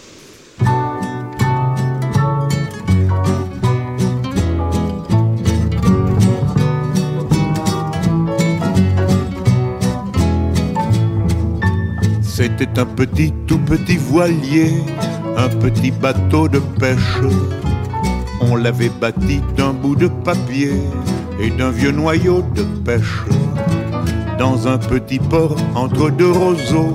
C'était 12.22 12.78
un 12.78 12.86
petit, 12.86 13.34
tout 13.48 13.58
petit 13.58 13.96
voilier, 13.96 14.74
un 15.36 15.48
petit 15.48 15.90
bateau 15.90 16.46
de 16.46 16.60
pêche. 16.78 17.18
On 18.40 18.54
l'avait 18.54 18.90
bâti 18.90 19.40
d'un 19.56 19.72
bout 19.72 19.96
de 19.96 20.06
papier 20.06 20.70
et 21.40 21.50
d'un 21.50 21.70
vieux 21.70 21.92
noyau 21.92 22.42
de 22.54 22.62
pêche. 22.84 23.24
Dans 24.38 24.68
un 24.68 24.78
petit 24.78 25.18
port 25.18 25.56
entre 25.74 26.10
deux 26.10 26.30
roseaux, 26.30 26.94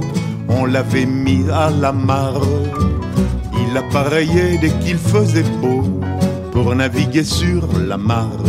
on 0.49 0.65
l'avait 0.65 1.05
mis 1.05 1.45
à 1.51 1.69
la 1.69 1.91
mare. 1.91 2.41
Il 3.67 3.77
appareillait 3.77 4.57
dès 4.59 4.69
qu'il 4.69 4.97
faisait 4.97 5.45
beau 5.61 5.83
pour 6.51 6.75
naviguer 6.75 7.23
sur 7.23 7.67
la 7.87 7.97
mare. 7.97 8.43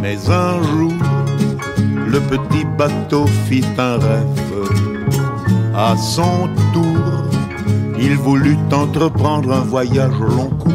Mais 0.00 0.18
un 0.28 0.62
jour, 0.62 0.92
le 2.06 2.20
petit 2.20 2.66
bateau 2.76 3.26
fit 3.46 3.64
un 3.78 3.96
rêve. 3.96 4.42
À 5.74 5.96
son 5.96 6.48
tour, 6.72 7.30
il 7.98 8.16
voulut 8.16 8.58
entreprendre 8.72 9.52
un 9.52 9.60
voyage 9.60 10.18
long 10.18 10.50
cours. 10.50 10.72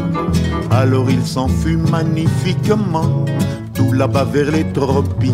Alors 0.72 1.10
il 1.10 1.26
s'en 1.26 1.48
fut 1.48 1.78
magnifiquement 1.78 3.26
là-bas 3.98 4.26
vers 4.26 4.52
les 4.52 4.66
tropiques. 4.74 5.34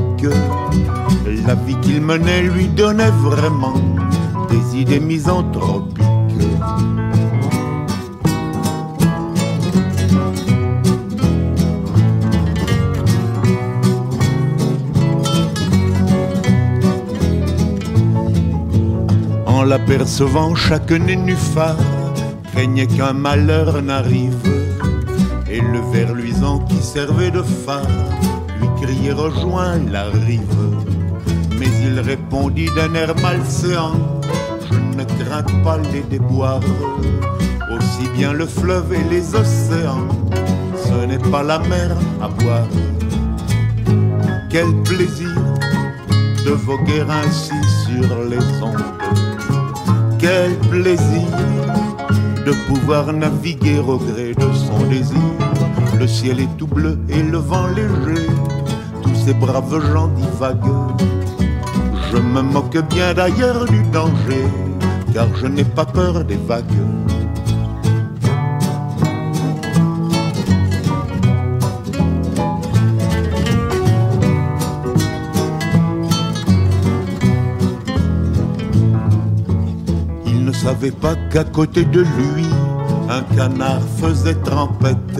La 1.46 1.56
vie 1.56 1.76
qu'il 1.82 2.02
menait 2.02 2.44
lui 2.44 2.68
donnait 2.68 3.12
vraiment 3.12 3.74
des 4.50 4.80
idées 4.80 5.02
misanthropiques. 5.02 6.02
En 19.46 19.64
l'apercevant, 19.64 20.56
chaque 20.56 20.92
nénuphar 20.92 21.76
craignait 22.54 22.88
qu'un 22.88 23.14
malheur 23.14 23.82
n'arrive. 23.82 24.38
Et 25.52 25.60
le 25.60 25.80
ver 25.92 26.14
luisant 26.14 26.60
qui 26.60 26.78
servait 26.78 27.30
de 27.30 27.42
phare 27.42 27.88
lui 28.86 28.96
criait 28.96 29.14
rejoins 29.14 29.80
la 29.92 30.06
rive. 30.06 30.42
Mais 31.60 31.68
il 31.84 32.00
répondit 32.00 32.70
d'un 32.76 32.94
air 32.96 33.14
malséant 33.22 33.94
Je 34.70 34.98
ne 34.98 35.04
crains 35.04 35.44
pas 35.64 35.78
les 35.92 36.02
déboires, 36.02 36.60
aussi 37.72 38.10
bien 38.16 38.34
le 38.34 38.46
fleuve 38.46 38.94
et 38.94 39.04
les 39.10 39.36
océans. 39.36 40.08
Ce 40.76 41.06
n'est 41.06 41.32
pas 41.32 41.44
la 41.44 41.60
mer 41.60 41.96
à 42.22 42.28
boire. 42.28 42.68
Quel 44.50 44.74
plaisir 44.84 45.36
de 46.46 46.52
voguer 46.52 47.04
ainsi 47.10 47.54
sur 47.86 48.24
les 48.30 48.46
ondes. 48.62 48.84
Quel 50.20 50.56
plaisir 50.70 51.28
de 52.46 52.52
pouvoir 52.68 53.14
naviguer 53.14 53.80
au 53.80 53.98
gré 53.98 54.34
de 54.34 54.54
son 54.54 54.88
désir. 54.90 55.18
Le 55.98 56.08
ciel 56.08 56.40
est 56.42 56.58
tout 56.58 56.68
bleu 56.68 57.00
et 57.08 57.22
le 57.22 57.38
vent 57.38 57.68
léger, 57.68 58.28
tous 59.04 59.16
ces 59.16 59.34
braves 59.34 59.80
gens 59.92 60.08
divaguent. 60.08 61.04
Je 62.12 62.18
me 62.18 62.42
moque 62.42 62.78
bien 62.90 63.14
d'ailleurs 63.14 63.66
du 63.66 63.82
danger, 63.92 64.46
car 65.14 65.28
je 65.36 65.48
n'ai 65.48 65.64
pas 65.64 65.86
peur 65.86 66.24
des 66.24 66.38
vagues. 66.38 66.64
Il 80.26 80.46
ne 80.46 80.52
savait 80.52 80.92
pas 80.92 81.16
qu'à 81.32 81.44
côté 81.44 81.84
de 81.86 82.02
lui, 82.02 82.46
un 83.10 83.22
canard 83.36 83.82
faisait 84.00 84.36
trempette. 84.36 85.20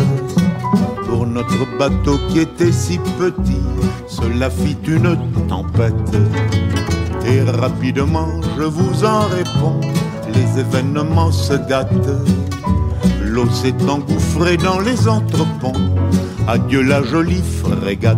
Pour 1.14 1.28
notre 1.28 1.78
bateau 1.78 2.18
qui 2.28 2.40
était 2.40 2.72
si 2.72 2.98
petit, 3.20 3.62
cela 4.08 4.50
fit 4.50 4.76
une 4.88 5.16
tempête. 5.48 5.94
Et 7.28 7.44
rapidement, 7.44 8.30
je 8.58 8.64
vous 8.64 9.06
en 9.06 9.28
réponds, 9.28 9.80
les 10.34 10.60
événements 10.60 11.32
se 11.32 11.54
gâtent. 11.70 12.10
L'eau 13.24 13.48
s'est 13.52 13.76
engouffrée 13.88 14.58
dans 14.58 14.80
les 14.80 15.08
entreponts, 15.08 15.84
adieu 16.48 16.82
la 16.82 17.04
jolie 17.04 17.44
frégate. 17.62 18.18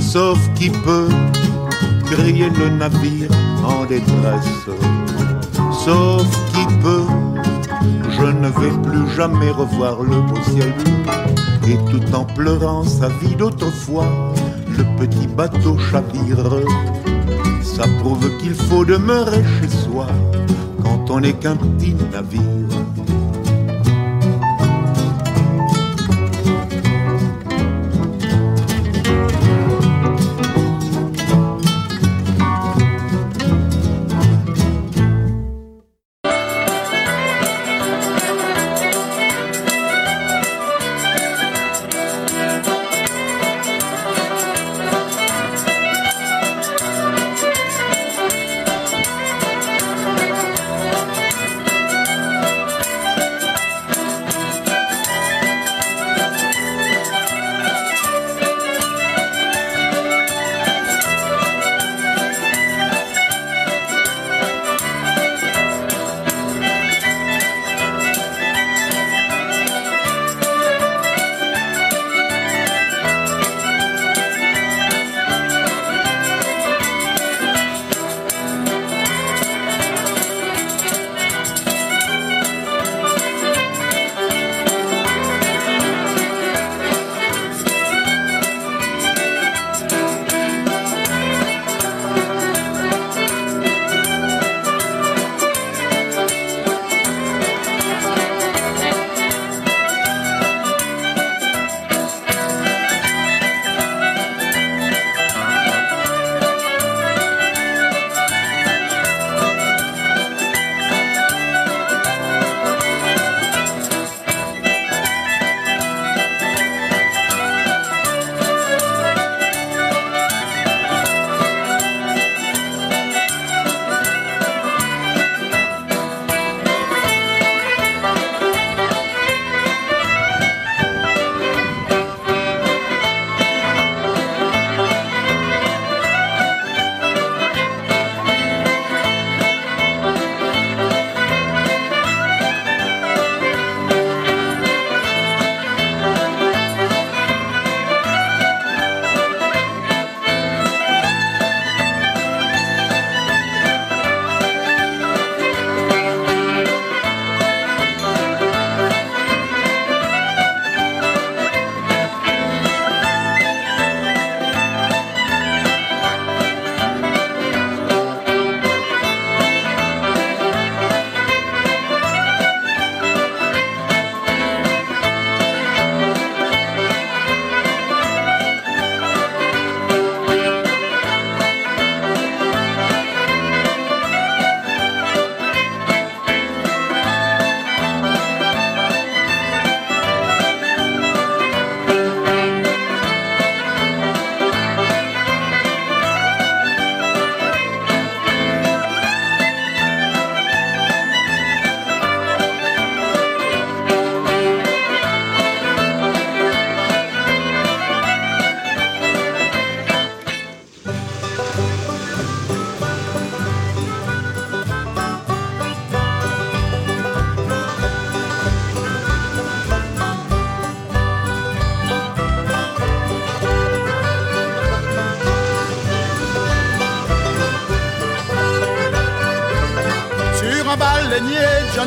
Sauf 0.00 0.38
qui 0.54 0.70
peut 0.70 1.08
crier 2.06 2.48
le 2.48 2.70
navire 2.70 3.28
en 3.62 3.84
détresse. 3.84 4.66
Sauf 5.84 6.26
qui 6.54 6.64
peut 6.82 7.04
je 8.10 8.26
ne 8.26 8.48
vais 8.48 8.82
plus 8.82 9.08
jamais 9.14 9.50
revoir 9.50 10.02
le 10.02 10.20
beau 10.20 10.40
ciel 10.50 10.72
bleu. 10.72 11.70
Et 11.70 11.76
tout 11.90 12.14
en 12.14 12.24
pleurant 12.24 12.84
sa 12.84 13.08
vie 13.08 13.36
d'autrefois, 13.36 14.06
le 14.76 14.84
petit 14.98 15.26
bateau 15.26 15.78
chavire. 15.78 16.60
Ça 17.62 17.84
prouve 18.00 18.36
qu'il 18.38 18.54
faut 18.54 18.84
demeurer 18.84 19.42
chez 19.60 19.68
soi 19.68 20.06
quand 20.82 21.10
on 21.10 21.20
n'est 21.20 21.32
qu'un 21.32 21.56
petit 21.56 21.94
navire. 22.12 22.42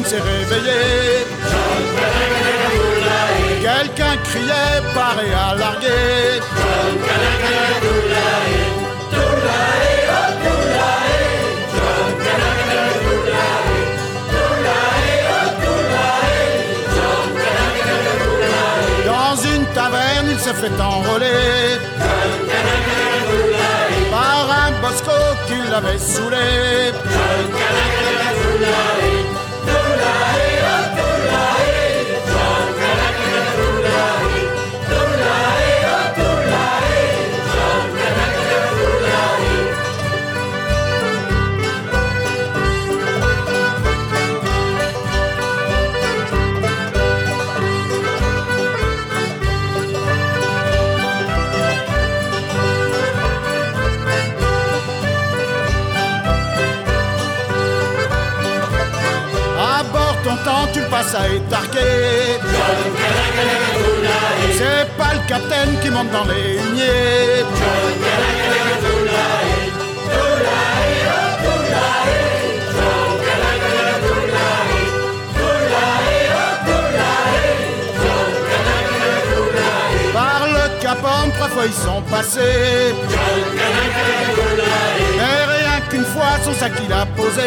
S'est 0.06 0.20
réveillé. 0.20 1.26
Quelqu'un 3.62 4.18
criait, 4.24 4.82
paré 4.94 5.34
à 5.34 5.56
larguer. 5.56 6.15
Ils 81.66 81.74
sont 81.74 82.02
passés. 82.10 82.94
Mais 85.18 85.46
rien 85.46 85.82
qu'une 85.90 86.06
fois, 86.06 86.38
son 86.44 86.54
sac 86.54 86.74
il 86.86 86.94
a 86.94 87.06
posé. 87.06 87.42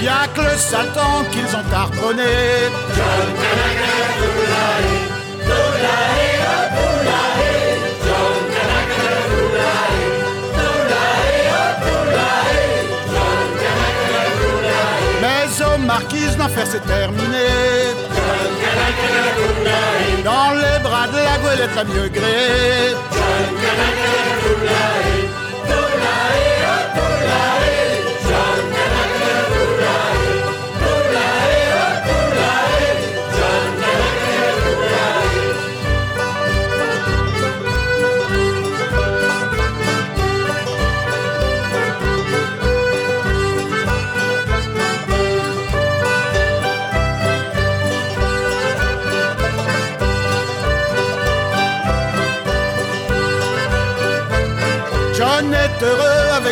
Y 0.01 0.07
a 0.07 0.27
que 0.33 0.41
le 0.41 0.57
saltan 0.57 1.25
qu'ils 1.31 1.55
ont 1.55 1.73
harponné. 1.73 2.23
Mais 15.21 15.63
aux 15.63 15.77
marquises, 15.79 16.37
l'enfer 16.37 16.67
c'est 16.69 16.85
terminé. 16.85 17.47
Dans 20.23 20.51
les 20.51 20.79
bras 20.83 21.07
de 21.07 21.17
la 21.17 21.37
goélette 21.41 21.75
la 21.75 21.83
mieux 21.83 22.09
Israel, 27.27 28.05
John 28.27 28.59
Canaclerura. 28.73 30.16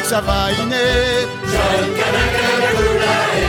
Avec 0.06 0.10
sa 0.10 0.22
vainée. 0.22 1.28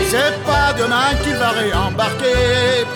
C'est 0.08 0.44
pas 0.44 0.72
demain 0.78 1.14
qu'il 1.22 1.34
va 1.36 1.50
réembarquer. 1.50 2.86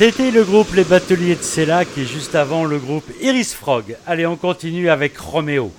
C'était 0.00 0.30
le 0.30 0.44
groupe 0.44 0.76
Les 0.76 0.84
Bateliers 0.84 1.34
de 1.34 1.84
qui 1.92 2.02
est 2.02 2.04
juste 2.04 2.36
avant 2.36 2.64
le 2.64 2.78
groupe 2.78 3.10
Iris 3.20 3.52
Frog. 3.52 3.96
Allez, 4.06 4.28
on 4.28 4.36
continue 4.36 4.90
avec 4.90 5.18
Roméo. 5.18 5.72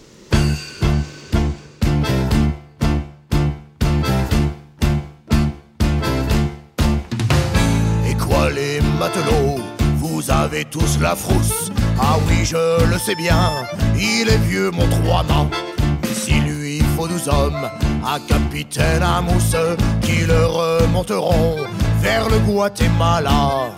Et 8.05 8.13
quoi 8.15 8.49
les 8.49 8.81
matelots 8.99 9.63
Vous 9.95 10.29
avez 10.29 10.65
tous 10.65 10.99
la 10.99 11.15
frousse? 11.15 11.71
Ah 11.97 12.17
oui 12.27 12.43
je 12.43 12.91
le 12.91 12.97
sais 12.97 13.15
bien 13.15 13.53
Il 13.95 14.27
est 14.27 14.49
vieux 14.49 14.69
mon 14.69 14.89
trois 14.89 15.23
mâts 15.23 15.49
Mais 16.01 16.13
si 16.13 16.33
lui 16.41 16.79
il 16.79 16.85
faut 16.97 17.07
douze 17.07 17.29
hommes 17.29 17.69
Un 18.05 18.19
capitaine 18.19 19.01
à 19.01 19.21
mousse 19.21 19.55
Qui 20.01 20.25
le 20.25 20.45
remonteront 20.45 21.55
Vers 22.01 22.27
le 22.27 22.39
Guatemala 22.39 23.69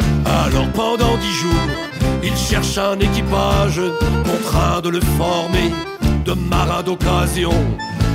Alors 0.52 0.70
pendant 0.74 1.18
dix 1.18 1.32
jours, 1.32 1.70
il 2.22 2.36
cherche 2.36 2.78
un 2.78 3.00
équipage 3.00 3.82
contraint 4.26 4.82
de 4.82 4.90
le 4.90 5.00
former 5.18 5.72
de 6.26 6.34
marins 6.34 6.84
d'occasion, 6.84 7.54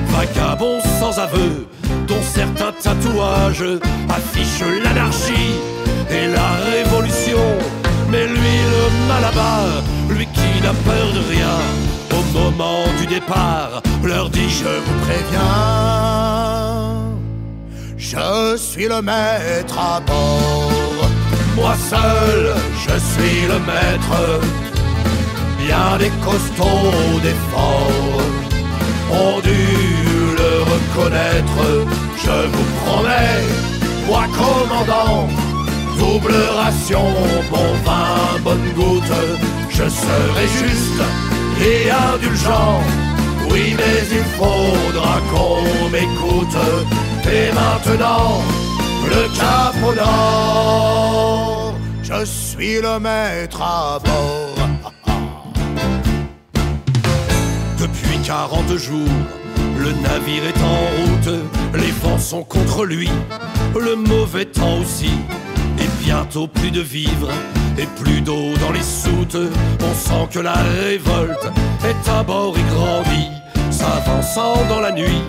vagabonds 0.08 0.80
sans 1.00 1.18
aveu, 1.18 1.66
dont 2.06 2.22
certains 2.22 2.72
tatouages 2.72 3.64
affichent 4.08 4.82
l'anarchie 4.84 5.54
et 6.10 6.26
la 6.28 6.50
révolution. 6.70 7.38
Mais 8.10 8.26
lui, 8.26 8.56
le 8.74 9.08
malabar, 9.08 9.64
lui 10.10 10.26
qui 10.26 10.60
n'a 10.62 10.74
peur 10.84 11.12
de 11.14 11.20
rien, 11.30 11.58
au 12.12 12.22
moment 12.38 12.84
du 13.00 13.06
départ, 13.06 13.82
leur 14.04 14.28
dit 14.28 14.50
Je 14.50 14.68
vous 14.84 15.00
préviens 15.06 15.46
Je 17.96 18.56
suis 18.56 18.88
le 18.88 19.00
maître 19.00 19.78
à 19.78 20.00
bord 20.00 20.95
Moi 21.56 21.74
seul, 21.90 22.54
je 22.84 22.96
suis 23.10 23.40
le 23.52 23.58
maître. 23.70 24.40
Bien 25.58 25.96
des 25.98 26.12
costauds, 26.24 27.20
des 27.22 27.38
forts. 27.50 28.22
Ont 29.10 29.40
dû 29.40 29.64
le 30.40 30.52
reconnaître. 30.72 31.62
Je 32.24 32.36
vous 32.52 32.68
promets, 32.84 33.42
moi 34.06 34.24
commandant 34.42 35.28
Double 35.98 36.34
ration, 36.56 37.08
bon 37.50 37.68
vin, 37.84 38.38
bonne 38.44 38.68
goutte. 38.76 39.18
Je 39.70 39.88
serai 39.88 40.46
juste 40.62 41.02
et 41.60 41.90
indulgent. 41.90 42.80
Oui 43.50 43.74
mais 43.78 43.98
il 44.18 44.24
faudra 44.38 45.20
qu'on 45.30 45.88
m'écoute. 45.88 46.56
Et 47.24 47.52
maintenant, 47.54 48.42
le 49.08 49.36
cap 49.36 49.74
au 49.84 49.94
nord 49.94 51.46
je 52.08 52.24
suis 52.24 52.80
le 52.80 53.00
maître 53.00 53.60
à 53.60 53.98
bord. 53.98 54.54
Depuis 57.78 58.18
40 58.24 58.76
jours, 58.76 59.08
le 59.76 59.90
navire 59.90 60.44
est 60.44 60.62
en 60.62 60.78
route, 60.96 61.34
les 61.74 61.90
vents 61.90 62.18
sont 62.18 62.44
contre 62.44 62.84
lui, 62.84 63.10
le 63.74 63.96
mauvais 63.96 64.44
temps 64.44 64.78
aussi, 64.78 65.10
et 65.80 66.04
bientôt 66.04 66.46
plus 66.46 66.70
de 66.70 66.80
vivres 66.80 67.32
et 67.76 67.86
plus 68.00 68.20
d'eau 68.20 68.54
dans 68.60 68.72
les 68.72 68.82
soutes. 68.82 69.36
On 69.80 69.94
sent 69.94 70.28
que 70.30 70.38
la 70.38 70.54
révolte 70.54 71.48
est 71.84 72.08
à 72.08 72.22
bord 72.22 72.54
et 72.56 72.74
grandit, 72.74 73.30
s'avançant 73.70 74.64
dans 74.68 74.80
la 74.80 74.92
nuit. 74.92 75.22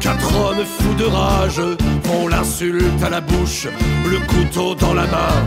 Quatre 0.00 0.34
hommes 0.36 0.64
fous 0.64 0.94
de 0.94 1.04
rage 1.04 1.60
font 2.10 2.28
l'insulte 2.28 3.02
à 3.04 3.10
la 3.10 3.20
bouche, 3.20 3.66
le 4.12 4.18
couteau 4.32 4.74
dans 4.74 4.94
la 4.94 5.06
main. 5.14 5.38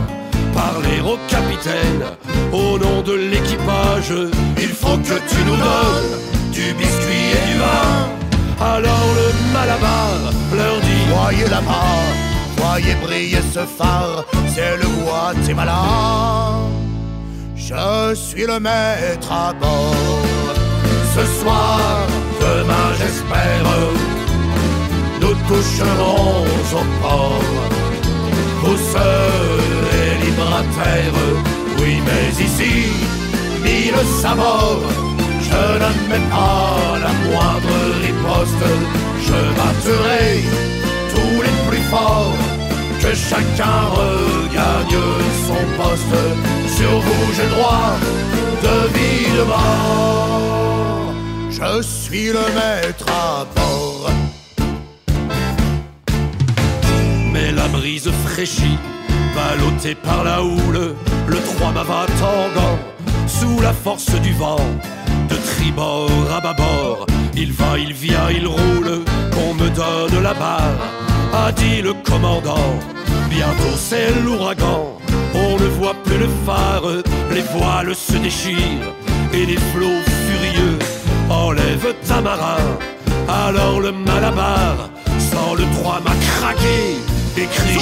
Parler 0.62 1.00
au 1.12 1.16
capitaine, 1.34 2.04
au 2.52 2.78
nom 2.78 3.02
de 3.02 3.14
l'équipage, 3.30 4.12
il 4.64 4.72
faut 4.80 4.98
que 5.08 5.16
tu 5.30 5.40
nous 5.48 5.58
donnes 5.68 6.14
du 6.52 6.66
biscuit 6.80 7.28
et 7.36 7.44
du 7.48 7.56
vin. 7.64 7.94
Alors 8.72 9.08
le 9.20 9.28
malabar 9.56 10.14
leur 10.58 10.76
dit 10.86 11.04
Voyez 11.14 11.48
là-bas, 11.56 11.96
voyez 12.56 12.94
briller 13.04 13.42
ce 13.54 13.64
phare, 13.78 14.24
c'est 14.54 14.76
le 14.82 14.88
Guatemala. 15.02 15.82
Je 17.56 18.14
suis 18.14 18.46
le 18.46 18.58
maître 18.60 19.30
à 19.30 19.52
bord. 19.52 20.54
Ce 21.14 21.24
soir, 21.40 22.06
demain 22.40 22.88
j'espère, 22.98 23.64
toucherons 25.48 26.44
au 26.72 26.84
port. 27.02 27.42
Libre 30.22 30.50
à 30.60 30.62
terre, 30.76 31.20
oui 31.78 32.00
mais 32.06 32.44
ici, 32.44 32.76
mille 33.62 34.00
sabords, 34.22 34.88
je 35.48 35.62
ne 35.82 35.90
mets 36.08 36.26
pas 36.30 36.98
la 37.04 37.12
moindre 37.24 37.78
riposte, 38.02 38.66
je 39.26 39.38
battrai 39.58 40.44
tous 41.12 41.42
les 41.42 41.56
plus 41.68 41.84
forts, 41.90 42.38
que 43.00 43.14
chacun 43.14 43.80
regagne 43.98 44.98
son 45.46 45.62
poste, 45.76 46.16
sur 46.76 46.94
vous 47.00 47.26
j'ai 47.36 47.48
droit 47.54 47.92
de 48.62 48.76
vie 48.94 49.30
de 49.38 49.44
mort. 49.44 51.14
Je 51.50 51.82
suis 51.82 52.28
le 52.28 52.44
maître 52.54 53.06
à 53.08 53.44
bord. 53.54 53.93
La 57.64 57.78
brise 57.78 58.10
fraîchit, 58.26 58.78
ballottée 59.34 59.94
par 59.94 60.22
la 60.22 60.42
houle, 60.42 60.94
le 61.26 61.36
trois-mâts 61.36 61.84
va 61.84 62.06
tanguant 62.20 62.78
sous 63.26 63.58
la 63.62 63.72
force 63.72 64.10
du 64.20 64.32
vent. 64.34 64.66
De 65.30 65.36
tribord 65.36 66.10
à 66.36 66.40
bâbord, 66.40 67.06
il 67.34 67.52
va, 67.52 67.78
il 67.78 67.94
vient, 67.94 68.28
il 68.30 68.46
roule, 68.46 69.04
qu'on 69.32 69.54
me 69.54 69.70
donne 69.70 70.22
la 70.22 70.34
barre, 70.34 70.84
a 71.32 71.52
dit 71.52 71.80
le 71.80 71.94
commandant. 72.10 72.72
Bientôt 73.30 73.76
c'est 73.76 74.10
l'ouragan, 74.22 74.98
on 75.34 75.52
ne 75.58 75.68
voit 75.78 75.96
plus 76.04 76.18
le 76.18 76.28
phare, 76.44 76.88
les 77.32 77.44
voiles 77.54 77.94
se 77.94 78.16
déchirent, 78.18 78.92
et 79.32 79.46
les 79.46 79.60
flots 79.72 80.04
furieux 80.26 80.78
enlèvent 81.30 81.94
un 82.10 82.20
marin. 82.20 82.64
Alors 83.26 83.80
le 83.80 83.92
malabar, 83.92 84.90
sans 85.18 85.54
le 85.54 85.64
trois-mâts 85.76 86.20
craqué, 86.28 86.98
écrit 87.36 87.78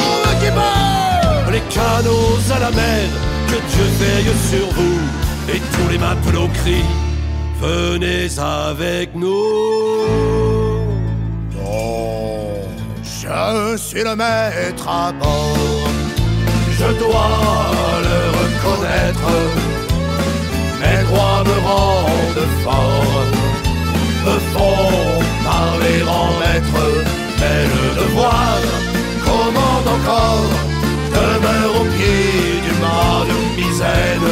Les 1.51 1.61
canaux 1.74 2.39
à 2.55 2.59
la 2.59 2.70
mer, 2.70 3.09
que 3.47 3.57
Dieu 3.73 3.85
veille 4.01 4.35
sur 4.51 4.66
vous, 4.74 5.01
et 5.53 5.61
tous 5.73 5.89
les 5.91 5.99
matelots 5.99 6.49
crient 6.55 6.95
Venez 7.61 8.29
avec 8.39 9.15
nous. 9.15 9.29
Non, 11.55 12.62
je 13.03 13.77
suis 13.77 14.03
le 14.03 14.16
maître 14.16 14.89
à 14.89 15.12
bord. 15.12 15.89
Je 16.79 16.89
dois 16.99 17.31
le 18.09 18.19
reconnaître, 18.41 19.31
mes 20.81 21.05
droits 21.05 21.45
me 21.45 21.57
rendent 21.69 22.49
fort, 22.65 23.27
me 24.27 24.37
font 24.53 25.23
parler 25.45 26.03
en 26.03 26.29
maître, 26.41 26.79
mais 27.39 27.62
le 27.73 28.03
devoir 28.03 28.59
commande 29.43 29.89
encore, 29.97 30.51
demeure 31.16 31.74
au 31.81 31.85
pied 31.94 32.60
du 32.66 32.73
mât 32.82 33.23
de 33.31 33.36
misaine, 33.59 34.31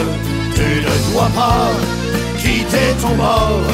tu 0.56 0.68
ne 0.86 0.94
dois 1.06 1.30
pas 1.40 1.70
quitter 2.42 2.88
ton 3.02 3.14
bord, 3.24 3.68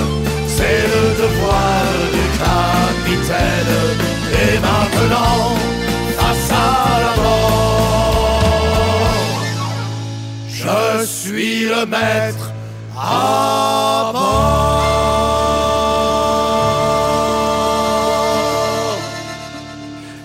c'est 0.57 0.83
le 0.93 1.03
devoir 1.23 1.85
du 2.17 2.25
capitaine, 2.45 3.75
et 4.43 4.55
maintenant, 4.67 5.43
face 6.19 6.51
à 6.51 6.55
la 7.05 7.13
mort, 7.23 8.37
je 10.61 11.05
suis 11.05 11.59
le 11.73 11.83
maître 11.87 12.47
à 12.97 14.11
bord. 14.13 14.96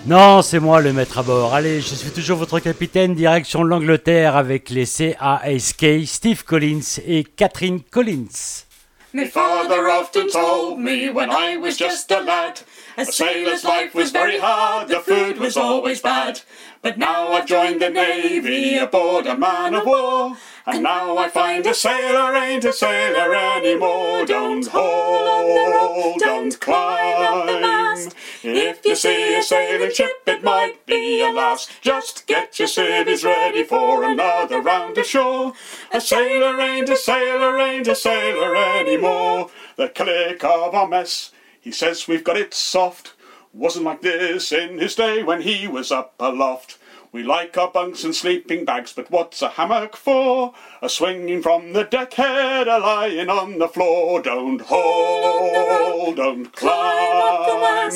Non, 0.07 0.41
c'est 0.41 0.59
moi 0.59 0.81
le 0.81 0.93
maître 0.93 1.19
à 1.19 1.23
bord. 1.23 1.53
Allez, 1.53 1.79
je 1.79 1.93
suis 1.93 2.09
toujours 2.09 2.39
votre 2.39 2.59
capitaine, 2.59 3.13
direction 3.13 3.63
l'Angleterre 3.63 4.35
avec 4.35 4.71
les 4.71 4.85
CASK, 4.85 5.85
Steve 6.07 6.43
Collins 6.43 6.99
et 7.05 7.23
Catherine 7.23 7.81
Collins. 7.83 8.65
My 9.13 9.27
father 9.27 9.89
often 9.89 10.27
told 10.27 10.79
me 10.79 11.09
when 11.11 11.29
I 11.29 11.57
was 11.57 11.77
just 11.77 12.11
a 12.11 12.21
lad, 12.21 12.61
a 12.97 13.05
sailor's 13.05 13.61
the 13.61 15.01
food 15.05 15.37
was 15.37 15.55
always 15.55 16.01
bad. 16.01 16.41
But 16.81 16.97
now 16.97 17.31
I've 17.33 17.45
joined 17.45 17.79
the 17.79 17.91
navy 17.91 18.75
aboard 18.77 19.27
a 19.27 19.37
man 19.37 19.75
of 19.75 19.85
war, 19.85 20.35
and 20.65 20.81
now 20.81 21.15
I 21.15 21.29
find 21.29 21.63
a 21.67 21.75
sailor 21.75 22.35
ain't 22.35 22.65
a 22.65 22.73
sailor 22.73 23.35
anymore. 23.35 24.25
Don't 24.25 24.65
hold, 24.65 26.19
don't 26.19 26.59
climb 26.59 27.21
up 27.21 27.45
the 27.45 27.59
mast. 27.59 28.15
If 28.41 28.83
you 28.83 28.95
see 28.95 29.35
a 29.35 29.43
sailing 29.43 29.91
ship, 29.91 30.23
it 30.25 30.43
might 30.43 30.83
be 30.87 31.21
a 31.21 31.31
lass. 31.31 31.67
Just 31.81 32.25
get 32.25 32.57
your 32.57 32.67
civvies 32.67 33.23
ready 33.23 33.63
for 33.63 34.03
another 34.03 34.59
round 34.59 34.97
ashore. 34.97 35.53
A 35.93 36.01
sailor 36.01 36.59
ain't 36.59 36.89
a 36.89 36.97
sailor 36.97 37.59
ain't 37.59 37.87
a 37.87 37.95
sailor 37.95 38.55
anymore. 38.55 39.51
The 39.75 39.89
click 39.89 40.43
of 40.43 40.73
our 40.73 40.87
mess, 40.87 41.31
he 41.59 41.71
says 41.71 42.07
we've 42.07 42.23
got 42.23 42.37
it 42.37 42.55
soft. 42.55 43.13
Wasn't 43.53 43.85
like 43.85 44.01
this 44.01 44.51
in 44.51 44.79
his 44.79 44.95
day 44.95 45.23
when 45.23 45.41
he 45.41 45.67
was 45.67 45.91
up 45.91 46.13
aloft. 46.19 46.77
We 47.13 47.23
like 47.23 47.57
our 47.57 47.69
bunks 47.69 48.05
and 48.05 48.15
sleeping 48.15 48.63
bags, 48.63 48.93
but 48.93 49.11
what's 49.11 49.41
a 49.41 49.49
hammock 49.49 49.97
for? 49.97 50.53
A 50.81 50.87
swinging 50.87 51.41
from 51.41 51.73
the 51.73 51.83
deck 51.83 52.13
head, 52.13 52.69
a 52.69 52.79
lying 52.79 53.29
on 53.29 53.59
the 53.59 53.67
floor. 53.67 54.21
Don't 54.21 54.61
hold, 54.61 56.15
don't 56.15 56.53
climb. 56.53 57.91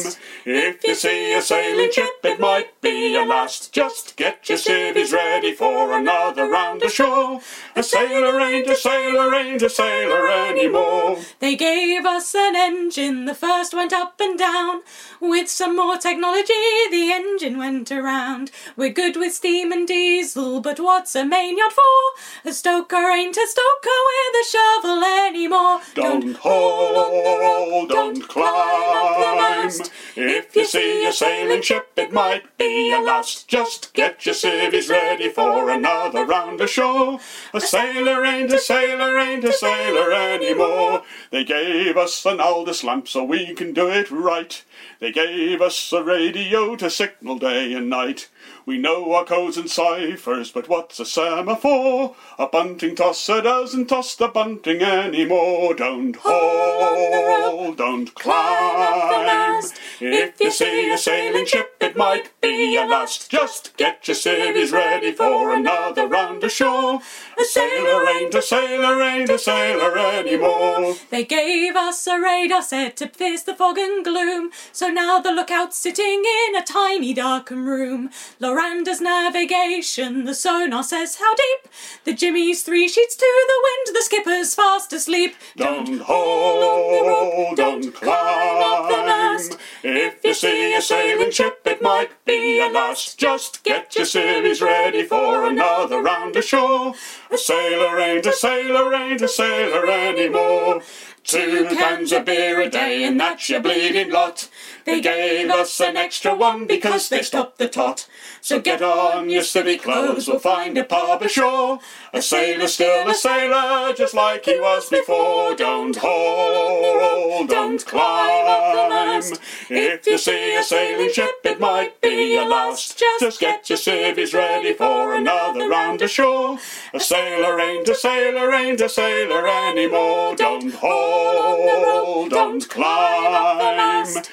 If 0.46 0.84
you 0.84 0.96
see 0.96 1.34
a 1.34 1.42
sailing 1.42 1.92
ship, 1.94 2.10
it 2.26 2.42
might 2.42 2.82
be 2.82 3.16
a 3.16 3.24
last. 3.24 3.72
Just 3.72 4.18
get 4.18 4.50
your 4.50 4.58
civvies 4.58 5.14
ready 5.14 5.54
for 5.54 5.98
another 5.98 6.50
round 6.50 6.84
ashore. 6.84 7.40
A 7.76 7.84
sailor 7.84 8.42
ain't 8.42 8.68
a 8.68 8.76
sailor 8.76 9.34
ain't 9.34 9.62
a 9.62 9.70
sailor 9.70 10.28
anymore. 10.28 11.20
They 11.40 11.56
gave 11.56 12.06
us 12.06 12.36
an 12.36 12.56
engine, 12.58 13.26
the 13.26 13.34
first 13.34 13.74
went 13.74 13.94
up 13.94 14.20
and 14.20 14.38
down. 14.38 14.82
With 15.22 15.50
some 15.50 15.78
more 15.78 15.98
technology, 15.98 16.54
the 16.92 17.12
engine 17.14 17.58
went 17.58 17.92
around. 17.92 18.52
We're 18.76 18.90
good 18.90 19.05
with 19.14 19.34
steam 19.34 19.72
and 19.72 19.88
diesel, 19.88 20.60
but 20.62 20.80
what's 20.80 21.16
a 21.16 21.24
main 21.24 21.58
yard 21.58 21.72
for? 21.72 22.50
A 22.50 22.52
stoker 22.52 23.12
ain't 23.12 23.38
a 23.38 23.48
stoker 23.48 24.00
with 24.08 24.42
a 24.42 24.46
shovel 24.50 25.04
anymore. 25.04 25.82
Don't 25.94 26.36
hold, 26.38 27.90
don't 27.90 28.28
climb. 28.28 29.72
If 30.16 30.56
you 30.56 30.66
see 30.66 31.06
a 31.06 31.14
sailing 31.14 31.62
ship, 31.62 31.90
it 31.96 32.12
might 32.12 32.58
be 32.58 32.92
a 32.92 33.00
last. 33.00 33.48
Just 33.48 33.94
get 33.94 34.26
your 34.26 34.34
civvies 34.36 34.90
ready 34.90 35.30
for 35.30 35.70
another 35.70 36.26
round 36.26 36.62
ashore. 36.62 37.20
A 37.54 37.62
sailor 37.62 38.26
ain't 38.26 38.52
a 38.52 38.60
sailor 38.60 39.18
ain't 39.20 39.44
a 39.44 39.54
sailor 39.54 40.12
anymore. 40.12 41.04
They 41.30 41.44
gave 41.44 41.98
us 41.98 42.26
an 42.26 42.40
Aldous 42.40 42.84
lamp 42.84 43.08
so 43.08 43.24
we 43.24 43.54
can 43.54 43.74
do 43.74 43.90
it 43.90 44.10
right. 44.10 44.64
They 45.00 45.12
gave 45.12 45.62
us 45.62 45.94
a 45.94 46.04
radio 46.04 46.76
to 46.78 46.90
signal 46.90 47.38
day 47.38 47.74
and 47.74 47.90
night. 47.90 48.30
We 48.68 48.80
know 48.80 49.14
our 49.14 49.26
codes 49.26 49.58
and 49.58 49.70
ciphers, 49.70 50.50
but 50.52 50.68
what's 50.68 51.00
a 51.00 51.06
semaphore? 51.06 52.16
A 52.40 52.48
bunting 52.48 52.96
tosser 52.96 53.42
doesn't 53.42 53.86
toss 53.86 54.16
the 54.16 54.28
bunting 54.28 54.82
anymore. 54.82 55.76
Don't 55.76 56.16
hold, 56.20 57.78
don't 57.78 58.12
climb. 58.16 59.62
If 60.02 60.42
you 60.42 60.50
see 60.50 60.90
a 60.92 60.98
sailing 60.98 61.46
ship, 61.46 61.75
it 61.86 61.96
might 61.96 62.30
be 62.42 62.74
your 62.74 62.88
last. 62.88 63.30
Just 63.30 63.78
get 63.78 64.08
your 64.08 64.16
civvies 64.16 64.72
ready 64.72 65.12
for 65.12 65.54
another 65.54 66.08
round 66.08 66.44
ashore. 66.44 67.02
A 67.40 67.44
sailor 67.44 68.08
ain't 68.08 68.34
a 68.34 68.42
sailor, 68.42 69.02
ain't 69.04 69.30
a 69.30 69.38
sailor 69.38 69.98
anymore. 69.98 70.96
They 71.12 71.24
gave 71.24 71.76
us 71.76 72.08
a 72.08 72.20
radar 72.20 72.64
set 72.64 72.98
to 72.98 73.08
pierce 73.08 73.44
the 73.44 73.54
fog 73.54 73.78
and 73.78 74.04
gloom. 74.04 74.52
So 74.72 74.88
now 74.88 75.20
the 75.20 75.32
lookout's 75.32 75.78
sitting 75.78 76.24
in 76.26 76.56
a 76.56 76.64
tiny 76.64 77.14
darkened 77.14 77.68
room. 77.68 78.10
Loranda's 78.42 79.02
navigation, 79.02 80.26
the 80.26 80.34
sonar 80.34 80.84
says 80.84 81.18
how 81.18 81.36
deep. 81.36 81.72
The 82.04 82.14
Jimmy's 82.14 82.64
three 82.64 82.88
sheets 82.88 83.16
to 83.16 83.26
the 83.48 83.62
wind, 83.64 83.96
the 83.96 84.04
skipper's 84.04 84.56
fast 84.56 84.92
asleep. 84.92 85.36
Don't 85.56 86.00
haul 86.02 86.64
on 86.64 86.92
the 86.92 87.10
rope. 87.10 87.58
don't 87.58 87.94
climb 87.94 88.64
up 88.64 88.90
the 88.90 88.98
mast. 88.98 89.58
If 89.84 90.24
you 90.24 90.34
see 90.34 90.74
a 90.76 90.82
sailing 90.82 91.32
ship, 91.32 91.62
it 91.76 91.82
might 91.82 92.24
be 92.24 92.60
a 92.62 92.70
last. 92.70 93.20
Just 93.20 93.64
get 93.64 93.96
your 93.98 94.06
civvies 94.06 94.62
ready 94.62 95.04
for 95.04 95.46
another 95.46 96.02
round 96.02 96.36
ashore. 96.38 96.94
A 97.30 97.38
sailor 97.38 98.00
ain't 98.00 98.26
a 98.26 98.32
sailor, 98.32 98.94
ain't 98.94 99.22
a 99.22 99.28
sailor 99.28 99.86
anymore. 99.86 100.82
Two 101.24 101.68
cans 101.70 102.14
of 102.14 102.26
beer 102.26 102.62
a 102.62 102.70
day, 102.70 103.04
and 103.04 103.20
that's 103.20 103.50
your 103.50 103.60
bleeding 103.60 104.12
lot. 104.12 104.48
They 104.86 105.02
gave 105.02 105.50
us 105.50 105.82
an 105.82 105.98
extra 105.98 106.36
one 106.36 106.68
because 106.68 107.10
they 107.10 107.24
stopped 107.24 107.58
the 107.58 107.68
tot. 107.68 108.08
So 108.40 108.62
get 108.62 108.84
on 108.84 109.32
your 109.32 109.42
city 109.42 109.78
clothes, 109.78 110.28
we'll 110.28 110.38
find 110.38 110.78
a 110.78 110.84
pub 110.84 111.24
ashore. 111.24 111.80
A 112.14 112.22
sailor's 112.22 112.76
still 112.76 113.10
a 113.10 113.16
sailor, 113.16 113.94
just 113.94 114.14
like 114.14 114.46
he 114.46 114.60
was 114.60 114.88
before. 114.88 115.56
Don't 115.56 115.96
hold, 115.96 117.50
don't 117.50 117.84
climb. 117.84 118.46
up 118.46 118.74
the 118.74 118.90
mast. 118.90 119.42
If 119.70 120.06
you 120.06 120.20
see 120.20 120.56
a 120.56 120.62
sailing 120.64 121.12
ship, 121.12 121.32
it 121.44 121.60
might 121.60 122.00
be 122.00 122.34
your 122.36 122.48
last. 122.48 123.02
Just 123.20 123.40
get 123.40 123.68
your 123.68 123.78
civvies 123.78 124.36
ready 124.36 124.74
for 124.74 125.16
another 125.16 125.68
round 125.68 126.04
ashore. 126.04 126.60
A 126.94 127.00
sailor 127.00 127.60
ain't 127.60 127.90
a 127.90 127.96
sailor, 127.96 128.54
ain't 128.54 128.82
a 128.82 128.90
sailor 128.90 129.48
anymore. 129.48 130.36
Don't 130.36 130.72
hold, 130.76 132.30
don't 132.30 132.70
climb. 132.70 134.24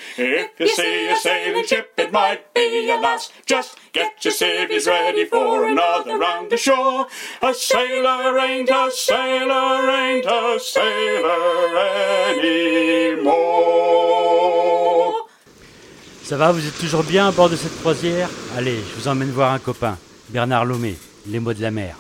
If 0.43 0.61
you 0.61 0.69
see 0.69 1.09
a 1.09 1.17
sailing 1.17 1.65
ship, 1.65 1.93
it 1.99 2.11
might 2.13 2.53
be 2.55 2.87
your 2.87 3.01
last. 3.01 3.33
Just 3.47 3.77
get 3.93 4.25
your 4.25 4.33
civvies 4.33 4.87
ready 4.87 5.25
for 5.25 5.69
another 5.69 6.19
round 6.19 6.53
ashore. 6.53 7.07
A 7.43 7.55
sailor 7.55 8.39
ain't 8.39 8.71
a 8.71 8.91
sailor, 8.91 9.89
ain't 9.91 10.27
a 10.27 10.59
sailor 10.59 11.77
anymore. 13.23 13.63
Ça 16.25 16.37
va, 16.37 16.51
vous 16.51 16.67
êtes 16.67 16.79
toujours 16.79 17.05
bien 17.05 17.29
à 17.29 17.31
bord 17.31 17.51
de 17.51 17.57
cette 17.57 17.79
croisière? 17.81 18.29
Allez, 18.57 18.77
je 18.77 19.01
vous 19.01 19.09
emmène 19.09 19.31
voir 19.31 19.53
un 19.53 19.59
copain, 19.59 19.99
Bernard 20.31 20.65
Lomé, 20.65 20.97
Les 21.27 21.41
mots 21.41 21.53
de 21.53 21.63
la 21.63 21.71
mer. 21.71 21.97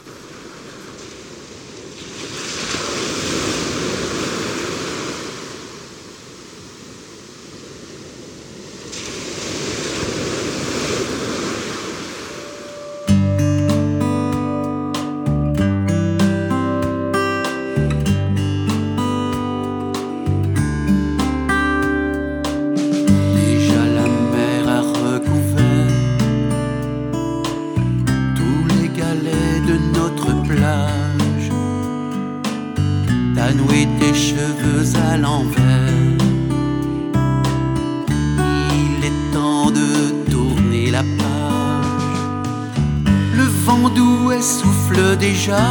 Souffle 44.43 45.17
déjà. 45.17 45.63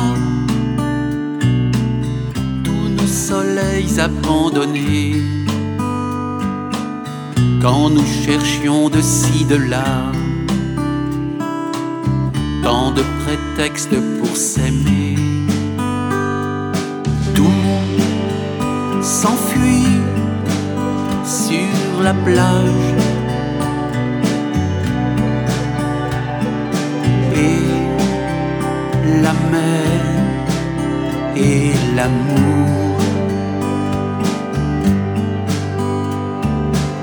Tous 2.63 2.87
nos 2.89 3.07
soleils 3.07 3.99
abandonnés 3.99 5.21
quand 7.61 7.89
nous 7.89 8.05
cherchions 8.05 8.89
de 8.89 9.01
ci, 9.01 9.45
de 9.45 9.55
là, 9.55 10.11
tant 12.63 12.91
de 12.91 13.03
prétextes 13.23 13.97
pour 14.19 14.35
s'aimer. 14.35 15.15
Tout 17.35 19.01
s'enfuit 19.01 19.99
sur 21.25 22.01
la 22.01 22.13
plage. 22.13 23.10
Et 31.35 31.71
l'amour. 31.95 32.97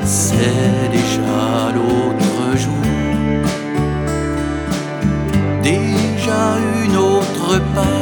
C'est 0.05 0.91
déjà 0.93 1.73
l'autre 1.75 2.57
jour, 2.57 2.75
déjà 5.63 6.57
une 6.85 6.97
autre 6.97 7.61
page, 7.75 7.98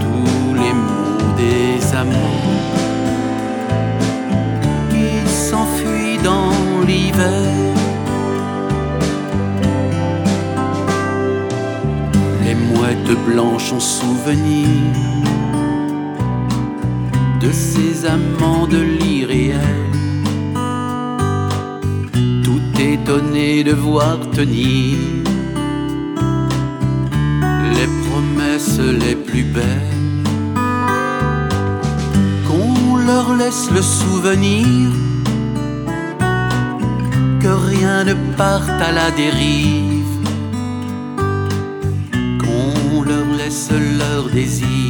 tous 0.00 0.54
les 0.54 0.72
mots 0.72 1.34
des 1.36 1.94
amants 1.94 2.44
qui 4.90 5.28
s'enfuient 5.28 6.22
dans 6.24 6.52
l'hiver. 6.86 7.74
Les 12.44 12.54
mouettes 12.54 13.18
blanches 13.26 13.72
ont 13.72 13.80
souvenir 13.80 14.68
de 17.40 17.52
ces 17.52 18.06
amants 18.06 18.66
de 18.66 18.78
l'irréel. 18.78 19.58
Tout 22.42 22.80
étonné 22.80 23.62
de 23.62 23.72
voir 23.72 24.18
tenir 24.30 25.17
laisse 33.48 33.70
le 33.70 33.80
souvenir 33.80 34.66
que 37.40 37.52
rien 37.70 38.04
ne 38.04 38.14
parte 38.36 38.68
à 38.68 38.92
la 38.92 39.10
dérive. 39.10 40.04
Qu'on 42.42 43.02
leur 43.10 43.28
laisse 43.38 43.70
leur 44.00 44.28
désir. 44.28 44.87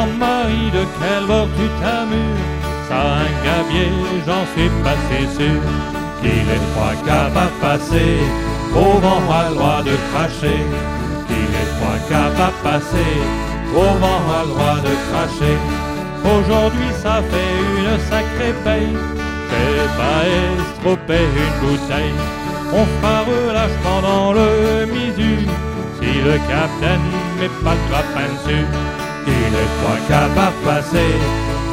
Jean-Marie, 0.00 0.70
de 0.72 0.84
quel 0.98 1.26
bord 1.26 1.48
tu 1.58 1.66
t'amures 1.80 2.40
Ça 2.88 3.00
un 3.20 3.32
gabier, 3.44 3.92
j'en 4.26 4.44
suis 4.52 4.70
passé 4.82 5.18
sûr, 5.36 5.60
qu'il 6.20 6.46
est 6.56 6.64
trois 6.72 6.94
capables 7.04 7.36
à 7.36 7.66
passer, 7.66 8.16
au 8.74 8.98
vent 9.04 9.22
a 9.30 9.50
le 9.50 9.54
droit 9.56 9.82
de 9.82 9.94
cracher, 10.08 10.62
qu'il 11.26 11.50
est 11.60 11.70
trois 11.76 12.00
capables 12.08 12.48
à 12.48 12.70
passer, 12.70 13.12
au 13.74 13.90
vent 14.00 14.22
a 14.38 14.42
le 14.44 14.52
droit 14.54 14.78
de 14.88 14.94
cracher. 15.08 15.58
Aujourd'hui 16.34 16.90
ça 17.02 17.16
fait 17.30 17.52
une 17.80 17.98
sacrée 18.10 18.56
paye, 18.64 18.96
c'est 19.50 19.90
pas 20.00 20.22
estroper 20.48 21.26
une 21.42 21.56
bouteille. 21.60 22.20
On 22.72 22.84
fera 22.86 23.20
relâche 23.30 23.78
pendant 23.82 24.32
le 24.32 24.86
midi 24.86 25.46
si 26.00 26.10
le 26.22 26.36
capitaine 26.48 27.08
met 27.38 27.52
pas 27.62 27.74
de 27.74 27.84
grappin 27.90 28.28
dessus. 28.32 28.99
Il 29.26 29.52
est 29.62 29.70
trois 29.78 30.00
capables 30.08 30.38
à 30.38 30.66
passer, 30.66 31.14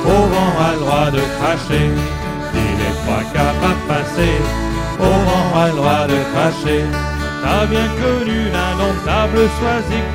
au 0.05 0.19
vent 0.31 0.53
a 0.67 0.73
le 0.73 0.79
droit 0.79 1.11
de 1.11 1.21
cracher. 1.37 1.89
Il 2.53 2.79
est 2.87 2.97
trois 3.03 3.23
capables 3.33 3.73
à 3.73 3.93
passer, 3.93 4.35
au 4.99 5.13
vent 5.27 5.59
a 5.61 5.67
le 5.67 5.75
droit 5.75 6.07
de 6.07 6.19
cracher. 6.33 6.83
T'as 7.43 7.65
bien 7.65 7.87
connu 8.01 8.49
l'indomptable 8.51 9.39
Soisic, 9.57 10.07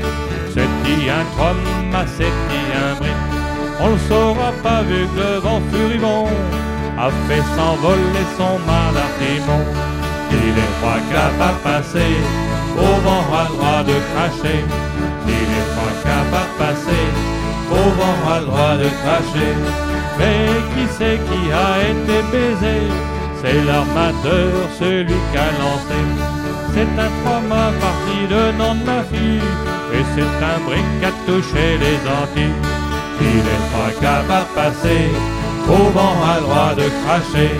c'est 0.52 0.70
qui 0.84 1.08
un 1.08 1.24
trom 1.34 1.56
c'est 2.16 2.34
qui 2.48 2.62
un 2.84 2.94
brick. 2.98 3.20
On 3.80 3.90
le 3.90 3.98
saura 4.08 4.52
pas 4.62 4.82
vu 4.82 5.06
que 5.14 5.20
le 5.20 5.38
vent 5.38 5.62
furibond 5.70 6.26
a 6.98 7.08
fait 7.26 7.44
s'envoler 7.56 8.26
son 8.36 8.58
mal 8.66 8.94
artimon. 9.06 9.64
Il 10.30 10.58
est 10.58 10.72
trois 10.80 11.00
capables 11.10 11.42
à 11.42 11.68
passer, 11.68 12.14
au 12.76 13.00
vent 13.04 13.24
a 13.34 13.42
le 13.48 13.56
droit 13.56 13.82
de 13.84 13.96
cracher. 14.12 14.64
Il 15.26 15.48
est 15.60 15.70
capables 16.04 16.36
à 16.36 16.46
passer, 16.58 17.06
au 17.70 17.84
vent 17.98 18.18
a 18.34 18.40
le 18.40 18.46
droit 18.46 18.76
de 18.82 18.88
cracher. 19.00 19.52
Mais 20.18 20.46
qui 20.72 20.84
c'est 20.96 21.18
qui 21.28 21.42
a 21.52 21.70
été 21.90 22.16
baisé? 22.32 22.78
C'est 23.40 23.60
l'armateur, 23.64 24.52
celui 24.78 25.18
qui 25.30 25.36
a 25.36 25.50
lancé. 25.60 26.00
C'est 26.74 26.92
un 27.06 27.10
trauma 27.20 27.72
parti 27.80 28.18
de 28.30 28.42
nom 28.58 28.74
de 28.74 28.84
ma 28.84 29.02
fille, 29.10 29.48
et 29.96 30.04
c'est 30.14 30.34
un 30.52 30.58
brick 30.66 30.88
qui 31.00 31.06
a 31.06 31.12
touché 31.26 31.66
les 31.84 31.98
Antilles. 32.18 32.60
Il 33.20 33.44
est 33.54 33.64
trois 33.70 33.92
capables 34.00 34.32
à 34.32 34.44
passer, 34.54 35.10
au 35.68 35.90
vent 35.90 36.16
a 36.32 36.36
le 36.36 36.46
droit 36.46 36.74
de 36.76 36.86
cracher. 37.02 37.52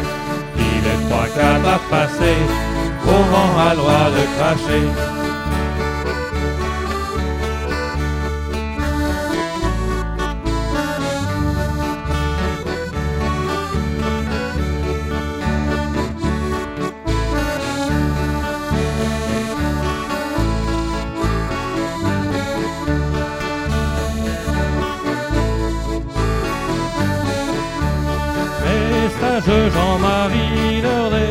Il 0.57 0.83
est 0.93 1.03
trois 1.09 1.29
capables 1.37 1.69
à 1.69 1.81
passer, 1.91 2.39
au 3.07 3.21
vent 3.33 3.53
a 3.69 3.71
le 3.71 3.77
droit 3.77 4.09
de 4.17 4.25
cracher. 4.37 4.85
Jean-Marie 29.41 30.83
Loré, 30.83 31.31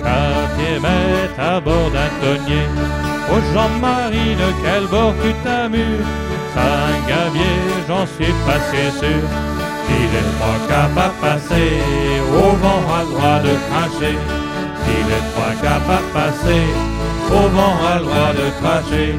quartier 0.00 0.78
met 0.80 1.42
à 1.42 1.60
bord 1.60 1.90
d'un 1.90 2.10
tonnier. 2.20 2.66
Oh 3.30 3.40
Jean-Marie, 3.52 4.36
de 4.36 4.48
quel 4.62 4.86
bord 4.86 5.12
tu 5.22 5.32
t'amures 5.42 6.06
Ça 6.54 6.62
un 6.62 7.08
gavier, 7.08 7.56
j'en 7.88 8.06
suis 8.06 8.32
passé 8.46 8.90
sûr. 9.00 9.24
Il 9.88 10.10
est 10.18 10.30
trois 10.38 10.68
capables 10.68 11.00
à 11.00 11.10
passer, 11.20 11.70
au 12.30 12.56
vent 12.62 12.82
a 12.94 13.02
le 13.02 13.10
droit 13.10 13.40
de 13.40 13.54
cracher. 13.68 14.16
Il 14.86 15.06
est 15.16 15.26
trois 15.34 15.54
capables 15.60 15.92
à 15.92 16.14
passer, 16.14 16.62
au 17.28 17.48
vent 17.48 17.76
a 17.84 17.98
le 17.98 18.04
droit 18.04 18.32
de 18.32 18.50
cracher. 18.60 19.14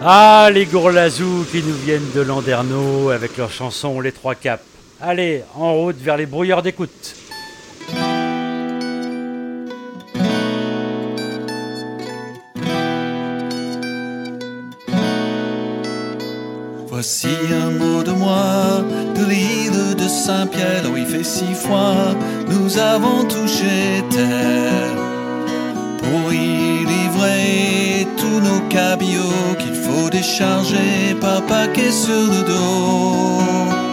Ah, 0.00 0.48
les 0.52 0.66
gourlazous 0.66 1.44
qui 1.50 1.62
nous 1.62 1.74
viennent 1.74 2.10
de 2.14 2.20
Landerneau 2.20 3.10
avec 3.10 3.36
leur 3.36 3.50
chanson 3.50 4.00
Les 4.00 4.12
Trois 4.12 4.34
Caps. 4.34 4.77
Allez, 5.00 5.44
en 5.54 5.74
route 5.74 5.96
vers 5.98 6.16
les 6.16 6.26
brouilleurs 6.26 6.60
d'écoute. 6.60 7.14
Voici 16.88 17.28
un 17.52 17.70
mot 17.70 18.02
de 18.02 18.10
moi, 18.10 18.82
de 19.14 19.24
l'île 19.24 19.94
de 19.94 20.08
Saint-Pierre, 20.08 20.90
où 20.92 20.96
il 20.96 21.06
fait 21.06 21.22
si 21.22 21.54
froid, 21.54 22.16
nous 22.48 22.76
avons 22.76 23.22
touché 23.22 24.02
terre. 24.10 24.96
Pour 25.98 26.32
y 26.32 26.84
livrer 26.84 28.04
tous 28.16 28.40
nos 28.40 28.68
cabillots 28.68 29.54
qu'il 29.60 29.74
faut 29.74 30.10
décharger 30.10 31.14
par 31.20 31.46
paquet 31.46 31.92
sur 31.92 32.32
le 32.32 32.42
dos. 32.44 33.87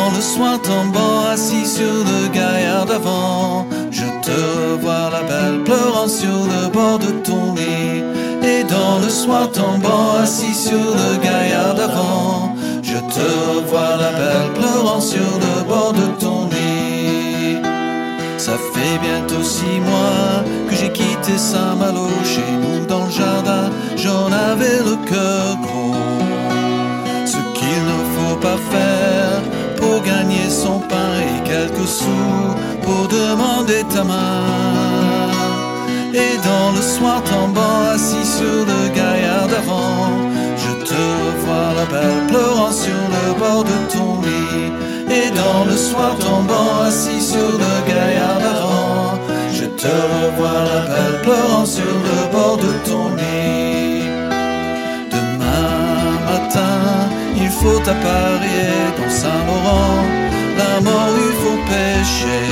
Dans 0.00 0.16
le 0.16 0.22
soir 0.22 0.58
tombant, 0.62 1.26
assis 1.30 1.66
sur 1.66 1.92
le 2.10 2.28
gaillard 2.28 2.86
d'avant, 2.86 3.66
je 3.90 4.06
te 4.24 4.38
revois 4.72 5.10
la 5.12 5.22
belle 5.30 5.62
pleurant 5.62 6.08
sur 6.08 6.38
le 6.52 6.68
bord 6.72 6.98
de 6.98 7.10
ton 7.28 7.54
lit. 7.54 8.02
Et 8.42 8.64
dans 8.64 8.98
le 9.04 9.10
soir 9.10 9.50
tombant, 9.52 10.14
assis 10.22 10.54
sur 10.54 10.86
le 11.00 11.10
gaillard 11.22 11.74
d'avant, 11.74 12.56
je 12.82 12.96
te 13.14 13.26
revois 13.50 13.96
la 14.04 14.12
belle 14.20 14.50
pleurant 14.58 15.02
sur 15.02 15.30
le 15.44 15.68
bord 15.68 15.92
de 15.92 16.06
ton 16.18 16.48
lit. 16.54 17.58
Ça 18.38 18.56
fait 18.72 18.98
bientôt 19.06 19.42
six 19.42 19.80
mois 19.90 20.32
que 20.66 20.76
j'ai 20.76 20.92
quitté 20.92 21.36
Saint-Malo 21.36 22.08
chez 22.24 22.50
nous 22.62 22.86
dans 22.86 23.04
le 23.04 23.10
jardin, 23.10 23.66
j'en 23.96 24.32
avais 24.32 24.78
le 24.78 24.96
cœur 25.10 25.58
gros. 25.64 25.94
Ce 27.26 27.40
qu'il 27.56 27.82
ne 27.92 27.98
faut 28.14 28.36
pas 28.36 28.58
faire 28.72 29.19
gagner 30.04 30.48
son 30.48 30.80
pain 30.80 31.12
et 31.20 31.48
quelques 31.48 31.88
sous 31.88 32.54
pour 32.82 33.08
demander 33.08 33.82
ta 33.94 34.04
main. 34.04 35.30
Et 36.12 36.36
dans 36.48 36.72
le 36.72 36.82
soir 36.82 37.22
tombant 37.22 37.82
assis 37.94 38.26
sur 38.26 38.66
le 38.70 38.88
gaillard 38.94 39.46
d'avant, 39.48 40.10
je 40.56 40.72
te 40.84 41.02
revois 41.22 41.70
la 41.78 41.86
belle 41.86 42.26
pleurant 42.28 42.72
sur 42.72 43.00
le 43.16 43.38
bord 43.38 43.64
de 43.64 43.78
ton 43.94 44.20
lit. 44.22 44.72
Et 45.08 45.30
dans 45.30 45.64
le 45.64 45.76
soir 45.76 46.16
tombant 46.18 46.82
assis 46.84 47.20
sur 47.20 47.52
le 47.64 47.74
gaillard 47.88 48.38
d'avant, 48.38 49.18
je 49.52 49.66
te 49.66 49.86
revois 49.88 50.62
la 50.72 50.80
belle 50.90 51.20
pleurant 51.22 51.66
sur 51.66 51.84
le 52.08 52.32
bord 52.32 52.56
de 52.56 52.72
ton 52.88 53.14
lit. 53.16 54.04
Demain 55.10 55.70
matin, 56.30 57.08
il 57.36 57.50
faut 57.50 57.80
apparier 57.80 58.89
Saint-Laurent, 59.10 60.04
la 60.56 60.80
mort 60.80 61.14
il 61.26 61.34
faut 61.42 61.60
pêcher. 61.72 62.46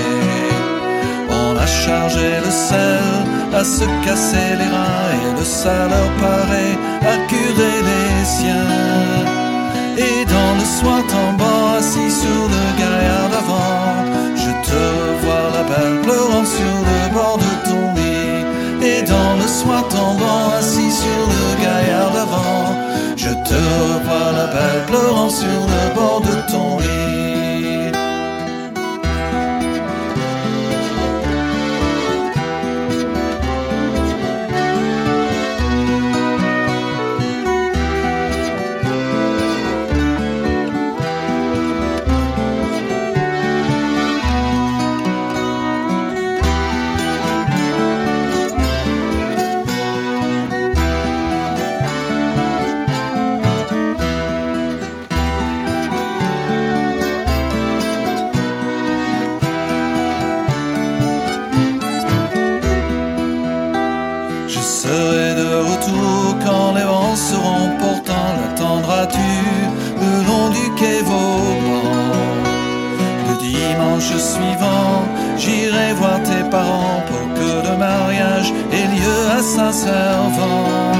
On 1.30 1.56
a 1.56 1.66
chargé 1.66 2.28
le 2.44 2.50
sel 2.50 3.08
à 3.54 3.64
se 3.64 3.84
casser 4.04 4.50
les 4.60 4.70
reins 4.76 5.10
et 5.18 5.38
le 5.38 5.44
saleur 5.44 6.10
paraît 6.20 6.76
à 7.12 7.14
curer 7.28 7.78
les 7.90 8.24
siens. 8.24 9.38
Et 9.96 10.24
dans 10.34 10.54
le 10.60 10.64
soir 10.78 11.00
tombant 11.14 11.74
assis 11.78 12.10
sur 12.22 12.42
le 12.54 12.64
gaillard 12.80 13.28
d'avant, 13.32 14.04
je 14.36 14.50
te 14.68 14.80
revois 15.00 15.48
la 15.56 15.62
belle 15.70 16.00
pleurant 16.02 16.44
sur 16.44 16.74
le 16.88 17.00
bord 17.14 17.38
de 17.38 17.52
ton 17.68 17.94
lit. 17.94 18.44
Et 18.90 19.02
dans 19.02 19.34
le 19.42 19.48
soir 19.48 19.82
tombant 19.88 20.50
assis 20.58 20.87
te 23.48 24.32
la 24.32 24.46
belle 24.46 24.84
pleurant 24.86 25.30
sur 25.30 25.46
le 25.46 25.94
bord 25.94 26.20
de 26.20 26.52
ton 26.52 26.78
lit. 26.78 27.47
À 79.78 79.86
Saint-Servant. 79.86 80.92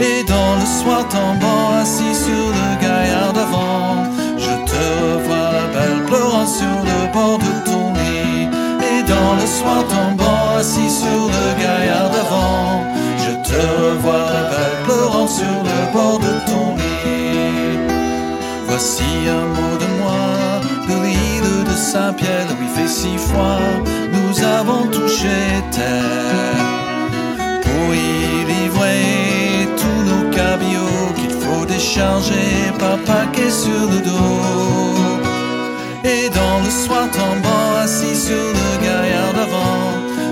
Et 0.00 0.24
dans 0.24 0.54
le 0.60 0.66
soir 0.66 1.08
tombant, 1.08 1.78
assis 1.80 2.14
sur 2.14 2.48
le 2.58 2.80
gaillard 2.80 3.32
d'avant, 3.32 4.04
je 4.38 4.54
te 4.68 4.82
revois 5.02 5.50
la 5.58 5.66
belle 5.74 6.04
pleurant 6.06 6.46
sur 6.46 6.76
le 6.90 7.12
bord 7.12 7.38
de 7.38 7.64
ton 7.64 7.92
lit. 7.94 8.48
Et 8.90 9.02
dans 9.02 9.34
le 9.40 9.46
soir 9.46 9.84
tombant, 9.88 10.56
assis 10.58 10.90
sur 10.90 11.22
le 11.36 11.46
gaillard 11.60 12.10
d'avant, 12.10 12.84
je 13.18 13.32
te 13.48 13.58
revois 13.82 14.26
la 14.36 14.44
belle 14.52 14.78
pleurant 14.84 15.26
sur 15.26 15.56
le 15.70 15.92
bord 15.92 16.18
de 16.18 16.32
ton 16.46 16.76
lit. 16.76 17.78
Voici 18.66 19.04
un 19.28 19.46
mot 19.56 19.76
de 19.84 19.88
moi, 20.00 20.60
de 20.88 20.96
l'île 21.04 21.64
de 21.64 21.76
Saint-Pierre 21.76 22.48
où 22.50 22.62
il 22.62 22.68
fait 22.68 22.88
six 22.88 23.18
fois, 23.18 23.58
nous 24.12 24.44
avons 24.44 24.86
touché 24.88 25.36
terre. 25.72 26.75
Y 27.94 28.44
livrer 28.44 29.68
tous 29.76 30.02
nos 30.10 30.30
cabillots 30.30 31.12
qu'il 31.14 31.30
faut 31.30 31.64
décharger 31.64 32.72
par 32.78 32.98
paquet 32.98 33.50
sur 33.50 33.82
le 33.92 34.00
dos. 34.00 35.26
Et 36.04 36.28
dans 36.30 36.58
le 36.64 36.70
soir 36.70 37.08
tombant, 37.10 37.76
assis 37.82 38.16
sur 38.16 38.46
le 38.58 38.68
gaillard 38.84 39.32
d'avant, 39.34 39.86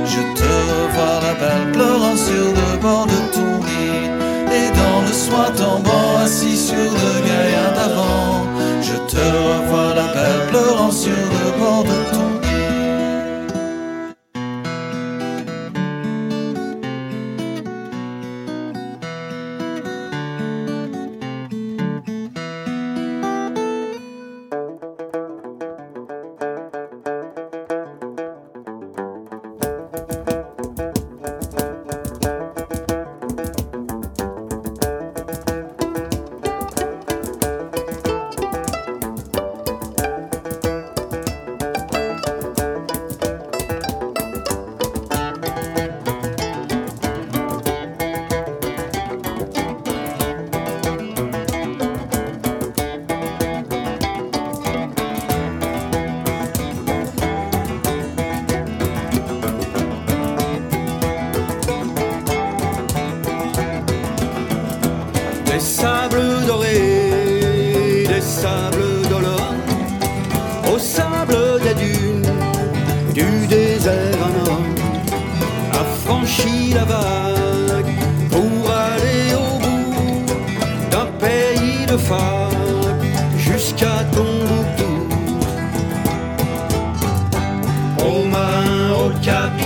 je 0.05 0.21
te 0.39 0.51
revois 0.73 1.21
la 1.27 1.35
belle 1.43 1.73
pleurant 1.73 2.17
sur 2.17 2.47
le 2.61 2.79
bord 2.81 3.07
de 3.07 3.21
ton 3.35 3.53
lit. 3.67 4.11
Et 4.59 4.69
dans 4.81 5.01
le 5.07 5.13
soir 5.13 5.53
tombant, 5.53 6.19
assis 6.25 6.57
sur 6.57 6.77
le 6.77 7.13
gaillard 7.27 7.73
d'avant, 7.75 8.47
je 8.83 8.97
te 9.13 9.17
revois 9.17 9.95
la 9.95 10.09
belle 10.15 10.49
pleurant 10.51 10.91
sur 10.91 11.11
le 11.11 11.59
bord 11.59 11.85
de 11.85 11.91
ton. 11.91 12.04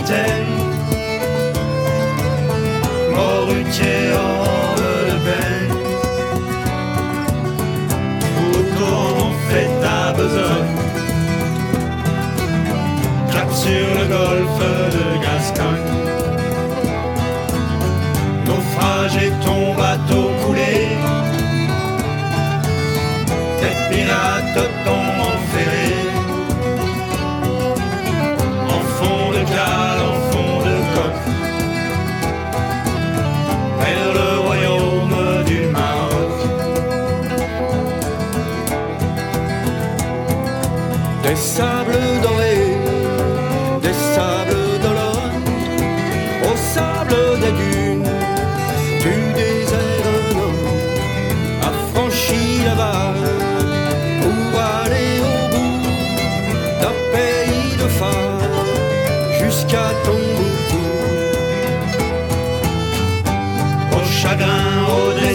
Capitaine, 0.08 0.57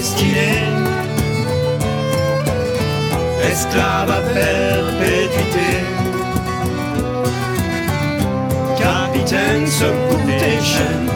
destinées, 0.03 0.67
esclave 3.49 4.11
à 4.11 4.21
perpétuité. 4.33 5.71
Capitaine, 8.77 9.65
secoue 9.65 10.19
tes 10.27 10.61
chaînes. 10.61 11.12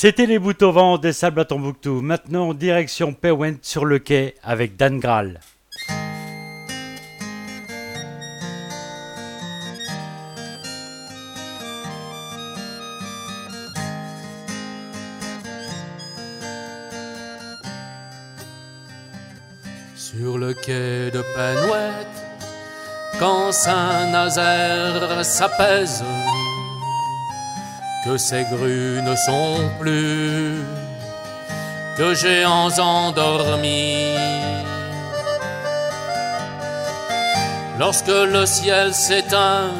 C'était 0.00 0.26
les 0.26 0.38
bouts 0.38 0.62
au 0.62 0.70
vent 0.70 0.96
des 0.96 1.12
sables 1.12 1.40
à 1.40 1.44
Tombouctou. 1.44 2.02
Maintenant, 2.02 2.54
direction 2.54 3.12
Pewent 3.12 3.58
sur 3.62 3.84
le 3.84 3.98
quai 3.98 4.36
avec 4.44 4.76
Dan 4.76 5.00
Graal. 5.00 5.40
Sur 19.96 20.38
le 20.38 20.54
quai 20.54 21.10
de 21.10 21.24
Penouette, 21.34 22.06
quand 23.18 23.50
Saint-Nazaire 23.50 25.24
s'apaise, 25.24 26.04
que 28.08 28.16
ces 28.16 28.44
grues 28.44 29.02
ne 29.02 29.14
sont 29.14 29.58
plus 29.78 30.64
que 31.98 32.14
géants 32.14 32.70
endormis. 32.78 34.16
Lorsque 37.78 38.18
le 38.34 38.46
ciel 38.46 38.94
s'éteint 38.94 39.72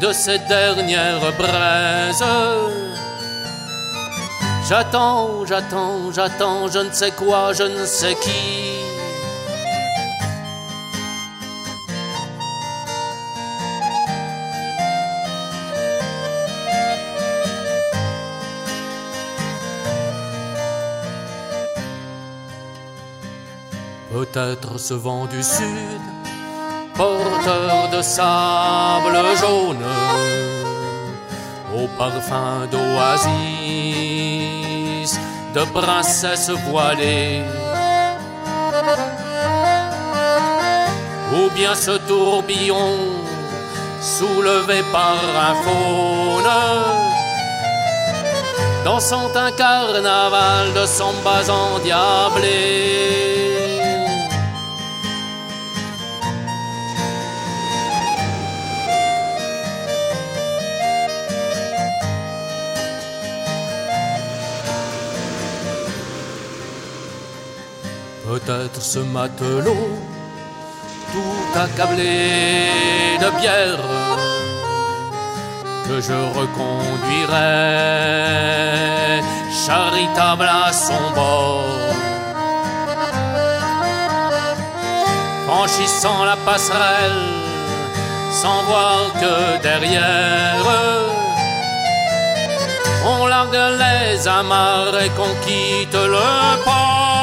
de 0.00 0.10
ces 0.12 0.40
dernières 0.40 1.32
braises, 1.38 2.24
j'attends, 4.68 5.46
j'attends, 5.46 6.10
j'attends, 6.12 6.66
je 6.66 6.80
ne 6.80 6.90
sais 6.90 7.12
quoi, 7.12 7.52
je 7.52 7.62
ne 7.62 7.86
sais 7.86 8.16
qui. 8.16 8.97
Peut-être 24.32 24.78
ce 24.78 24.94
vent 24.94 25.26
du 25.26 25.42
sud, 25.42 26.00
porteur 26.94 27.88
de 27.90 28.00
sable 28.02 29.18
jaune, 29.40 29.84
au 31.74 31.88
parfum 31.96 32.66
d'oasis, 32.70 33.32
de 35.54 35.64
princesse 35.72 36.50
voilée. 36.50 37.42
Ou 41.32 41.48
bien 41.54 41.74
ce 41.74 41.96
tourbillon 42.06 42.98
soulevé 44.02 44.82
par 44.92 45.16
un 45.48 45.54
faune, 45.64 46.52
dansant 48.84 49.30
un 49.34 49.50
carnaval 49.52 50.74
de 50.74 50.84
sambas 50.86 51.48
endiablés. 51.48 53.47
Peut-être 68.38 68.80
ce 68.80 69.00
matelot, 69.00 69.88
tout 71.12 71.58
accablé 71.58 72.68
de 73.20 73.30
bière, 73.40 73.84
que 75.86 76.00
je 76.00 76.18
reconduirai 76.38 77.32
charitable 79.66 80.48
à 80.66 80.72
son 80.72 81.04
bord. 81.16 81.64
Franchissant 85.46 86.24
la 86.24 86.36
passerelle, 86.36 87.24
sans 88.40 88.62
voir 88.64 88.98
que 89.20 89.62
derrière, 89.62 90.64
on 93.04 93.26
largue 93.26 93.78
les 93.82 94.28
amarres 94.28 95.00
et 95.02 95.10
qu'on 95.16 95.34
quitte 95.44 95.94
le 95.94 96.64
port. 96.64 97.17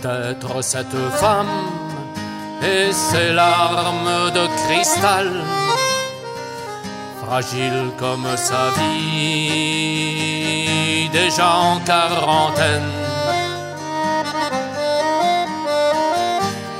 Peut-être 0.00 0.62
cette 0.62 0.98
femme 1.20 1.46
et 2.62 2.92
ses 2.92 3.32
larmes 3.32 4.30
de 4.32 4.46
cristal, 4.66 5.30
fragile 7.24 7.92
comme 7.96 8.26
sa 8.36 8.70
vie, 8.76 9.88
déjà 11.10 11.48
en 11.48 11.78
quarantaine, 11.80 12.90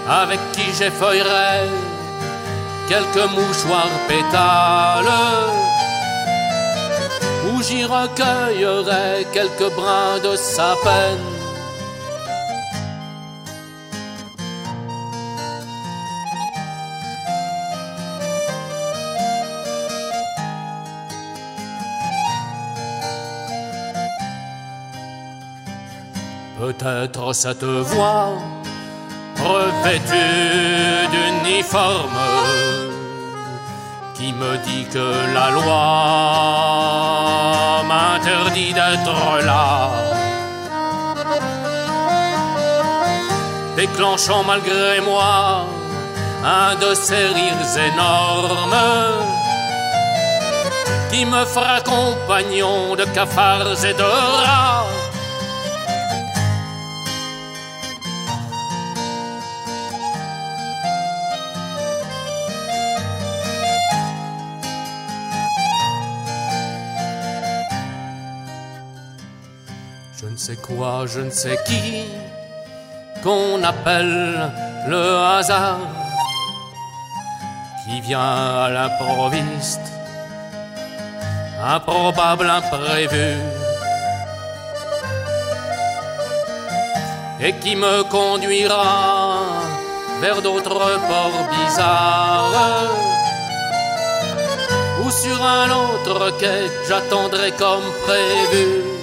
avec 0.08 0.40
qui 0.52 0.72
j'effeuillerai 0.76 1.68
quelques 2.88 3.28
mouchoirs 3.30 3.98
pétales, 4.08 5.52
où 7.48 7.62
j'y 7.62 7.84
recueillerai 7.84 9.26
quelques 9.32 9.70
brins 9.76 10.18
de 10.22 10.34
sa 10.36 10.74
Peut-être 26.66 27.34
cette 27.34 27.62
voix 27.62 28.38
revêtue 29.36 31.08
d'uniforme 31.12 32.22
qui 34.14 34.32
me 34.32 34.56
dit 34.66 34.86
que 34.90 35.06
la 35.34 35.50
loi 35.50 35.74
m'interdit 37.86 38.72
d'être 38.72 39.44
là. 39.44 39.90
Déclenchant 43.76 44.42
malgré 44.44 45.02
moi 45.02 45.66
un 46.42 46.76
de 46.76 46.94
ces 46.94 47.26
rires 47.26 47.76
énormes 47.92 48.80
qui 51.10 51.26
me 51.26 51.44
fera 51.44 51.82
compagnon 51.82 52.96
de 52.96 53.04
cafards 53.04 53.84
et 53.84 53.92
de 53.92 54.02
rats. 54.02 55.03
C'est 70.46 70.60
quoi, 70.60 71.06
je 71.06 71.20
ne 71.20 71.30
sais 71.30 71.58
qui, 71.64 72.04
qu'on 73.22 73.62
appelle 73.62 74.52
le 74.86 75.16
hasard, 75.16 75.78
qui 77.82 78.02
vient 78.02 78.20
à 78.64 78.68
l'improviste, 78.68 79.80
improbable, 81.64 82.50
imprévu, 82.50 83.36
et 87.40 87.54
qui 87.54 87.74
me 87.74 88.02
conduira 88.10 89.38
vers 90.20 90.42
d'autres 90.42 91.00
ports 91.08 91.48
bizarres, 91.52 92.90
ou 95.02 95.10
sur 95.10 95.42
un 95.42 95.70
autre 95.70 96.36
quai, 96.38 96.70
j'attendrai 96.86 97.50
comme 97.52 97.88
prévu 98.06 98.93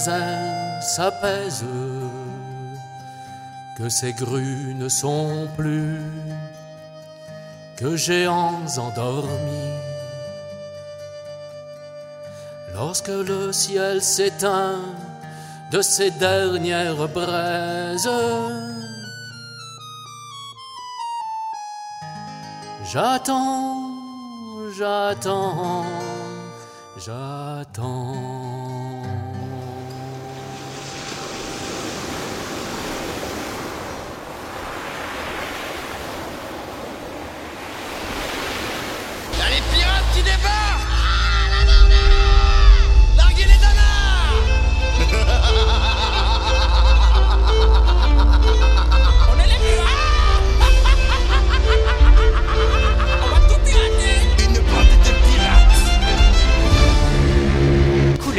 Saint-Nazaire 0.00 0.82
s'apaise, 0.82 1.64
que 3.76 3.88
ces 3.90 4.14
grues 4.14 4.74
ne 4.74 4.88
sont 4.88 5.46
plus 5.58 6.00
que 7.76 7.96
géants 7.96 8.64
endormis, 8.78 9.74
Lorsque 12.72 13.08
le 13.08 13.52
ciel 13.52 14.00
s'éteint 14.00 14.80
de 15.70 15.82
ses 15.82 16.10
dernières 16.12 17.08
braises, 17.08 18.08
j'attends, 22.84 23.82
j'attends, 24.78 25.84
j'attends. 26.96 28.49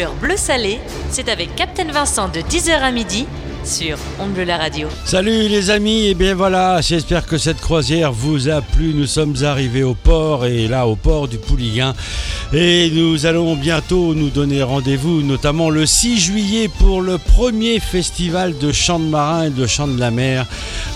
Bleu 0.10 0.36
salé, 0.36 0.80
c'est 1.11 1.30
avec 1.30 1.56
Captain 1.56 1.91
Vincent 1.91 2.28
de 2.28 2.41
10h 2.41 2.72
à 2.80 2.91
midi 2.91 3.28
sur 3.64 3.98
On 4.20 4.28
Bleu 4.28 4.44
la 4.44 4.58
radio. 4.58 4.88
Salut 5.06 5.48
les 5.48 5.70
amis, 5.70 6.08
et 6.08 6.14
bien 6.14 6.36
voilà, 6.36 6.82
j'espère 6.82 7.26
que 7.26 7.38
cette 7.38 7.60
croisière 7.60 8.12
vous 8.12 8.50
a 8.50 8.62
plu. 8.62 8.94
Nous 8.94 9.06
sommes 9.06 9.36
arrivés 9.44 9.84
au 9.84 9.94
port 9.94 10.46
et 10.46 10.68
là 10.68 10.88
au 10.88 10.96
port 10.96 11.28
du 11.28 11.38
Pouliguen. 11.38 11.94
Et 12.54 12.90
nous 12.92 13.26
allons 13.26 13.56
bientôt 13.56 14.14
nous 14.14 14.30
donner 14.30 14.64
rendez-vous, 14.64 15.22
notamment 15.22 15.70
le 15.70 15.86
6 15.86 16.20
juillet 16.20 16.70
pour 16.80 17.02
le 17.02 17.18
premier 17.18 17.80
festival 17.80 18.58
de 18.58 18.72
chants 18.72 19.00
de 19.00 19.06
marin 19.06 19.46
et 19.46 19.50
de 19.52 19.68
chants 19.68 19.88
de 19.88 20.00
la 20.00 20.12
mer 20.12 20.46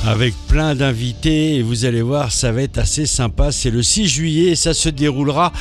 avec 0.06 0.34
plein 0.48 0.76
d'invités. 0.76 1.56
Et 1.56 1.62
vous 1.62 1.86
allez 1.86 2.02
voir, 2.02 2.32
ça 2.32 2.52
va 2.52 2.62
être 2.62 2.78
assez 2.78 3.06
sympa. 3.06 3.52
C'est 3.52 3.72
le 3.72 3.84
6 3.84 4.08
juillet 4.08 4.52
et 4.52 4.56
ça 4.56 4.74
se 4.74 4.90
déroulera 4.90 5.52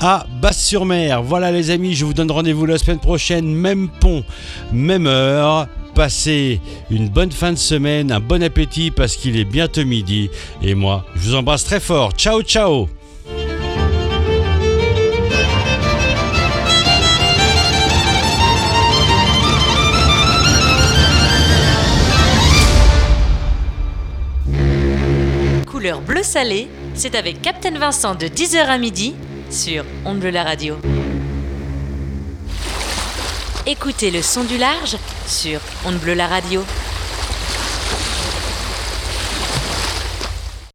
à 0.00 0.26
Basse-sur-Mer. 0.40 1.22
Voilà 1.22 1.52
les 1.52 1.70
amis, 1.70 1.94
je 1.94 2.04
vous 2.04 2.14
donne 2.14 2.30
rendez-vous 2.30 2.66
la 2.66 2.78
semaine 2.78 2.98
prochaine, 2.98 3.46
même 3.54 3.88
pont, 4.00 4.24
même 4.72 5.06
heure. 5.06 5.68
Passez 5.94 6.60
une 6.90 7.08
bonne 7.08 7.30
fin 7.30 7.52
de 7.52 7.58
semaine, 7.58 8.10
un 8.10 8.20
bon 8.20 8.42
appétit 8.42 8.90
parce 8.90 9.16
qu'il 9.16 9.36
est 9.38 9.44
bientôt 9.44 9.84
midi. 9.84 10.28
Et 10.60 10.74
moi, 10.74 11.06
je 11.14 11.20
vous 11.20 11.34
embrasse 11.36 11.64
très 11.64 11.80
fort. 11.80 12.12
Ciao, 12.12 12.42
ciao 12.42 12.88
Couleur 25.66 26.00
bleu 26.00 26.22
salé, 26.22 26.68
c'est 26.94 27.14
avec 27.14 27.42
Captain 27.42 27.78
Vincent 27.78 28.14
de 28.14 28.26
10h 28.26 28.56
à 28.66 28.78
midi 28.78 29.14
sur 29.50 29.84
On 30.04 30.14
Bleu 30.14 30.30
la 30.30 30.42
radio. 30.42 30.76
Écoutez 33.66 34.10
le 34.10 34.20
son 34.20 34.44
du 34.44 34.58
large 34.58 34.98
sur 35.26 35.58
On 35.86 35.92
Bleu 35.92 36.12
la 36.12 36.26
radio. 36.26 36.62